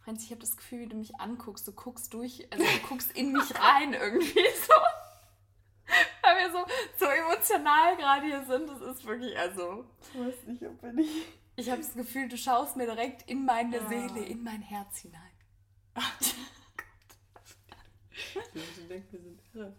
Franz, 0.03 0.23
ich 0.23 0.31
habe 0.31 0.41
das 0.41 0.55
Gefühl, 0.55 0.79
wie 0.79 0.87
du 0.87 0.95
mich 0.95 1.19
anguckst. 1.19 1.67
Du 1.67 1.73
guckst 1.73 2.13
durch, 2.13 2.47
also 2.51 2.63
du 2.63 2.87
guckst 2.87 3.11
in 3.11 3.33
mich 3.33 3.53
rein 3.59 3.93
irgendwie 3.93 4.33
so. 4.67 4.73
Weil 6.21 6.37
wir 6.37 6.51
so, 6.51 6.65
so 6.97 7.05
emotional 7.05 7.97
gerade 7.97 8.25
hier 8.25 8.45
sind. 8.45 8.69
Das 8.69 8.81
ist 8.81 9.05
wirklich, 9.05 9.37
also. 9.37 9.85
Ich 10.13 10.19
weiß 10.19 10.47
nicht, 10.47 10.63
ob 10.63 10.81
wir 10.81 10.93
nicht. 10.93 11.27
Ich 11.59 11.69
habe 11.69 11.81
das 11.81 11.93
Gefühl, 11.93 12.29
du 12.29 12.37
schaust 12.37 12.77
mir 12.77 12.85
direkt 12.85 13.29
in 13.29 13.43
meine 13.45 13.77
Ja. 13.77 13.89
Seele, 13.89 14.23
in 14.25 14.43
mein 14.43 14.61
Herz 14.61 14.99
hinein. 14.99 15.21
Die 18.53 18.59
Leute 18.59 18.81
denken, 18.87 19.11
wir 19.11 19.19
sind 19.21 19.41
irre. 19.53 19.75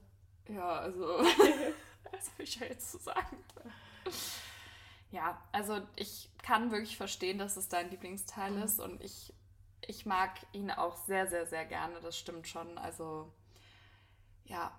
Ja, 0.49 0.69
also. 0.81 1.05
Was 2.13 2.27
soll 2.27 2.41
ich 2.45 2.57
ja 2.57 2.67
jetzt 2.67 2.91
zu 2.91 2.99
sagen? 2.99 3.37
Ja, 5.11 5.43
also 5.53 5.81
ich 5.97 6.31
kann 6.43 6.71
wirklich 6.71 6.97
verstehen, 6.97 7.39
dass 7.39 7.57
es 7.57 7.69
dein 7.69 7.91
Lieblingsteil 7.91 8.53
Mhm. 8.53 8.63
ist 8.63 8.79
und 8.81 9.03
ich, 9.03 9.33
ich 9.87 10.07
mag 10.07 10.35
ihn 10.53 10.71
auch 10.71 10.97
sehr, 11.07 11.27
sehr, 11.29 11.47
sehr 11.47 11.65
gerne. 11.65 12.01
Das 12.01 12.19
stimmt 12.19 12.47
schon. 12.49 12.77
Also, 12.79 13.33
ja, 14.45 14.73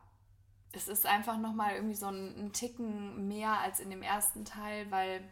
es 0.71 0.87
ist 0.87 1.05
einfach 1.05 1.37
nochmal 1.37 1.75
irgendwie 1.75 1.95
so 1.95 2.07
ein, 2.07 2.37
ein 2.45 2.53
Ticken 2.53 3.27
mehr 3.27 3.59
als 3.59 3.79
in 3.79 3.89
dem 3.89 4.01
ersten 4.03 4.45
Teil, 4.45 4.89
weil 4.91 5.23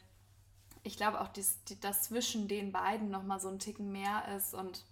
ich 0.83 0.97
glaube 0.97 1.19
auch, 1.21 1.27
dies, 1.29 1.63
die, 1.65 1.79
dass 1.79 2.03
zwischen 2.03 2.47
den 2.47 2.71
beiden 2.71 3.09
nochmal 3.09 3.39
so 3.39 3.49
ein 3.49 3.59
Ticken 3.59 3.91
mehr 3.91 4.27
ist 4.35 4.53
und 4.53 4.85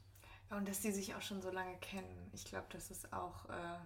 Ja, 0.50 0.58
und 0.58 0.67
dass 0.67 0.82
die 0.82 0.91
sich 0.91 1.15
auch 1.15 1.21
schon 1.21 1.41
so 1.41 1.50
lange 1.52 1.76
kennen. 1.78 2.30
Ich 2.34 2.45
glaube, 2.45 2.67
das 2.71 2.89
ist 2.91 3.12
auch 3.13 3.50
äh, 3.50 3.78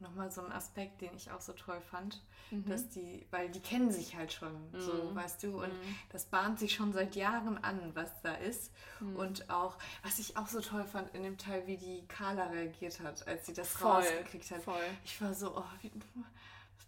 nochmal 0.00 0.30
so 0.30 0.42
ein 0.44 0.52
Aspekt, 0.52 1.00
den 1.00 1.14
ich 1.14 1.30
auch 1.30 1.40
so 1.40 1.52
toll 1.52 1.80
fand. 1.80 2.22
Dass 2.66 2.88
die, 2.88 3.26
weil 3.32 3.48
die 3.50 3.58
kennen 3.58 3.90
sich 3.90 4.14
halt 4.14 4.32
schon, 4.32 4.54
so, 4.78 4.92
Mhm. 4.92 5.14
weißt 5.16 5.42
du, 5.42 5.62
und 5.64 5.72
Mhm. 5.72 5.96
das 6.10 6.26
bahnt 6.26 6.60
sich 6.60 6.72
schon 6.74 6.92
seit 6.92 7.16
Jahren 7.16 7.58
an, 7.64 7.90
was 7.96 8.10
da 8.22 8.34
ist. 8.34 8.70
Mhm. 9.00 9.16
Und 9.16 9.50
auch, 9.50 9.76
was 10.04 10.20
ich 10.20 10.36
auch 10.36 10.46
so 10.46 10.60
toll 10.60 10.84
fand 10.84 11.12
in 11.16 11.24
dem 11.24 11.36
Teil, 11.36 11.66
wie 11.66 11.76
die 11.78 12.06
Carla 12.06 12.44
reagiert 12.46 13.00
hat, 13.00 13.26
als 13.26 13.46
sie 13.46 13.54
das 13.54 13.70
Voll, 13.70 13.90
rausgekriegt 13.90 14.50
hat. 14.52 14.62
voll. 14.62 14.84
Ich 15.04 15.20
war 15.20 15.34
so, 15.34 15.56
oh, 15.56 15.64
wie, 15.80 15.90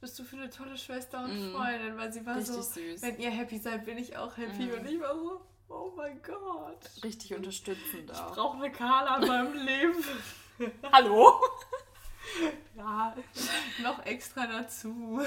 bist 0.00 0.18
du 0.18 0.24
für 0.24 0.36
eine 0.36 0.50
tolle 0.50 0.76
Schwester 0.76 1.24
und 1.24 1.32
Mhm. 1.34 1.52
Freundin, 1.54 1.96
weil 1.96 2.12
sie 2.12 2.24
war 2.26 2.36
Richtig 2.36 2.54
so, 2.54 2.62
süß. 2.62 3.02
wenn 3.02 3.18
ihr 3.18 3.30
happy 3.30 3.58
seid, 3.58 3.84
bin 3.84 3.98
ich 3.98 4.16
auch 4.16 4.36
happy. 4.36 4.64
Mhm. 4.66 4.74
Und 4.74 4.86
ich 4.88 5.00
war 5.00 5.14
so, 5.14 5.40
oh 5.68 5.92
mein 5.96 6.20
Gott. 6.22 6.90
Richtig 7.02 7.34
unterstützend 7.34 8.10
Ich 8.10 8.18
auch. 8.18 8.34
brauche 8.34 8.56
eine 8.58 8.70
Carla 8.72 9.16
in 9.18 9.26
meinem 9.28 9.54
Leben. 9.66 10.04
Hallo? 10.92 11.32
Ja, 12.76 13.16
noch 13.82 14.04
extra 14.04 14.46
dazu. 14.46 15.20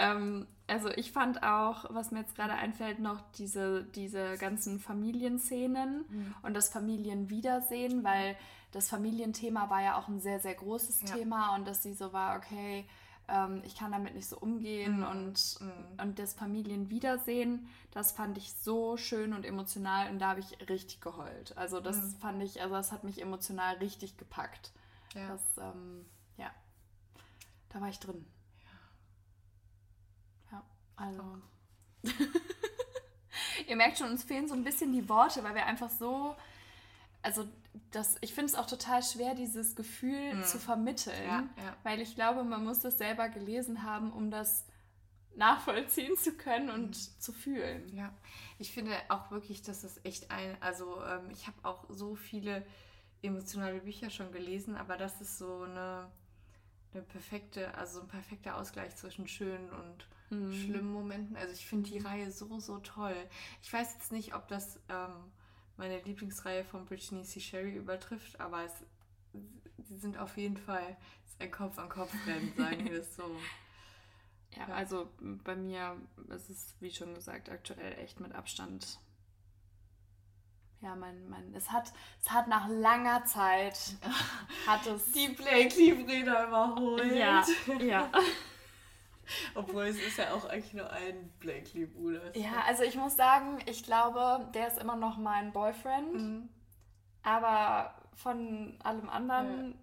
Ähm, 0.00 0.46
also 0.68 0.90
ich 0.90 1.10
fand 1.10 1.42
auch, 1.42 1.86
was 1.88 2.12
mir 2.12 2.20
jetzt 2.20 2.36
gerade 2.36 2.52
einfällt, 2.52 3.00
noch 3.00 3.20
diese, 3.36 3.82
diese 3.82 4.36
ganzen 4.38 4.78
Familienszenen 4.78 6.04
mhm. 6.08 6.34
und 6.42 6.54
das 6.54 6.68
Familienwiedersehen, 6.68 8.04
weil 8.04 8.36
das 8.72 8.88
Familienthema 8.88 9.70
war 9.70 9.82
ja 9.82 9.98
auch 9.98 10.08
ein 10.08 10.20
sehr, 10.20 10.40
sehr 10.40 10.54
großes 10.54 11.02
ja. 11.02 11.16
Thema 11.16 11.54
und 11.54 11.66
dass 11.66 11.82
sie 11.82 11.94
so 11.94 12.12
war, 12.12 12.36
okay, 12.36 12.86
ähm, 13.28 13.62
ich 13.64 13.76
kann 13.76 13.92
damit 13.92 14.14
nicht 14.14 14.28
so 14.28 14.38
umgehen 14.38 14.98
mhm. 14.98 15.06
und, 15.06 15.60
mhm. 15.60 16.00
und 16.00 16.18
das 16.18 16.34
Familienwiedersehen, 16.34 17.68
das 17.92 18.12
fand 18.12 18.36
ich 18.38 18.52
so 18.54 18.96
schön 18.96 19.32
und 19.32 19.44
emotional 19.44 20.10
und 20.10 20.18
da 20.18 20.30
habe 20.30 20.40
ich 20.40 20.68
richtig 20.68 21.00
geheult. 21.00 21.56
Also 21.56 21.80
das 21.80 21.96
mhm. 21.96 22.10
fand 22.20 22.42
ich, 22.42 22.60
also 22.60 22.74
das 22.74 22.92
hat 22.92 23.04
mich 23.04 23.20
emotional 23.20 23.76
richtig 23.76 24.16
gepackt. 24.16 24.72
Ja. 25.14 25.28
Das, 25.28 25.42
ähm, 25.58 26.04
ja, 26.36 26.50
da 27.70 27.80
war 27.80 27.88
ich 27.88 27.98
drin. 27.98 28.26
Ja, 30.50 30.58
ja 30.58 30.62
also. 30.96 31.22
Ihr 33.66 33.76
merkt 33.76 33.98
schon, 33.98 34.10
uns 34.10 34.24
fehlen 34.24 34.48
so 34.48 34.54
ein 34.54 34.64
bisschen 34.64 34.92
die 34.92 35.08
Worte, 35.08 35.42
weil 35.42 35.54
wir 35.54 35.66
einfach 35.66 35.90
so 35.90 36.36
also 37.22 37.46
das, 37.90 38.16
ich 38.20 38.34
finde 38.34 38.52
es 38.52 38.54
auch 38.54 38.66
total 38.66 39.02
schwer, 39.02 39.34
dieses 39.34 39.76
Gefühl 39.76 40.34
mhm. 40.34 40.44
zu 40.44 40.58
vermitteln, 40.58 41.26
ja, 41.26 41.48
ja. 41.56 41.76
weil 41.82 42.00
ich 42.00 42.14
glaube, 42.14 42.44
man 42.44 42.64
muss 42.64 42.80
das 42.80 42.98
selber 42.98 43.28
gelesen 43.28 43.82
haben, 43.82 44.12
um 44.12 44.30
das 44.30 44.64
nachvollziehen 45.36 46.16
zu 46.16 46.32
können 46.32 46.68
und 46.68 46.88
mhm. 46.88 47.20
zu 47.20 47.32
fühlen. 47.32 47.94
Ja, 47.94 48.12
ich 48.58 48.72
finde 48.72 48.92
auch 49.08 49.30
wirklich, 49.30 49.62
dass 49.62 49.84
es 49.84 50.00
echt 50.04 50.30
ein, 50.30 50.56
also 50.60 51.02
ähm, 51.04 51.30
ich 51.30 51.46
habe 51.46 51.56
auch 51.62 51.84
so 51.88 52.14
viele 52.14 52.66
emotionale 53.22 53.80
Bücher 53.80 54.10
schon 54.10 54.32
gelesen, 54.32 54.76
aber 54.76 54.96
das 54.96 55.20
ist 55.20 55.38
so 55.38 55.62
eine, 55.62 56.10
eine 56.92 57.02
perfekte, 57.02 57.74
also 57.74 58.00
ein 58.00 58.08
perfekter 58.08 58.56
Ausgleich 58.56 58.94
zwischen 58.96 59.28
schönen 59.28 59.70
und 59.70 60.08
mhm. 60.30 60.52
schlimmen 60.52 60.92
Momenten. 60.92 61.36
Also 61.36 61.52
ich 61.52 61.66
finde 61.66 61.90
die 61.90 61.98
Reihe 61.98 62.30
so, 62.30 62.58
so 62.60 62.78
toll. 62.78 63.16
Ich 63.62 63.72
weiß 63.72 63.94
jetzt 63.94 64.12
nicht, 64.12 64.34
ob 64.34 64.48
das 64.48 64.80
ähm, 64.88 65.32
meine 65.78 66.00
Lieblingsreihe 66.02 66.64
von 66.64 66.84
Brittany 66.84 67.22
C. 67.22 67.40
Sherry 67.40 67.74
übertrifft, 67.74 68.38
aber 68.40 68.64
es, 68.64 68.72
sie 69.78 69.96
sind 69.96 70.18
auf 70.18 70.36
jeden 70.36 70.56
Fall 70.56 70.96
ein 71.38 71.50
Kopf-an-Kopf-Rennen, 71.50 72.52
sagen 72.56 72.84
wir 72.84 73.00
es 73.00 73.16
so. 73.16 73.24
Ja, 74.56 74.66
ja, 74.66 74.74
also 74.76 75.10
bei 75.20 75.54
mir 75.54 76.00
ist 76.34 76.48
es, 76.48 76.74
wie 76.80 76.90
schon 76.90 77.14
gesagt, 77.14 77.50
aktuell 77.50 77.98
echt 77.98 78.18
mit 78.18 78.34
Abstand. 78.34 78.98
Ja, 80.80 80.96
mein, 80.96 81.28
mein, 81.28 81.54
es 81.54 81.70
hat, 81.70 81.92
es 82.22 82.30
hat 82.30 82.48
nach 82.48 82.66
langer 82.66 83.26
Zeit 83.26 83.78
hat 84.66 84.86
es 84.86 85.12
die 85.12 85.28
Blakely-Brüder 85.28 86.46
überholt. 86.48 87.14
Ja, 87.14 87.44
ja. 87.78 88.10
Obwohl 89.54 89.84
es 89.84 89.96
ist 90.00 90.18
ja 90.18 90.32
auch 90.34 90.44
eigentlich 90.44 90.74
nur 90.74 90.90
ein 90.90 91.30
Blakely-Bruder. 91.40 92.36
Ja, 92.36 92.62
also 92.66 92.82
ich 92.82 92.96
muss 92.96 93.16
sagen, 93.16 93.58
ich 93.66 93.82
glaube, 93.84 94.48
der 94.54 94.68
ist 94.68 94.78
immer 94.78 94.96
noch 94.96 95.16
mein 95.16 95.52
Boyfriend. 95.52 96.14
Mhm. 96.14 96.48
Aber 97.22 97.94
von 98.14 98.76
allem 98.82 99.08
anderen, 99.08 99.78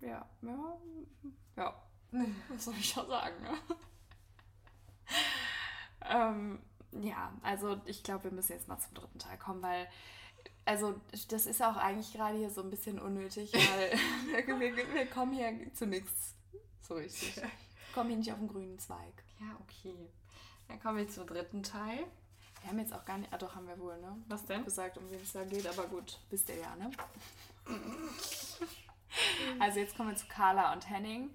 ja, 0.00 0.26
ja, 0.42 0.50
ja. 0.50 0.78
ja. 1.56 1.74
Was 2.48 2.64
soll 2.64 2.74
ich 2.78 2.88
schon 2.88 3.06
sagen? 3.06 3.34
Ne? 3.42 3.76
ähm, 6.08 6.58
ja, 6.92 7.32
also 7.42 7.80
ich 7.86 8.02
glaube, 8.02 8.24
wir 8.24 8.30
müssen 8.30 8.52
jetzt 8.52 8.68
mal 8.68 8.78
zum 8.78 8.94
dritten 8.94 9.18
Teil 9.18 9.38
kommen, 9.38 9.62
weil 9.62 9.88
also 10.66 11.00
das 11.28 11.46
ist 11.46 11.62
auch 11.62 11.76
eigentlich 11.76 12.12
gerade 12.12 12.38
hier 12.38 12.50
so 12.50 12.62
ein 12.62 12.70
bisschen 12.70 12.98
unnötig, 12.98 13.52
weil 13.52 14.46
wir, 14.60 14.76
wir, 14.76 14.94
wir, 14.94 15.06
kommen 15.06 15.32
hier 15.32 15.72
zu 15.74 15.86
nichts 15.86 16.34
so 16.80 16.94
richtig 16.94 17.40
komme 17.94 18.08
hier 18.08 18.18
nicht 18.18 18.32
auf 18.32 18.38
den 18.38 18.48
grünen 18.48 18.78
Zweig. 18.78 19.24
Ja, 19.40 19.56
okay. 19.60 20.10
Dann 20.68 20.80
kommen 20.80 20.98
wir 20.98 21.08
zum 21.08 21.26
dritten 21.26 21.62
Teil. 21.62 22.04
Wir 22.60 22.70
haben 22.70 22.78
jetzt 22.78 22.92
auch 22.92 23.04
gar 23.04 23.18
nicht. 23.18 23.32
Ah, 23.32 23.38
doch, 23.38 23.54
haben 23.54 23.68
wir 23.68 23.78
wohl, 23.78 23.98
ne? 24.00 24.16
Was 24.28 24.44
denn? 24.46 24.64
Gesagt, 24.64 24.98
um 24.98 25.08
wen 25.10 25.20
es 25.20 25.32
da 25.32 25.44
geht, 25.44 25.66
aber 25.66 25.86
gut, 25.86 26.18
wisst 26.30 26.48
ihr 26.48 26.56
ja, 26.56 26.74
ne? 26.76 26.90
also, 29.60 29.78
jetzt 29.78 29.96
kommen 29.96 30.10
wir 30.10 30.16
zu 30.16 30.26
Carla 30.26 30.72
und 30.72 30.88
Henning. 30.88 31.30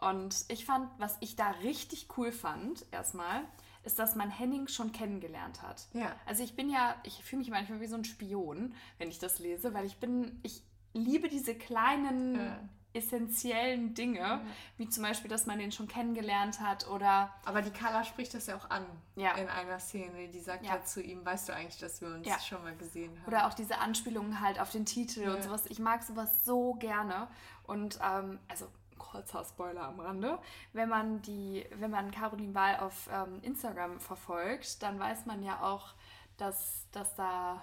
Und 0.00 0.44
ich 0.48 0.66
fand, 0.66 0.90
was 0.98 1.16
ich 1.20 1.36
da 1.36 1.50
richtig 1.62 2.08
cool 2.16 2.30
fand, 2.30 2.84
erstmal, 2.90 3.42
ist, 3.84 3.98
dass 3.98 4.14
man 4.14 4.28
Henning 4.28 4.68
schon 4.68 4.92
kennengelernt 4.92 5.62
hat. 5.62 5.86
Ja. 5.94 6.14
Also 6.26 6.42
ich 6.42 6.54
bin 6.54 6.68
ja, 6.68 6.96
ich 7.04 7.24
fühle 7.24 7.40
mich 7.40 7.50
manchmal 7.50 7.80
wie 7.80 7.86
so 7.86 7.96
ein 7.96 8.04
Spion, 8.04 8.74
wenn 8.98 9.08
ich 9.08 9.18
das 9.18 9.38
lese, 9.38 9.72
weil 9.72 9.86
ich 9.86 9.96
bin, 9.96 10.38
ich 10.42 10.62
liebe 10.92 11.28
diese 11.28 11.54
kleinen 11.54 12.34
ja 12.34 12.58
essentiellen 12.96 13.94
Dinge, 13.94 14.40
mhm. 14.42 14.50
wie 14.78 14.88
zum 14.88 15.02
Beispiel, 15.02 15.30
dass 15.30 15.46
man 15.46 15.58
den 15.58 15.72
schon 15.72 15.86
kennengelernt 15.86 16.60
hat 16.60 16.88
oder. 16.88 17.32
Aber 17.44 17.62
die 17.62 17.70
Carla 17.70 18.04
spricht 18.04 18.34
das 18.34 18.46
ja 18.46 18.56
auch 18.56 18.70
an 18.70 18.84
ja. 19.14 19.32
in 19.34 19.48
einer 19.48 19.78
Szene. 19.78 20.28
Die 20.28 20.40
sagt 20.40 20.64
ja. 20.64 20.76
ja 20.76 20.82
zu 20.82 21.02
ihm, 21.02 21.24
weißt 21.24 21.48
du 21.48 21.54
eigentlich, 21.54 21.78
dass 21.78 22.00
wir 22.00 22.08
uns 22.08 22.26
ja. 22.26 22.38
schon 22.40 22.62
mal 22.62 22.74
gesehen 22.76 23.12
haben. 23.20 23.26
Oder 23.26 23.46
auch 23.46 23.54
diese 23.54 23.78
Anspielungen 23.78 24.40
halt 24.40 24.58
auf 24.58 24.70
den 24.70 24.86
Titel 24.86 25.28
und 25.28 25.42
sowas. 25.42 25.66
Ich 25.66 25.78
mag 25.78 26.02
sowas 26.02 26.44
so 26.44 26.74
gerne. 26.74 27.28
Und 27.64 27.98
ähm, 28.02 28.38
also 28.48 28.66
kurzer 28.98 29.44
Spoiler 29.44 29.82
am 29.82 30.00
Rande. 30.00 30.38
Wenn 30.72 30.88
man 30.88 31.22
die, 31.22 31.66
wenn 31.76 31.90
man 31.90 32.10
Caroline 32.10 32.54
Wahl 32.54 32.76
auf 32.80 33.08
ähm, 33.12 33.40
Instagram 33.42 34.00
verfolgt, 34.00 34.82
dann 34.82 34.98
weiß 34.98 35.26
man 35.26 35.42
ja 35.42 35.62
auch, 35.62 35.94
dass, 36.36 36.86
dass 36.92 37.14
da 37.14 37.62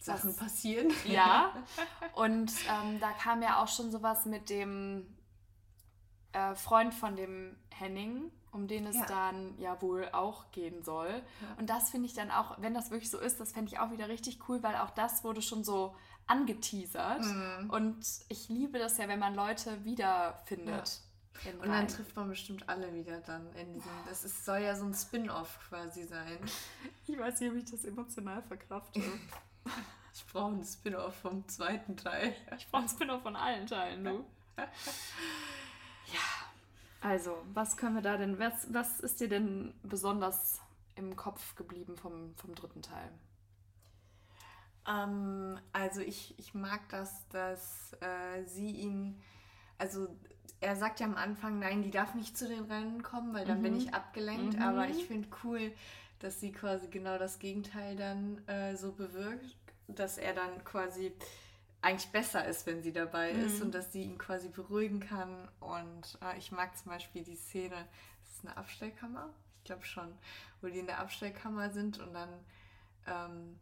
Sachen 0.00 0.34
passieren. 0.34 0.92
Ja. 1.04 1.52
Und 2.14 2.52
ähm, 2.68 2.98
da 3.00 3.12
kam 3.12 3.42
ja 3.42 3.62
auch 3.62 3.68
schon 3.68 3.90
sowas 3.90 4.26
mit 4.26 4.50
dem 4.50 5.06
äh, 6.32 6.54
Freund 6.54 6.94
von 6.94 7.16
dem 7.16 7.56
Henning, 7.70 8.30
um 8.50 8.66
den 8.66 8.86
es 8.86 8.96
ja. 8.96 9.04
dann 9.06 9.58
ja 9.58 9.80
wohl 9.82 10.08
auch 10.12 10.50
gehen 10.52 10.82
soll. 10.82 11.10
Ja. 11.10 11.58
Und 11.58 11.70
das 11.70 11.90
finde 11.90 12.06
ich 12.06 12.14
dann 12.14 12.30
auch, 12.30 12.60
wenn 12.60 12.74
das 12.74 12.90
wirklich 12.90 13.10
so 13.10 13.18
ist, 13.18 13.40
das 13.40 13.52
fände 13.52 13.70
ich 13.70 13.78
auch 13.78 13.90
wieder 13.90 14.08
richtig 14.08 14.48
cool, 14.48 14.62
weil 14.62 14.76
auch 14.76 14.90
das 14.90 15.22
wurde 15.22 15.42
schon 15.42 15.64
so 15.64 15.94
angeteasert. 16.26 17.22
Mhm. 17.22 17.70
Und 17.70 18.06
ich 18.28 18.48
liebe 18.48 18.78
das 18.78 18.96
ja, 18.98 19.06
wenn 19.06 19.18
man 19.18 19.34
Leute 19.34 19.84
wiederfindet. 19.84 21.00
Ja. 21.44 21.52
Und 21.62 21.68
dann 21.68 21.88
trifft 21.88 22.16
man 22.16 22.28
bestimmt 22.28 22.68
alle 22.68 22.92
wieder 22.92 23.20
dann 23.20 23.52
in 23.54 23.72
diesem. 23.72 23.90
Das 24.06 24.24
ist, 24.24 24.44
soll 24.44 24.58
ja 24.58 24.76
so 24.76 24.84
ein 24.84 24.94
Spin-off 24.94 25.58
quasi 25.68 26.04
sein. 26.04 26.38
Ich 27.06 27.18
weiß 27.18 27.40
nicht, 27.40 27.54
wie 27.54 27.58
ich 27.58 27.70
das 27.70 27.84
emotional 27.84 28.42
verkrafte. 28.42 29.00
Ich 30.12 30.26
brauche 30.26 30.52
einen 30.52 30.64
Spin-off 30.64 31.14
vom 31.16 31.48
zweiten 31.48 31.96
Teil. 31.96 32.34
Ich 32.56 32.68
brauche 32.68 32.80
einen 32.80 32.88
Spin-off 32.88 33.22
von 33.22 33.36
allen 33.36 33.66
Teilen, 33.66 34.04
du. 34.04 34.24
ja. 34.56 34.66
Also, 37.00 37.42
was 37.54 37.76
können 37.76 37.94
wir 37.94 38.02
da 38.02 38.16
denn, 38.16 38.38
was, 38.38 38.72
was 38.72 39.00
ist 39.00 39.20
dir 39.20 39.28
denn 39.28 39.72
besonders 39.82 40.60
im 40.96 41.16
Kopf 41.16 41.54
geblieben 41.54 41.96
vom, 41.96 42.34
vom 42.36 42.54
dritten 42.54 42.82
Teil? 42.82 43.10
Ähm, 44.86 45.58
also 45.72 46.00
ich, 46.00 46.38
ich 46.38 46.54
mag 46.54 46.88
das, 46.90 47.26
dass 47.28 47.96
äh, 48.00 48.44
sie 48.44 48.70
ihn, 48.70 49.20
also 49.78 50.08
er 50.60 50.76
sagt 50.76 51.00
ja 51.00 51.06
am 51.06 51.16
Anfang, 51.16 51.58
nein, 51.58 51.82
die 51.82 51.90
darf 51.90 52.14
nicht 52.14 52.36
zu 52.36 52.48
den 52.48 52.64
Rennen 52.64 53.02
kommen, 53.02 53.32
weil 53.34 53.46
dann 53.46 53.58
mhm. 53.58 53.62
bin 53.62 53.76
ich 53.76 53.94
abgelenkt, 53.94 54.56
mhm. 54.56 54.62
aber 54.62 54.88
ich 54.88 55.06
finde 55.06 55.28
cool, 55.44 55.72
dass 56.20 56.40
sie 56.40 56.52
quasi 56.52 56.88
genau 56.88 57.18
das 57.18 57.38
Gegenteil 57.38 57.96
dann 57.96 58.46
äh, 58.46 58.76
so 58.76 58.92
bewirkt, 58.92 59.56
dass 59.88 60.18
er 60.18 60.34
dann 60.34 60.62
quasi 60.64 61.12
eigentlich 61.82 62.12
besser 62.12 62.46
ist, 62.46 62.66
wenn 62.66 62.82
sie 62.82 62.92
dabei 62.92 63.32
mhm. 63.32 63.44
ist 63.46 63.60
und 63.62 63.74
dass 63.74 63.92
sie 63.92 64.02
ihn 64.02 64.18
quasi 64.18 64.48
beruhigen 64.48 65.00
kann. 65.00 65.48
Und 65.60 66.18
äh, 66.22 66.38
ich 66.38 66.52
mag 66.52 66.76
zum 66.76 66.92
Beispiel 66.92 67.24
die 67.24 67.36
Szene, 67.36 67.86
das 68.22 68.36
ist 68.36 68.46
eine 68.46 68.56
Abstellkammer, 68.56 69.30
ich 69.58 69.64
glaube 69.64 69.84
schon, 69.84 70.12
wo 70.60 70.68
die 70.68 70.78
in 70.78 70.86
der 70.86 71.00
Abstellkammer 71.00 71.70
sind 71.70 71.98
und 71.98 72.12
dann 72.12 72.28
ähm, 73.06 73.58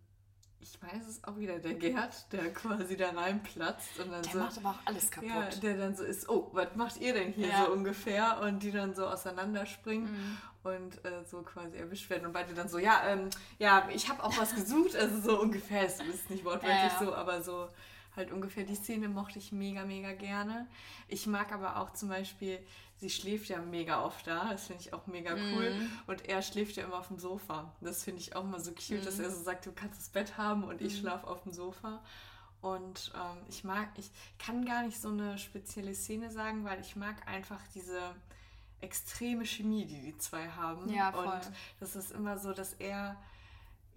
ich 0.61 0.79
meine, 0.83 1.01
es 1.01 1.23
auch 1.25 1.37
wieder 1.39 1.59
der 1.59 1.75
Gerd, 1.75 2.33
der 2.33 2.53
quasi 2.53 2.97
da 2.97 3.11
reinplatzt 3.11 4.01
und 4.01 4.11
dann 4.11 4.23
der 4.23 4.33
so. 4.33 4.39
Der 4.39 4.47
macht 4.47 4.59
aber 4.59 4.71
auch 4.71 4.87
alles 4.87 5.11
kaputt. 5.11 5.31
Ja, 5.31 5.49
der 5.61 5.77
dann 5.77 5.97
so 5.97 6.05
ist, 6.05 6.29
oh, 6.29 6.51
was 6.53 6.75
macht 6.75 7.01
ihr 7.01 7.13
denn 7.13 7.33
hier 7.33 7.49
ja. 7.49 7.65
so 7.65 7.73
ungefähr? 7.73 8.41
Und 8.43 8.63
die 8.63 8.73
dann 8.73 8.95
so 8.95 9.07
auseinanderspringen 9.07 10.11
mhm. 10.11 10.39
und 10.65 11.05
äh, 11.05 11.25
so 11.25 11.43
quasi 11.43 11.77
erwischt 11.77 12.11
werden. 12.11 12.27
Und 12.27 12.33
beide 12.33 12.55
dann 12.55 12.69
so, 12.69 12.79
ja, 12.79 13.03
ähm, 13.07 13.31
ja, 13.59 13.89
ich 13.93 14.09
habe 14.09 14.23
auch 14.25 14.37
was 14.37 14.55
gesucht, 14.55 14.97
also 14.97 15.21
so 15.21 15.41
ungefähr, 15.41 15.87
es 15.87 16.01
ist 16.01 16.31
nicht 16.31 16.45
wortwörtlich 16.45 16.93
ja. 16.93 16.99
so, 16.99 17.15
aber 17.15 17.43
so 17.43 17.69
halt 18.19 18.33
ungefähr 18.33 18.65
die 18.65 18.75
Szene 18.75 19.09
mochte 19.09 19.39
ich 19.39 19.53
mega, 19.53 19.85
mega 19.85 20.13
gerne. 20.13 20.67
Ich 21.09 21.27
mag 21.27 21.53
aber 21.53 21.79
auch 21.79 21.95
zum 21.95 22.11
Beispiel 22.11 22.59
sie 23.01 23.11
schläft 23.11 23.49
ja 23.49 23.61
mega 23.61 24.05
oft 24.05 24.27
da. 24.27 24.51
Das 24.51 24.67
finde 24.67 24.83
ich 24.83 24.93
auch 24.93 25.07
mega 25.07 25.35
cool. 25.35 25.71
Mm. 25.71 26.11
Und 26.11 26.29
er 26.29 26.43
schläft 26.43 26.77
ja 26.77 26.85
immer 26.85 26.99
auf 26.99 27.09
dem 27.09 27.19
Sofa. 27.19 27.73
Das 27.81 28.05
finde 28.05 28.21
ich 28.21 28.35
auch 28.35 28.45
immer 28.45 28.61
so 28.61 28.73
cute, 28.73 29.03
mm. 29.03 29.05
dass 29.05 29.19
er 29.19 29.31
so 29.31 29.43
sagt, 29.43 29.67
du 29.67 29.73
kannst 29.73 30.01
das 30.01 30.09
Bett 30.09 30.37
haben 30.37 30.65
und 30.65 30.81
ich 30.81 30.95
mm. 30.95 31.01
schlafe 31.01 31.27
auf 31.27 31.43
dem 31.43 31.53
Sofa. 31.53 32.03
Und 32.61 33.13
ähm, 33.15 33.39
ich 33.49 33.63
mag, 33.63 33.89
ich 33.97 34.11
kann 34.39 34.65
gar 34.65 34.83
nicht 34.83 35.01
so 35.01 35.09
eine 35.09 35.39
spezielle 35.39 35.95
Szene 35.95 36.31
sagen, 36.31 36.65
weil 36.65 36.81
ich 36.81 36.97
mag 36.97 37.27
einfach 37.29 37.61
diese 37.75 38.01
extreme 38.81 39.47
Chemie, 39.47 39.87
die 39.87 40.01
die 40.01 40.19
zwei 40.19 40.49
haben. 40.49 40.93
Ja, 40.93 41.13
voll. 41.13 41.27
Und 41.27 41.53
das 41.79 41.95
ist 41.95 42.11
immer 42.11 42.39
so, 42.39 42.53
dass 42.53 42.75
er 42.75 43.17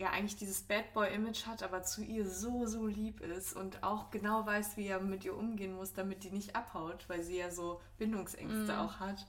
ja 0.01 0.09
eigentlich 0.09 0.35
dieses 0.35 0.63
Bad 0.63 0.93
Boy-Image 0.93 1.45
hat, 1.45 1.63
aber 1.63 1.83
zu 1.83 2.01
ihr 2.01 2.27
so, 2.27 2.65
so 2.65 2.87
lieb 2.87 3.21
ist 3.21 3.55
und 3.55 3.83
auch 3.83 4.09
genau 4.09 4.45
weiß, 4.45 4.75
wie 4.75 4.87
er 4.87 4.99
mit 4.99 5.23
ihr 5.23 5.37
umgehen 5.37 5.75
muss, 5.75 5.93
damit 5.93 6.23
die 6.23 6.31
nicht 6.31 6.55
abhaut, 6.55 7.07
weil 7.07 7.23
sie 7.23 7.37
ja 7.37 7.51
so 7.51 7.81
Bindungsängste 7.97 8.73
mm. 8.73 8.79
auch 8.79 8.99
hat. 8.99 9.27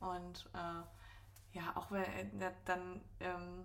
Und 0.00 0.48
äh, 0.54 1.58
ja, 1.58 1.72
auch 1.74 1.90
wenn 1.90 2.40
äh, 2.40 2.50
dann, 2.64 3.00
ähm, 3.20 3.64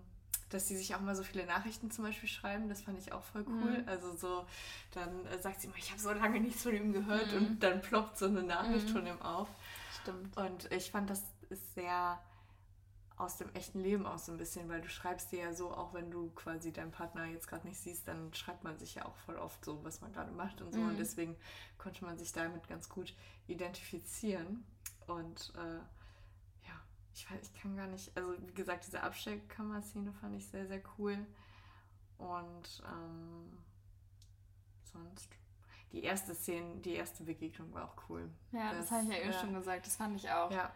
dass 0.49 0.67
sie 0.67 0.77
sich 0.77 0.93
auch 0.95 0.99
mal 0.99 1.15
so 1.15 1.23
viele 1.23 1.45
Nachrichten 1.45 1.91
zum 1.91 2.03
Beispiel 2.03 2.29
schreiben, 2.29 2.67
das 2.67 2.81
fand 2.81 2.99
ich 2.99 3.13
auch 3.13 3.23
voll 3.23 3.45
cool. 3.47 3.81
Mhm. 3.81 3.87
Also 3.87 4.15
so, 4.15 4.45
dann 4.91 5.25
äh, 5.27 5.39
sagt 5.39 5.61
sie 5.61 5.69
mal, 5.69 5.77
ich 5.77 5.91
habe 5.91 6.01
so 6.01 6.11
lange 6.11 6.39
nichts 6.41 6.63
von 6.63 6.75
ihm 6.75 6.91
gehört 6.91 7.31
mhm. 7.31 7.37
und 7.37 7.63
dann 7.63 7.81
ploppt 7.81 8.17
so 8.17 8.25
eine 8.25 8.43
Nachricht 8.43 8.89
mhm. 8.89 8.93
von 8.93 9.07
ihm 9.07 9.21
auf. 9.21 9.47
Stimmt. 10.01 10.35
Und 10.37 10.71
ich 10.71 10.91
fand, 10.91 11.09
das 11.09 11.23
ist 11.49 11.73
sehr 11.73 12.19
aus 13.17 13.37
dem 13.37 13.53
echten 13.55 13.79
Leben 13.79 14.05
auch 14.05 14.19
so 14.19 14.31
ein 14.31 14.37
bisschen, 14.37 14.69
weil 14.69 14.81
du 14.81 14.89
schreibst 14.89 15.31
dir 15.31 15.39
ja 15.39 15.53
so, 15.53 15.71
auch 15.71 15.93
wenn 15.93 16.11
du 16.11 16.29
quasi 16.35 16.71
deinen 16.71 16.91
Partner 16.91 17.25
jetzt 17.25 17.47
gerade 17.47 17.67
nicht 17.67 17.79
siehst, 17.79 18.07
dann 18.07 18.31
schreibt 18.33 18.63
man 18.63 18.77
sich 18.77 18.95
ja 18.95 19.05
auch 19.05 19.15
voll 19.17 19.37
oft 19.37 19.65
so, 19.65 19.83
was 19.83 20.01
man 20.01 20.13
gerade 20.13 20.31
macht 20.31 20.61
und 20.61 20.71
so. 20.71 20.79
Mhm. 20.79 20.89
Und 20.89 20.99
deswegen 20.99 21.35
konnte 21.79 22.05
man 22.05 22.17
sich 22.17 22.31
damit 22.31 22.67
ganz 22.67 22.87
gut 22.89 23.15
identifizieren. 23.47 24.63
Und 25.07 25.51
äh, 25.55 25.77
ja, 26.67 26.79
ich 27.15 27.29
weiß, 27.29 27.41
ich 27.41 27.59
kann 27.59 27.75
gar 27.75 27.87
nicht, 27.87 28.15
also 28.15 28.33
wie 28.45 28.53
gesagt, 28.53 28.85
diese 28.85 29.01
Abstellkammer-Szene 29.01 30.13
fand 30.13 30.35
ich 30.35 30.45
sehr, 30.45 30.67
sehr 30.67 30.81
cool. 30.99 31.17
Und 32.19 32.83
ähm, 32.85 33.57
sonst 34.83 35.27
die 35.91 36.03
erste 36.03 36.35
Szene, 36.35 36.81
die 36.81 36.93
erste 36.93 37.23
Begegnung 37.23 37.73
war 37.73 37.85
auch 37.85 38.09
cool. 38.09 38.29
Ja, 38.51 38.73
das, 38.73 38.81
das 38.81 38.91
habe 38.91 39.03
ich 39.03 39.09
ja 39.09 39.23
eben 39.23 39.33
schon 39.33 39.53
gesagt, 39.55 39.87
das 39.87 39.95
fand 39.95 40.15
ich 40.17 40.29
auch. 40.29 40.51
Ja, 40.51 40.71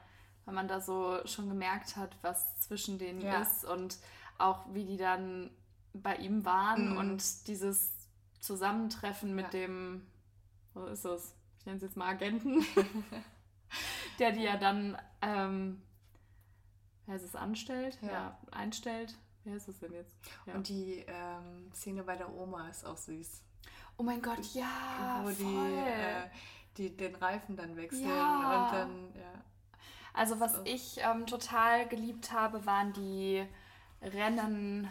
weil 0.46 0.54
man 0.54 0.68
da 0.68 0.82
so 0.82 1.20
schon 1.26 1.50
gemerkt 1.50 1.96
hat, 1.96 2.18
was 2.22 2.60
zwischen 2.60 2.98
denen 2.98 3.22
ja. 3.22 3.42
ist 3.42 3.66
und 3.66 3.98
auch 4.38 4.66
wie 4.74 4.86
die 4.86 4.98
dann 4.98 5.52
bei 5.94 6.16
ihm 6.16 6.46
waren 6.46 6.92
mhm. 6.92 6.98
und 6.98 7.48
dieses 7.48 7.94
Zusammentreffen 8.39 9.36
mit 9.36 9.46
ja. 9.46 9.52
dem, 9.52 10.08
wo 10.74 10.86
ist 10.86 11.06
es? 11.06 11.36
Ich 11.60 11.66
nenne 11.66 11.78
es 11.78 11.84
jetzt 11.84 11.98
mal 11.98 12.08
Agenten, 12.08 12.66
der 14.20 14.32
die 14.32 14.42
ja 14.42 14.58
dann, 14.58 14.98
ähm, 15.22 15.82
wer 17.06 17.16
ist 17.16 17.24
es, 17.24 17.36
anstellt? 17.36 18.00
Ja. 18.02 18.12
ja. 18.12 18.39
einstellt. 18.52 19.16
Wer 19.44 19.56
ist 19.56 19.68
es 19.68 19.80
denn 19.80 19.94
jetzt? 19.94 20.16
Und 20.46 20.68
die 20.68 21.04
ähm, 21.08 21.72
Szene 21.74 22.04
bei 22.04 22.16
der 22.16 22.32
Oma 22.32 22.70
ist 22.70 22.86
auch 22.86 22.98
süß. 22.98 23.44
Oh 23.98 24.04
mein 24.04 24.22
Gott, 24.22 24.44
ja. 24.54 25.22
Wo 25.24 25.30
die, 25.30 25.78
äh, 25.78 26.30
die 26.78 26.96
den 26.96 27.16
Reifen 27.16 27.56
dann 27.56 27.76
wechseln 27.76 28.06
und 28.06 28.72
dann, 28.72 29.14
ja. 29.16 29.44
Also 30.14 30.39
was 30.39 30.55
so. 30.55 30.62
ich 30.66 30.99
ähm, 30.99 31.26
total 31.26 31.88
geliebt 31.88 32.32
habe, 32.32 32.66
waren 32.66 32.93
die 32.93 33.45
Rennen 34.01 34.89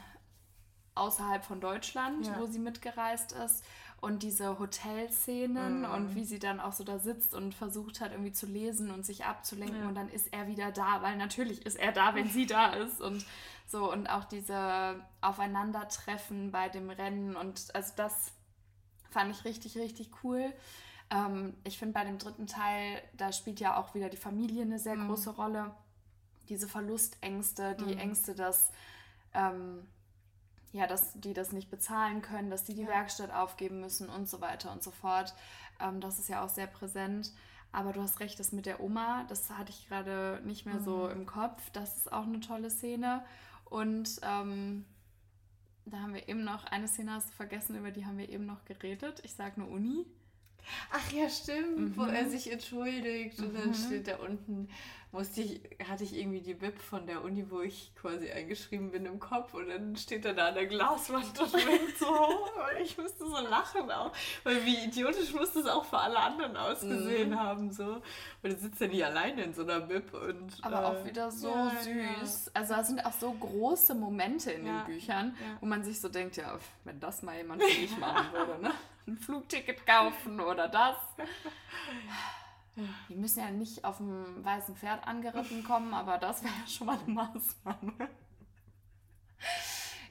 außerhalb 0.94 1.44
von 1.44 1.60
Deutschland, 1.60 2.26
ja. 2.26 2.38
wo 2.38 2.46
sie 2.46 2.58
mitgereist 2.58 3.32
ist. 3.32 3.64
Und 4.00 4.22
diese 4.22 4.58
Hotelszenen 4.58 5.80
mhm. 5.80 5.90
und 5.90 6.14
wie 6.14 6.24
sie 6.24 6.38
dann 6.38 6.58
auch 6.58 6.72
so 6.72 6.84
da 6.84 6.98
sitzt 6.98 7.34
und 7.34 7.54
versucht 7.54 8.00
hat, 8.00 8.12
irgendwie 8.12 8.32
zu 8.32 8.46
lesen 8.46 8.90
und 8.90 9.04
sich 9.04 9.26
abzulenken. 9.26 9.82
Ja. 9.82 9.88
Und 9.88 9.94
dann 9.94 10.08
ist 10.08 10.32
er 10.32 10.46
wieder 10.46 10.72
da, 10.72 11.02
weil 11.02 11.18
natürlich 11.18 11.66
ist 11.66 11.76
er 11.76 11.92
da, 11.92 12.14
wenn 12.14 12.28
sie 12.30 12.46
da 12.46 12.72
ist. 12.72 13.02
Und 13.02 13.26
so, 13.66 13.92
und 13.92 14.08
auch 14.08 14.24
diese 14.24 15.04
Aufeinandertreffen 15.20 16.50
bei 16.50 16.70
dem 16.70 16.88
Rennen. 16.88 17.36
Und 17.36 17.74
also 17.74 17.92
das 17.94 18.32
fand 19.10 19.36
ich 19.36 19.44
richtig, 19.44 19.76
richtig 19.76 20.10
cool. 20.24 20.50
Ähm, 21.11 21.54
ich 21.64 21.78
finde 21.78 21.94
bei 21.94 22.04
dem 22.04 22.18
dritten 22.18 22.46
Teil, 22.46 23.02
da 23.14 23.32
spielt 23.32 23.61
ja 23.61 23.76
auch 23.76 23.94
wieder 23.94 24.08
die 24.08 24.16
Familie 24.16 24.62
eine 24.62 24.78
sehr 24.78 24.96
mhm. 24.96 25.08
große 25.08 25.30
Rolle. 25.30 25.74
Diese 26.48 26.68
Verlustängste, 26.68 27.76
die 27.76 27.94
mhm. 27.94 27.98
Ängste, 27.98 28.34
dass, 28.34 28.72
ähm, 29.34 29.86
ja, 30.72 30.86
dass 30.86 31.12
die 31.14 31.34
das 31.34 31.52
nicht 31.52 31.70
bezahlen 31.70 32.22
können, 32.22 32.50
dass 32.50 32.64
die 32.64 32.74
die 32.74 32.82
ja. 32.82 32.88
Werkstatt 32.88 33.32
aufgeben 33.32 33.80
müssen 33.80 34.08
und 34.08 34.28
so 34.28 34.40
weiter 34.40 34.72
und 34.72 34.82
so 34.82 34.90
fort. 34.90 35.34
Ähm, 35.80 36.00
das 36.00 36.18
ist 36.18 36.28
ja 36.28 36.44
auch 36.44 36.48
sehr 36.48 36.66
präsent. 36.66 37.32
Aber 37.72 37.92
du 37.92 38.02
hast 38.02 38.18
recht, 38.18 38.38
das 38.40 38.50
mit 38.50 38.66
der 38.66 38.80
Oma, 38.80 39.24
das 39.28 39.48
hatte 39.50 39.70
ich 39.70 39.88
gerade 39.88 40.40
nicht 40.44 40.66
mehr 40.66 40.76
mhm. 40.76 40.84
so 40.84 41.08
im 41.08 41.26
Kopf. 41.26 41.70
Das 41.70 41.96
ist 41.96 42.12
auch 42.12 42.24
eine 42.24 42.40
tolle 42.40 42.70
Szene. 42.70 43.24
Und 43.64 44.20
ähm, 44.22 44.84
da 45.86 45.98
haben 46.00 46.14
wir 46.14 46.28
eben 46.28 46.42
noch, 46.42 46.64
eine 46.64 46.88
Szene 46.88 47.12
hast 47.12 47.30
du 47.30 47.34
vergessen, 47.34 47.76
über 47.76 47.92
die 47.92 48.06
haben 48.06 48.18
wir 48.18 48.28
eben 48.28 48.46
noch 48.46 48.64
geredet. 48.64 49.20
Ich 49.24 49.34
sage 49.34 49.61
nur 49.61 49.70
Uni. 49.70 50.06
Ach 50.92 51.12
ja, 51.12 51.28
stimmt, 51.28 51.78
mhm. 51.78 51.96
wo 51.96 52.04
er 52.04 52.28
sich 52.28 52.50
entschuldigt 52.50 53.38
mhm. 53.38 53.46
und 53.46 53.58
dann 53.58 53.68
mhm. 53.68 53.74
steht 53.74 54.08
da 54.08 54.16
unten, 54.16 54.68
musste 55.12 55.42
ich, 55.42 55.61
hatte 55.88 56.04
ich 56.04 56.16
irgendwie 56.16 56.40
die 56.40 56.54
Bib 56.54 56.78
von 56.78 57.06
der 57.06 57.24
Uni, 57.24 57.50
wo 57.50 57.61
ich 57.61 57.92
quasi 57.96 58.30
eingeschrieben 58.30 58.92
bin 58.92 59.06
im 59.06 59.18
Kopf 59.18 59.54
und 59.54 59.68
dann 59.68 59.96
steht 59.96 60.24
er 60.24 60.34
da 60.34 60.48
an 60.48 60.54
der 60.54 60.66
Glaswand 60.66 61.38
und 61.38 61.52
winkt 61.52 61.98
so 61.98 62.06
hoch 62.06 62.52
und 62.56 62.80
ich 62.80 62.96
musste 62.96 63.26
so 63.26 63.38
lachen 63.40 63.90
auch, 63.90 64.12
weil 64.44 64.64
wie 64.64 64.84
idiotisch 64.84 65.34
muss 65.34 65.52
das 65.52 65.66
auch 65.66 65.84
für 65.84 65.98
alle 65.98 66.18
anderen 66.18 66.56
ausgesehen 66.56 67.30
mhm. 67.30 67.40
haben 67.40 67.72
so. 67.72 68.00
Und 68.42 68.52
du 68.52 68.56
sitzt 68.56 68.80
ja 68.80 68.86
nicht 68.86 69.04
alleine 69.04 69.42
in 69.42 69.52
so 69.52 69.62
einer 69.62 69.80
Bib 69.80 70.14
und... 70.14 70.58
Aber 70.62 70.80
äh, 70.80 70.84
auch 70.84 71.04
wieder 71.04 71.30
so 71.30 71.48
ja, 71.48 71.72
süß. 71.80 72.46
Ja. 72.46 72.52
Also 72.54 72.74
da 72.74 72.84
sind 72.84 73.04
auch 73.04 73.12
so 73.12 73.32
große 73.32 73.94
Momente 73.94 74.52
in 74.52 74.64
ja. 74.64 74.82
den 74.82 74.94
Büchern, 74.94 75.36
wo 75.61 75.66
man 75.66 75.82
sich 75.82 76.00
so 76.00 76.08
denkt, 76.08 76.36
ja, 76.36 76.56
wenn 76.84 77.00
das 77.00 77.22
mal 77.22 77.36
jemand 77.36 77.62
für 77.62 77.80
mich 77.80 77.96
machen 77.98 78.32
würde, 78.32 78.62
ne? 78.62 78.72
Ein 79.11 79.18
Flugticket 79.18 79.86
kaufen 79.86 80.40
oder 80.40 80.68
das. 80.68 80.96
Die 83.08 83.14
müssen 83.14 83.40
ja 83.40 83.50
nicht 83.50 83.84
auf 83.84 83.98
dem 83.98 84.44
weißen 84.44 84.76
Pferd 84.76 85.06
angeritten 85.06 85.64
kommen, 85.64 85.92
aber 85.92 86.18
das 86.18 86.42
wäre 86.42 86.54
ja 86.54 86.66
schon 86.66 86.86
mal 86.86 86.98
eine 86.98 87.12
Maßnahme. 87.12 88.08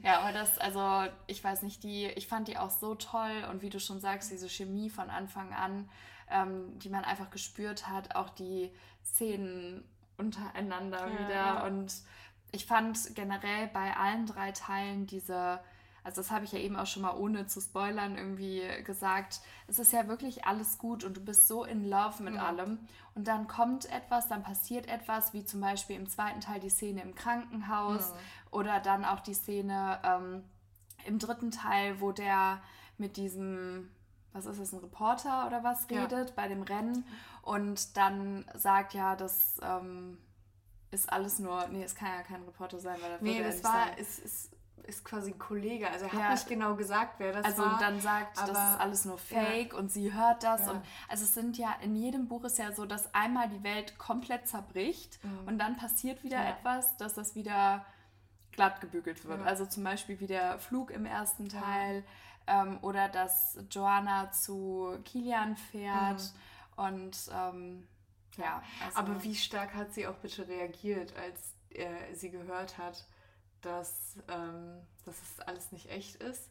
Ja, 0.04 0.20
aber 0.20 0.32
das, 0.32 0.58
also 0.60 1.12
ich 1.28 1.43
weiß 1.43 1.64
nicht, 1.64 1.84
die, 1.84 2.06
ich 2.08 2.28
fand 2.28 2.47
die 2.47 2.58
auch 2.58 2.70
so 2.70 2.95
toll 2.95 3.45
und 3.50 3.62
wie 3.62 3.70
du 3.70 3.80
schon 3.80 4.00
sagst, 4.00 4.32
diese 4.32 4.50
Chemie 4.50 4.89
von 4.89 5.10
Anfang 5.10 5.54
an, 5.54 5.89
ähm, 6.30 6.78
die 6.80 6.89
man 6.89 7.04
einfach 7.04 7.30
gespürt 7.30 7.88
hat, 7.88 8.16
auch 8.16 8.30
die 8.30 8.72
Szenen 9.04 9.84
untereinander 10.18 11.08
ja, 11.08 11.20
wieder. 11.20 11.64
Und 11.66 11.93
ich 12.52 12.66
fand 12.66 13.16
generell 13.16 13.68
bei 13.68 13.95
allen 13.95 14.26
drei 14.26 14.52
Teilen 14.52 15.06
diese 15.06 15.60
also 16.10 16.22
das 16.22 16.32
habe 16.32 16.43
ich 16.43 16.51
ja 16.51 16.57
eben 16.57 16.76
auch 16.76 16.88
schon 16.88 17.03
mal 17.03 17.16
ohne 17.16 17.45
zu 17.45 17.62
spoilern 17.62 18.18
irgendwie 18.18 18.64
gesagt, 18.84 19.41
es 19.68 19.78
ist 19.78 19.93
ja 19.93 20.07
wirklich 20.07 20.45
alles 20.45 20.80
gut 20.80 21.03
und 21.03 21.16
du 21.16 21.22
bist 21.22 21.47
so 21.47 21.64
in 21.64 21.88
love 21.88 22.24
mit 22.24 22.34
mhm. 22.34 22.39
allem 22.39 22.80
und 23.14 23.28
dann 23.28 23.47
kommt 23.47 23.86
etwas, 23.91 24.28
dann 24.28 24.41
passiert 24.41 24.88
etwas, 24.88 25.34
wie 25.34 25.45
zum 25.45 25.62
Beispiel 25.62 25.95
im 25.95 26.10
zweiten 26.10 26.41
Teil 26.41 26.60
die 26.60 26.72
Szene 26.72 27.03
im 27.03 27.14
Krankenhaus 27.14 28.10
mhm. 28.10 28.18
oder 28.49 28.80
dann 28.80 29.05
auch 29.05 29.20
die 29.20 29.36
Szene 29.36 29.99
ähm, 30.03 30.43
im 31.05 31.20
dritten 31.20 31.51
Teil, 31.51 32.01
wo 32.01 32.12
der 32.12 32.60
mit 32.97 33.16
diesem 33.16 33.91
was 34.34 34.45
ist 34.45 34.60
das, 34.60 34.74
ein 34.74 34.80
Reporter 34.80 35.45
oder 35.45 35.64
was 35.64 35.89
redet 35.89 36.30
ja. 36.30 36.36
bei 36.36 36.47
dem 36.47 36.64
Rennen 36.64 37.05
und 37.43 37.97
dann 37.97 38.45
sagt 38.55 38.95
ja, 38.95 39.16
das 39.16 39.60
ähm, 39.62 40.18
ist 40.89 41.12
alles 41.12 41.38
nur, 41.38 41.68
nee, 41.68 41.84
es 41.84 41.93
kann 41.93 42.10
ja 42.10 42.24
kein 42.24 42.41
Reporter 42.43 42.80
sein, 42.80 42.97
weil 42.99 43.12
er 43.12 43.22
Nee, 43.22 43.43
das 43.43 43.64
war, 43.64 43.97
es 43.97 44.18
ist 44.18 44.51
ist 44.90 45.06
quasi 45.06 45.32
ein 45.32 45.40
Kollege. 45.40 45.90
Also 45.90 46.06
er 46.06 46.14
hat 46.14 46.20
ja. 46.20 46.32
nicht 46.32 46.48
genau 46.48 46.76
gesagt, 46.76 47.16
wer 47.20 47.32
das 47.32 47.46
also 47.46 47.62
war. 47.64 47.74
Also 47.74 47.86
dann 47.86 48.02
sagt, 48.02 48.38
das 48.38 48.50
ist 48.50 48.80
alles 48.80 49.06
nur 49.06 49.18
Fake 49.18 49.74
ja. 49.74 49.80
und 49.80 49.92
sie 49.92 50.14
hört 50.14 50.44
das. 50.44 50.66
Ja. 50.66 50.72
Und 50.72 50.82
also 51.08 51.24
es 51.24 51.34
sind 51.34 51.58
ja, 51.58 51.76
in 51.82 51.96
jedem 51.96 52.28
Buch 52.28 52.44
ist 52.44 52.58
ja 52.58 52.72
so, 52.72 52.86
dass 52.86 53.14
einmal 53.14 53.48
die 53.50 53.64
Welt 53.64 53.98
komplett 53.98 54.48
zerbricht 54.48 55.24
mhm. 55.24 55.48
und 55.48 55.60
dann 55.60 55.78
passiert 55.78 56.24
wieder 56.24 56.46
etwas, 56.46 56.98
dass 56.98 57.14
das 57.14 57.36
wieder 57.36 57.86
glatt 58.52 58.82
gebügelt 58.82 59.24
wird. 59.26 59.42
Also 59.46 59.66
zum 59.66 59.84
Beispiel 59.84 60.20
wie 60.20 60.28
der 60.28 60.60
Flug 60.60 60.92
im 60.92 61.06
ersten 61.06 61.48
Teil 61.48 62.04
ähm, 62.48 62.80
oder 62.82 63.08
dass 63.08 63.58
Joanna 63.72 64.32
zu 64.32 64.98
Kilian 65.06 65.56
fährt 65.56 66.22
mhm. 66.78 66.84
und 66.84 67.18
ähm, 67.34 67.88
ja. 68.38 68.62
Also 68.86 69.00
Aber 69.00 69.24
wie 69.24 69.36
stark 69.36 69.74
hat 69.74 69.94
sie 69.94 70.08
auch 70.08 70.16
bitte 70.16 70.48
reagiert, 70.48 71.14
als 71.18 71.54
äh, 71.70 72.14
sie 72.14 72.32
gehört 72.32 72.78
hat, 72.78 73.06
dass, 73.62 74.18
ähm, 74.28 74.82
dass 75.05 75.16
es 75.16 75.39
alles 75.45 75.72
nicht 75.72 75.89
echt 75.89 76.16
ist. 76.22 76.49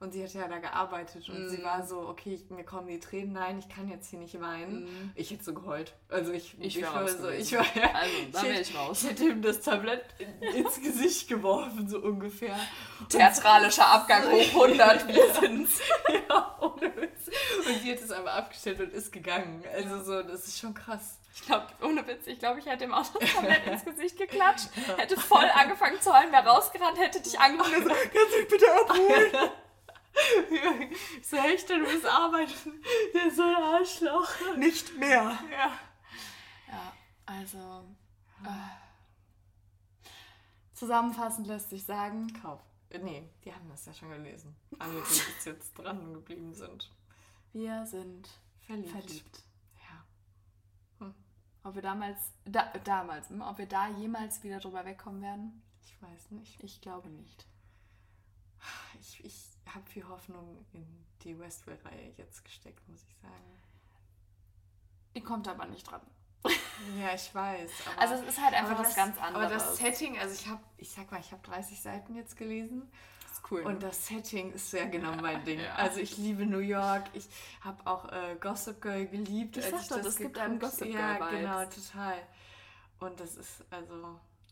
Und 0.00 0.12
sie 0.12 0.24
hat 0.24 0.32
ja 0.32 0.48
da 0.48 0.56
gearbeitet 0.56 1.28
und 1.28 1.44
mm. 1.44 1.48
sie 1.50 1.62
war 1.62 1.86
so, 1.86 2.08
okay, 2.08 2.32
ich, 2.32 2.48
mir 2.48 2.64
kommen 2.64 2.88
die 2.88 2.98
Tränen, 2.98 3.34
nein, 3.34 3.58
ich 3.58 3.68
kann 3.68 3.86
jetzt 3.86 4.08
hier 4.08 4.18
nicht 4.18 4.40
weinen. 4.40 4.84
Mm. 4.84 5.12
Ich 5.14 5.30
hätte 5.30 5.44
so 5.44 5.52
geheult. 5.52 5.92
Also 6.08 6.32
ich, 6.32 6.58
ich, 6.58 6.78
ich 6.78 6.82
war 6.82 7.06
so, 7.06 7.28
ich 7.28 7.52
war 7.52 7.66
ja, 7.76 7.92
also, 7.92 8.16
da 8.32 8.42
wäre 8.44 8.62
ich 8.62 8.74
raus. 8.74 9.02
Ich 9.02 9.10
hätte 9.10 9.24
ihm 9.24 9.42
das 9.42 9.60
Tablett 9.60 10.06
in, 10.16 10.64
ins 10.64 10.80
Gesicht 10.80 11.28
geworfen, 11.28 11.86
so 11.86 11.98
ungefähr. 11.98 12.58
Theatralischer 13.10 13.86
Abgang 13.86 14.24
hoch 14.30 14.64
100, 14.64 15.06
wir 15.06 15.34
sind's. 15.38 15.80
ja, 16.08 16.58
ohne 16.62 16.96
Witz. 16.96 17.28
Und 17.68 17.82
sie 17.82 17.92
hat 17.92 18.00
es 18.00 18.10
aber 18.10 18.32
abgestellt 18.32 18.80
und 18.80 18.94
ist 18.94 19.12
gegangen. 19.12 19.62
Also 19.70 20.02
so, 20.02 20.22
das 20.22 20.48
ist 20.48 20.58
schon 20.58 20.72
krass. 20.72 21.19
Ich 21.32 21.42
glaube, 21.42 21.66
ohne 21.82 22.06
Witz, 22.06 22.26
ich 22.26 22.38
glaube, 22.38 22.58
ich 22.58 22.66
hätte 22.66 22.92
auch 22.92 23.06
das 23.06 23.32
komplett 23.34 23.66
ins 23.66 23.84
Gesicht 23.84 24.18
geklatscht, 24.18 24.68
hätte 24.96 25.18
voll 25.18 25.48
angefangen 25.54 26.00
zu 26.00 26.12
heulen, 26.12 26.32
wäre 26.32 26.48
rausgerannt, 26.48 26.98
hätte 26.98 27.20
dich 27.20 27.38
angerufen 27.38 27.82
gesagt, 27.82 28.10
kannst 28.12 28.34
du 28.34 28.38
mich 28.38 28.48
bitte 28.48 28.66
abholen? 28.72 29.50
so, 31.22 31.36
echt, 31.36 31.70
du 31.70 31.84
bist 31.84 32.06
arbeiten. 32.06 32.82
Der 33.14 33.26
ist 33.26 33.36
so 33.36 33.42
ein 33.42 33.54
Arschloch. 33.54 34.28
Nicht 34.56 34.98
mehr. 34.98 35.38
Ja. 35.50 35.78
Ja, 36.68 36.92
also. 37.26 37.84
Äh, 38.44 40.10
zusammenfassend 40.74 41.46
lässt 41.46 41.70
sich 41.70 41.84
sagen. 41.84 42.32
Kauf. 42.42 42.60
Nee, 42.90 43.28
die 43.44 43.54
haben 43.54 43.68
das 43.68 43.86
ja 43.86 43.94
schon 43.94 44.10
gelesen. 44.10 44.56
Alle, 44.78 44.94
die 44.94 45.34
bis 45.34 45.44
jetzt 45.44 45.78
dran 45.78 46.12
geblieben 46.12 46.52
sind. 46.54 46.90
Wir 47.52 47.86
sind 47.86 48.28
verliebt. 48.66 48.90
verliebt. 48.90 49.42
Ob 51.62 51.74
wir 51.74 51.82
damals, 51.82 52.18
da, 52.44 52.72
damals, 52.84 53.28
hm, 53.28 53.42
ob 53.42 53.58
wir 53.58 53.66
da 53.66 53.88
jemals 53.88 54.42
wieder 54.42 54.58
drüber 54.60 54.84
wegkommen 54.84 55.22
werden? 55.22 55.62
Ich 55.84 56.00
weiß 56.00 56.30
nicht. 56.30 56.62
Ich 56.62 56.80
glaube 56.80 57.08
nicht. 57.08 57.46
Ich, 59.00 59.24
ich 59.24 59.74
habe 59.74 59.88
viel 59.88 60.06
Hoffnung 60.08 60.64
in 60.72 60.86
die 61.22 61.38
Westworld-Reihe 61.38 62.12
jetzt 62.16 62.44
gesteckt, 62.44 62.86
muss 62.88 63.02
ich 63.02 63.16
sagen. 63.16 63.60
Die 65.14 65.22
kommt 65.22 65.48
aber 65.48 65.66
nicht 65.66 65.90
dran. 65.90 66.02
Ja, 66.98 67.14
ich 67.14 67.34
weiß. 67.34 67.70
Aber, 67.86 68.00
Also 68.00 68.14
es 68.14 68.28
ist 68.30 68.42
halt 68.42 68.54
einfach 68.54 68.78
was 68.78 68.88
das, 68.88 68.96
ganz 68.96 69.18
anderes. 69.18 69.46
Aber 69.46 69.54
das 69.54 69.76
Setting, 69.76 70.18
also 70.18 70.34
ich 70.34 70.46
habe, 70.46 70.62
ich 70.78 70.90
sag 70.90 71.10
mal, 71.10 71.20
ich 71.20 71.32
habe 71.32 71.42
30 71.42 71.80
Seiten 71.80 72.14
jetzt 72.14 72.36
gelesen. 72.36 72.90
Ist 73.42 73.50
cool. 73.50 73.62
Und 73.62 73.82
das 73.82 74.06
Setting 74.06 74.52
ist 74.52 74.70
sehr 74.70 74.86
genau 74.86 75.12
mein 75.16 75.44
Ding. 75.44 75.60
Ja. 75.60 75.74
Also 75.76 76.00
ich 76.00 76.16
liebe 76.18 76.46
New 76.46 76.58
York. 76.58 77.04
Ich 77.14 77.28
habe 77.62 77.84
auch 77.86 78.06
äh, 78.10 78.36
Gossip 78.40 78.80
Girl 78.80 79.06
geliebt. 79.06 79.56
Ich 79.56 79.72
als 79.72 79.88
sag 79.88 79.98
doch, 79.98 80.04
das 80.04 80.16
gibt 80.16 80.38
einem 80.38 80.58
geguckt- 80.58 80.78
Gossip 80.78 80.92
Ja, 80.94 81.16
Girl-Vibes. 81.16 81.40
genau, 81.40 81.64
total. 81.64 82.14
Und 83.00 83.20
das 83.20 83.36
ist, 83.36 83.64
also, 83.70 83.94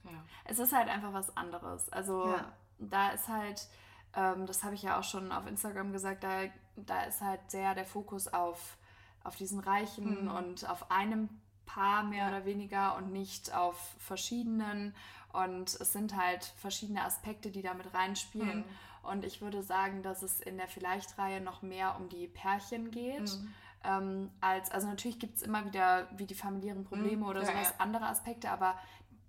ja. 0.04 0.24
Es 0.44 0.58
ist 0.58 0.72
halt 0.72 0.88
einfach 0.88 1.12
was 1.12 1.36
anderes. 1.36 1.88
Also 1.92 2.28
Ja. 2.32 2.52
da 2.78 3.10
ist 3.10 3.28
halt, 3.28 3.68
ähm, 4.14 4.46
das 4.46 4.64
habe 4.64 4.74
ich 4.74 4.82
ja 4.82 4.98
auch 4.98 5.04
schon 5.04 5.32
auf 5.32 5.46
Instagram 5.46 5.92
gesagt, 5.92 6.24
da, 6.24 6.42
da 6.76 7.02
ist 7.02 7.20
halt 7.20 7.40
sehr 7.50 7.74
der 7.74 7.84
Fokus 7.84 8.26
auf, 8.28 8.76
auf 9.22 9.36
diesen 9.36 9.60
Reichen 9.60 10.24
Mhm. 10.24 10.30
und 10.30 10.68
auf 10.70 10.90
einem 10.90 11.28
Paar 11.66 12.02
mehr 12.04 12.24
Ja. 12.24 12.28
oder 12.30 12.44
weniger 12.46 12.96
und 12.96 13.12
nicht 13.12 13.54
auf 13.54 13.78
verschiedenen. 13.98 14.94
Und 15.32 15.74
es 15.80 15.92
sind 15.92 16.16
halt 16.16 16.44
verschiedene 16.44 17.04
Aspekte, 17.04 17.50
die 17.50 17.62
da 17.62 17.74
mit 17.74 17.92
reinspielen. 17.92 18.58
Mhm. 18.60 18.64
Und 19.02 19.24
ich 19.24 19.40
würde 19.40 19.62
sagen, 19.62 20.02
dass 20.02 20.22
es 20.22 20.40
in 20.40 20.56
der 20.56 20.68
Vielleicht-Reihe 20.68 21.40
noch 21.40 21.62
mehr 21.62 21.96
um 21.96 22.08
die 22.08 22.26
Pärchen 22.28 22.90
geht. 22.90 23.20
Mhm. 23.20 23.54
Ähm, 23.84 24.30
als, 24.40 24.70
also 24.70 24.88
natürlich 24.88 25.18
gibt 25.20 25.36
es 25.36 25.42
immer 25.42 25.64
wieder 25.64 26.08
wie 26.18 26.26
die 26.26 26.34
familiären 26.34 26.84
Probleme 26.84 27.18
Mhm, 27.18 27.22
oder 27.28 27.40
ja, 27.42 27.46
sowas, 27.46 27.68
ja. 27.68 27.74
andere 27.78 28.06
Aspekte, 28.06 28.50
aber 28.50 28.76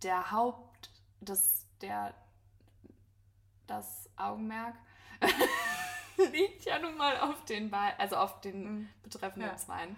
der 0.01 0.31
Haupt, 0.31 0.89
das, 1.21 1.67
der, 1.81 2.13
das 3.67 4.09
Augenmerk 4.17 4.75
liegt 6.31 6.65
ja 6.65 6.79
nun 6.79 6.97
mal 6.97 7.19
auf 7.19 7.45
den 7.45 7.69
Be 7.69 7.77
also 7.97 8.15
auf 8.17 8.41
den 8.41 8.63
Mhm. 8.63 8.89
betreffenden 9.03 9.51
Ja. 9.51 9.57
Zweien. 9.57 9.95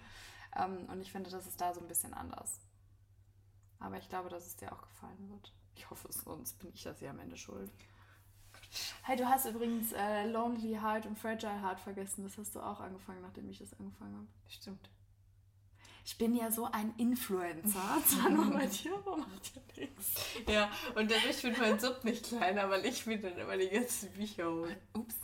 Ähm, 0.56 0.86
und 0.90 1.00
ich 1.02 1.12
finde, 1.12 1.30
das 1.30 1.48
ist 1.48 1.62
da 1.62 1.74
so 1.74 1.80
ein 1.80 1.88
bisschen 1.88 2.14
anders. 2.14 2.60
Aber 3.80 3.98
ich 3.98 4.10
glaube, 4.10 4.30
dass 4.30 4.46
es 4.46 4.58
dir 4.58 4.72
auch 4.74 4.82
gefallen 4.82 5.30
wird. 5.30 5.54
Ich 5.76 5.90
hoffe 5.90 6.08
es, 6.10 6.22
sonst 6.22 6.60
bin 6.60 6.72
ich 6.74 6.84
das 6.84 7.00
ja 7.02 7.12
am 7.12 7.20
Ende 7.20 7.38
schuld. 7.38 7.72
Hey, 9.04 9.18
du 9.18 9.28
hast 9.28 9.46
übrigens 9.46 9.92
äh, 9.92 10.28
Lonely 10.28 10.78
Heart 10.82 11.06
und 11.06 11.20
Fragile 11.20 11.62
Heart 11.62 11.80
vergessen. 11.80 12.24
Das 12.24 12.38
hast 12.38 12.56
du 12.56 12.62
auch 12.62 12.80
angefangen, 12.80 13.22
nachdem 13.22 13.50
ich 13.50 13.60
das 13.60 13.74
angefangen 13.80 14.16
habe. 14.16 14.28
Stimmt. 14.48 14.90
Ich 16.06 16.18
bin 16.18 16.36
ja 16.36 16.50
so 16.52 16.66
ein 16.66 16.94
Influencer. 16.98 18.02
Zwar 18.06 18.30
nur 18.30 18.52
bei 18.52 18.66
dir, 18.66 18.96
aber 18.96 19.18
macht 19.18 19.56
ja 19.56 19.62
nichts. 19.78 20.16
Ja, 20.48 20.72
und 20.96 21.12
dadurch 21.12 21.44
wird 21.44 21.58
mein 21.60 21.80
Sub 21.80 22.04
nicht 22.04 22.26
kleiner, 22.26 22.70
weil 22.70 22.86
ich 22.86 23.06
mir 23.06 23.20
dann 23.20 23.38
immer 23.38 23.58
die 23.58 23.70
ganzen 23.70 24.12
Bücher 24.14 24.50
hole. 24.50 24.78
Ups. 24.94 25.16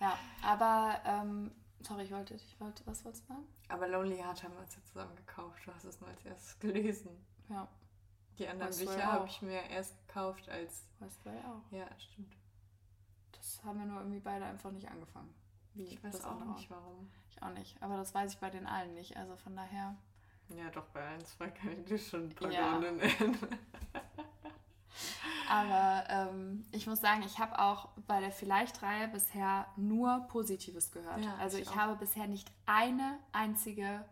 Ja, 0.00 0.18
aber, 0.42 1.00
ähm, 1.04 1.50
sorry, 1.80 2.04
ich 2.04 2.10
wollte, 2.10 2.34
ich 2.34 2.60
wollte, 2.60 2.82
was 2.86 3.04
wolltest 3.04 3.24
du 3.24 3.34
sagen? 3.34 3.46
Aber 3.68 3.88
Lonely 3.88 4.18
Heart 4.18 4.42
haben 4.42 4.54
wir 4.54 4.60
uns 4.60 4.74
ja 4.74 4.82
zusammen 4.84 5.16
gekauft. 5.16 5.62
Du 5.64 5.72
hast 5.72 5.84
es 5.84 6.00
nur 6.00 6.10
als 6.10 6.24
erstes 6.24 6.58
gelesen. 6.58 7.10
Ja, 7.48 7.68
Die 8.38 8.48
anderen 8.48 8.76
Bücher 8.76 9.12
habe 9.12 9.26
ich 9.26 9.42
mir 9.42 9.62
erst 9.70 9.96
gekauft 10.06 10.48
als. 10.48 10.84
ja 11.00 11.52
auch. 11.52 11.72
Ja, 11.72 11.86
stimmt. 11.98 12.34
Das 13.32 13.62
haben 13.64 13.78
wir 13.78 13.86
nur 13.86 13.98
irgendwie 13.98 14.20
beide 14.20 14.44
einfach 14.44 14.70
nicht 14.70 14.88
angefangen. 14.88 15.34
Wie 15.74 15.84
Ich 15.84 16.02
weiß 16.02 16.24
auch 16.24 16.44
nicht 16.44 16.70
warum. 16.70 17.10
Ich 17.30 17.42
auch 17.42 17.50
nicht. 17.50 17.80
Aber 17.82 17.96
das 17.96 18.14
weiß 18.14 18.32
ich 18.34 18.38
bei 18.38 18.50
den 18.50 18.66
allen 18.66 18.94
nicht. 18.94 19.16
Also 19.16 19.36
von 19.36 19.56
daher. 19.56 19.96
Ja, 20.50 20.70
doch, 20.70 20.84
bei 20.86 21.02
1, 21.02 21.36
2 21.36 21.50
kann 21.50 21.72
ich 21.72 21.84
dir 21.84 21.98
schon 21.98 22.24
ein 22.24 22.34
paar 22.34 22.50
Ja. 22.50 22.78
Nennen. 22.78 23.00
Aber 25.48 26.04
ähm, 26.08 26.64
ich 26.72 26.86
muss 26.86 27.00
sagen, 27.00 27.22
ich 27.24 27.38
habe 27.38 27.58
auch 27.58 27.88
bei 28.06 28.20
der 28.20 28.32
Vielleicht-Reihe 28.32 29.08
bisher 29.08 29.66
nur 29.76 30.20
Positives 30.28 30.90
gehört. 30.90 31.24
Ja, 31.24 31.34
also 31.36 31.58
ich 31.58 31.64
ich 31.64 31.76
habe 31.76 31.96
bisher 31.96 32.26
nicht 32.26 32.50
eine 32.64 33.18
einzige 33.32 34.04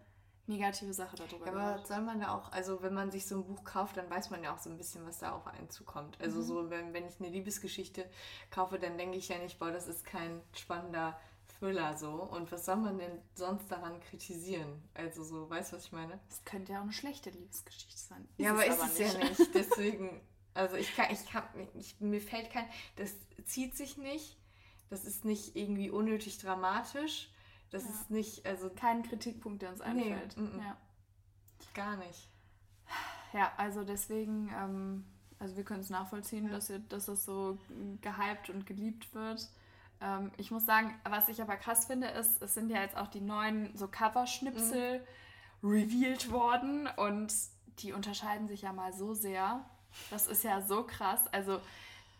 negative 0.50 0.92
Sache 0.92 1.16
darüber 1.16 1.46
Ja, 1.46 1.52
aber 1.52 1.86
soll 1.86 2.02
man 2.02 2.20
da 2.20 2.34
auch, 2.34 2.52
also 2.52 2.82
wenn 2.82 2.92
man 2.92 3.10
sich 3.10 3.26
so 3.26 3.36
ein 3.36 3.44
Buch 3.44 3.64
kauft, 3.64 3.96
dann 3.96 4.10
weiß 4.10 4.30
man 4.30 4.42
ja 4.42 4.54
auch 4.54 4.58
so 4.58 4.68
ein 4.68 4.76
bisschen, 4.76 5.06
was 5.06 5.18
da 5.20 5.32
auf 5.32 5.46
einen 5.46 5.70
zukommt. 5.70 6.20
Also 6.20 6.40
Mhm. 6.40 6.44
so, 6.44 6.70
wenn, 6.70 6.92
wenn 6.92 7.06
ich 7.06 7.18
eine 7.20 7.28
Liebesgeschichte 7.30 8.04
kaufe, 8.50 8.78
dann 8.78 8.98
denke 8.98 9.16
ich 9.16 9.28
ja 9.28 9.38
nicht, 9.38 9.58
boah, 9.58 9.70
das 9.70 9.88
ist 9.88 10.04
kein 10.04 10.42
spannender 10.54 11.18
Thriller 11.58 11.96
so. 11.96 12.10
Und 12.10 12.50
was 12.52 12.64
soll 12.66 12.76
man 12.76 12.98
denn 12.98 13.18
sonst 13.34 13.70
daran 13.70 14.00
kritisieren? 14.00 14.82
Also 14.94 15.24
so, 15.24 15.48
weißt 15.48 15.72
du, 15.72 15.76
was 15.76 15.84
ich 15.86 15.92
meine? 15.92 16.18
Das 16.28 16.44
könnte 16.44 16.72
ja 16.72 16.78
auch 16.80 16.84
eine 16.84 16.92
schlechte 16.92 17.30
Liebesgeschichte 17.30 17.98
sein. 17.98 18.28
ja, 18.38 18.50
aber 18.52 18.66
ist 18.66 18.82
es 18.82 18.98
ja 18.98 19.18
nicht. 19.28 19.54
Deswegen, 19.54 20.20
also 20.54 20.76
ich 20.76 20.94
kann, 20.96 21.06
ich 21.12 21.26
kann, 21.30 21.44
ich, 21.78 22.00
mir 22.00 22.20
fällt 22.20 22.50
kein, 22.50 22.66
das 22.96 23.14
zieht 23.44 23.76
sich 23.76 23.96
nicht. 23.96 24.36
Das 24.88 25.04
ist 25.04 25.24
nicht 25.24 25.54
irgendwie 25.54 25.90
unnötig 25.90 26.38
dramatisch. 26.38 27.30
Das 27.70 27.84
Ja. 27.84 27.90
ist 27.90 28.10
nicht, 28.10 28.46
also 28.46 28.68
Kein 28.70 29.02
Kritikpunkt, 29.02 29.62
der 29.62 29.70
uns 29.70 29.80
Nee, 29.80 30.12
einfällt. 30.12 30.36
mm, 30.36 30.42
mm. 30.56 30.58
Ja. 30.60 30.76
gar 31.74 31.96
nicht. 31.96 32.28
ja, 33.32 33.52
also 33.56 33.84
deswegen, 33.84 34.50
ähm, 34.56 35.04
also 35.38 35.56
wir 35.56 35.64
können 35.64 35.80
es 35.80 35.90
nachvollziehen, 35.90 36.46
Ja. 36.46 36.52
dass, 36.52 36.68
ihr, 36.70 36.80
dass 36.80 37.06
das 37.06 37.24
so 37.24 37.58
gehypt 38.00 38.50
und 38.50 38.66
geliebt 38.66 39.14
wird. 39.14 39.48
Ähm, 40.00 40.32
ich 40.36 40.50
muss 40.50 40.66
sagen, 40.66 40.98
was 41.08 41.28
ich 41.28 41.40
aber 41.42 41.56
krass 41.56 41.86
finde, 41.86 42.08
ist, 42.08 42.42
es 42.42 42.54
sind 42.54 42.70
ja 42.70 42.80
jetzt 42.80 42.96
auch 42.96 43.06
die 43.08 43.20
neuen 43.20 43.76
so 43.76 43.86
Coverschnipsel 43.86 45.06
revealed 45.62 46.30
worden 46.32 46.88
und 46.96 47.32
die 47.80 47.92
unterscheiden 47.92 48.48
sich 48.48 48.62
ja 48.62 48.72
mal 48.72 48.92
so 48.92 49.14
sehr. 49.14 49.64
Das 50.10 50.26
ist 50.26 50.42
ja 50.42 50.60
so 50.62 50.84
krass. 50.84 51.26
Also 51.32 51.60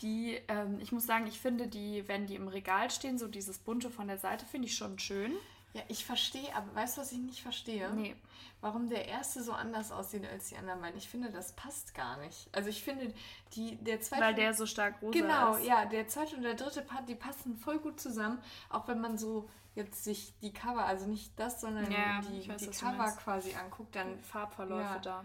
die, 0.03 0.41
ähm, 0.49 0.79
ich 0.81 0.93
muss 0.93 1.07
sagen, 1.07 1.27
ich 1.27 1.39
finde 1.41 1.69
die, 1.69 2.07
wenn 2.09 2.27
die 2.27 2.35
im 2.37 2.49
Regal 2.49 2.91
stehen, 2.91 3.19
so 3.19 3.29
dieses 3.29 3.59
bunte 3.59 3.91
von 3.91 4.09
der 4.09 4.19
Seite, 4.19 4.47
finde 4.47 4.69
ich 4.69 4.77
schon 4.77 4.99
schön. 4.99 5.33
Ja, 5.73 5.83
ich 5.89 6.05
verstehe, 6.05 6.55
aber 6.57 6.75
weißt 6.75 6.97
du, 6.97 7.01
was 7.03 7.13
ich 7.13 7.19
nicht 7.19 7.43
verstehe? 7.43 7.93
Nee. 7.95 8.17
Warum 8.61 8.89
der 8.89 9.07
erste 9.07 9.43
so 9.43 9.53
anders 9.53 9.93
aussieht 9.93 10.27
als 10.27 10.49
die 10.49 10.57
anderen 10.57 10.81
beiden. 10.81 10.99
Ich 10.99 11.09
finde, 11.09 11.31
das 11.31 11.53
passt 11.53 11.95
gar 11.95 12.17
nicht. 12.19 12.49
Also 12.53 12.69
ich 12.69 12.83
finde, 12.83 13.15
die, 13.55 13.77
der 13.77 14.01
zweite. 14.01 14.23
Weil 14.23 14.35
der 14.35 14.53
so 14.53 14.67
stark 14.67 15.01
rosa 15.01 15.19
Genau, 15.19 15.55
ist. 15.55 15.65
ja, 15.67 15.85
der 15.87 16.09
zweite 16.09 16.35
und 16.37 16.43
der 16.43 16.55
dritte 16.55 16.83
Part, 16.83 17.09
die 17.09 17.15
passen 17.15 17.57
voll 17.57 17.79
gut 17.79 18.01
zusammen. 18.01 18.39
Auch 18.69 18.89
wenn 18.89 19.01
man 19.01 19.17
so 19.17 19.49
jetzt 19.77 20.03
sich 20.03 20.35
die 20.43 20.53
Cover, 20.53 20.85
also 20.85 21.07
nicht 21.07 21.31
das, 21.39 21.61
sondern 21.61 21.91
Ja, 21.91 22.21
die, 22.21 22.49
weiß, 22.49 22.61
die 22.61 22.71
Cover 22.71 23.09
quasi 23.13 23.55
anguckt, 23.55 23.95
dann 23.95 24.19
Farbverläufe 24.21 24.83
Ja. 24.95 24.99
da. 24.99 25.25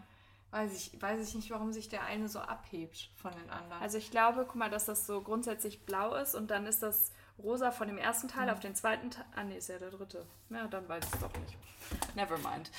Weiß 0.55 0.73
ich, 0.73 1.01
weiß 1.01 1.27
ich 1.27 1.35
nicht, 1.35 1.51
warum 1.51 1.73
sich 1.73 1.89
der 1.89 2.03
eine 2.03 2.29
so 2.29 2.39
abhebt 2.39 3.11
von 3.15 3.31
den 3.33 3.49
anderen. 3.49 3.81
Also 3.81 3.97
ich 3.97 4.09
glaube, 4.09 4.45
guck 4.45 4.55
mal, 4.55 4.69
dass 4.69 4.85
das 4.85 5.05
so 5.05 5.21
grundsätzlich 5.21 5.85
blau 5.85 6.15
ist 6.15 6.33
und 6.33 6.49
dann 6.49 6.65
ist 6.65 6.81
das 6.81 7.11
rosa 7.37 7.71
von 7.71 7.87
dem 7.89 7.97
ersten 7.97 8.29
Teil 8.29 8.49
auf 8.49 8.61
den 8.61 8.73
zweiten 8.75 9.11
Teil. 9.11 9.25
Ah 9.35 9.43
nee, 9.43 9.57
ist 9.57 9.67
ja 9.67 9.77
der 9.77 9.91
dritte. 9.91 10.25
Ja, 10.49 10.67
dann 10.67 10.87
weiß 10.87 11.05
ich 11.05 11.13
es 11.13 11.19
doch 11.19 11.33
nicht. 11.39 11.57
Never 12.15 12.37
mind. 12.37 12.71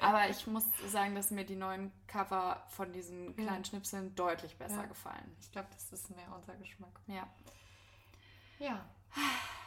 Aber 0.00 0.28
ich 0.28 0.46
muss 0.46 0.64
sagen, 0.86 1.16
dass 1.16 1.32
mir 1.32 1.44
die 1.44 1.56
neuen 1.56 1.90
Cover 2.06 2.62
von 2.68 2.92
diesen 2.92 3.34
kleinen 3.36 3.64
Schnipseln 3.64 4.14
deutlich 4.14 4.56
besser 4.56 4.82
Ja. 4.82 4.86
gefallen. 4.86 5.36
ich 5.40 5.50
glaube, 5.50 5.68
das 5.72 5.92
ist 5.92 6.10
mehr 6.14 6.32
unser 6.36 6.54
Geschmack. 6.54 7.00
Ja. 7.08 7.26
Ja, 8.60 8.84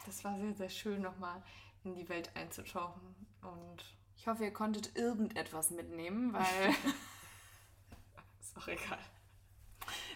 das 0.05 0.23
war 0.23 0.37
sehr, 0.39 0.53
sehr 0.53 0.69
schön, 0.69 1.01
nochmal 1.01 1.43
in 1.83 1.95
die 1.95 2.07
Welt 2.07 2.31
einzutauchen. 2.35 3.15
Und 3.41 3.83
Ich 4.15 4.27
hoffe, 4.27 4.45
ihr 4.45 4.53
konntet 4.53 4.95
irgendetwas 4.95 5.71
mitnehmen, 5.71 6.31
weil 6.33 6.43
auch 8.57 8.67
egal. 8.67 8.99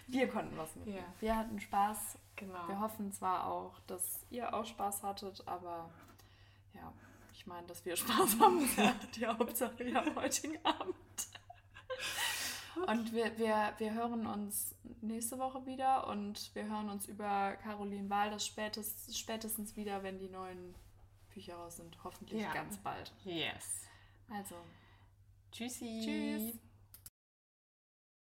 wir 0.06 0.28
konnten 0.28 0.56
was 0.56 0.74
mitnehmen. 0.76 0.98
Ja. 0.98 1.14
Wir 1.20 1.36
hatten 1.36 1.60
Spaß. 1.60 2.18
Genau. 2.36 2.68
Wir 2.68 2.80
hoffen 2.80 3.12
zwar 3.12 3.46
auch, 3.46 3.78
dass 3.86 4.24
ihr 4.30 4.52
auch 4.52 4.64
Spaß 4.66 5.02
hattet, 5.02 5.46
aber 5.46 5.90
ja, 6.74 6.92
ich 7.32 7.46
meine, 7.46 7.66
dass 7.66 7.84
wir 7.84 7.96
Spaß 7.96 8.38
haben, 8.40 8.68
ja 8.76 8.94
die 9.14 9.26
Hauptsache 9.26 9.84
hier 9.84 10.00
am 10.02 10.14
heutigen 10.16 10.58
Abend. 10.64 10.94
Und 12.86 13.12
wir, 13.12 13.36
wir, 13.38 13.74
wir 13.76 13.92
hören 13.92 14.26
uns 14.26 14.74
nächste 15.02 15.38
Woche 15.38 15.64
wieder 15.66 16.06
und 16.08 16.54
wir 16.54 16.64
hören 16.64 16.88
uns 16.88 17.06
über 17.06 17.54
Caroline 17.62 18.08
Wahl 18.08 18.30
das 18.30 18.46
spätest, 18.46 19.16
spätestens 19.16 19.76
wieder, 19.76 20.02
wenn 20.02 20.18
die 20.18 20.30
neuen 20.30 20.74
Bücher 21.34 21.56
raus 21.56 21.76
sind. 21.76 21.96
Hoffentlich 22.02 22.40
Ja. 22.40 22.52
ganz 22.52 22.78
bald. 22.78 23.12
Yes. 23.24 23.82
Also, 24.30 24.56
Tschüssi. 25.52 26.00
tschüss. 26.02 26.58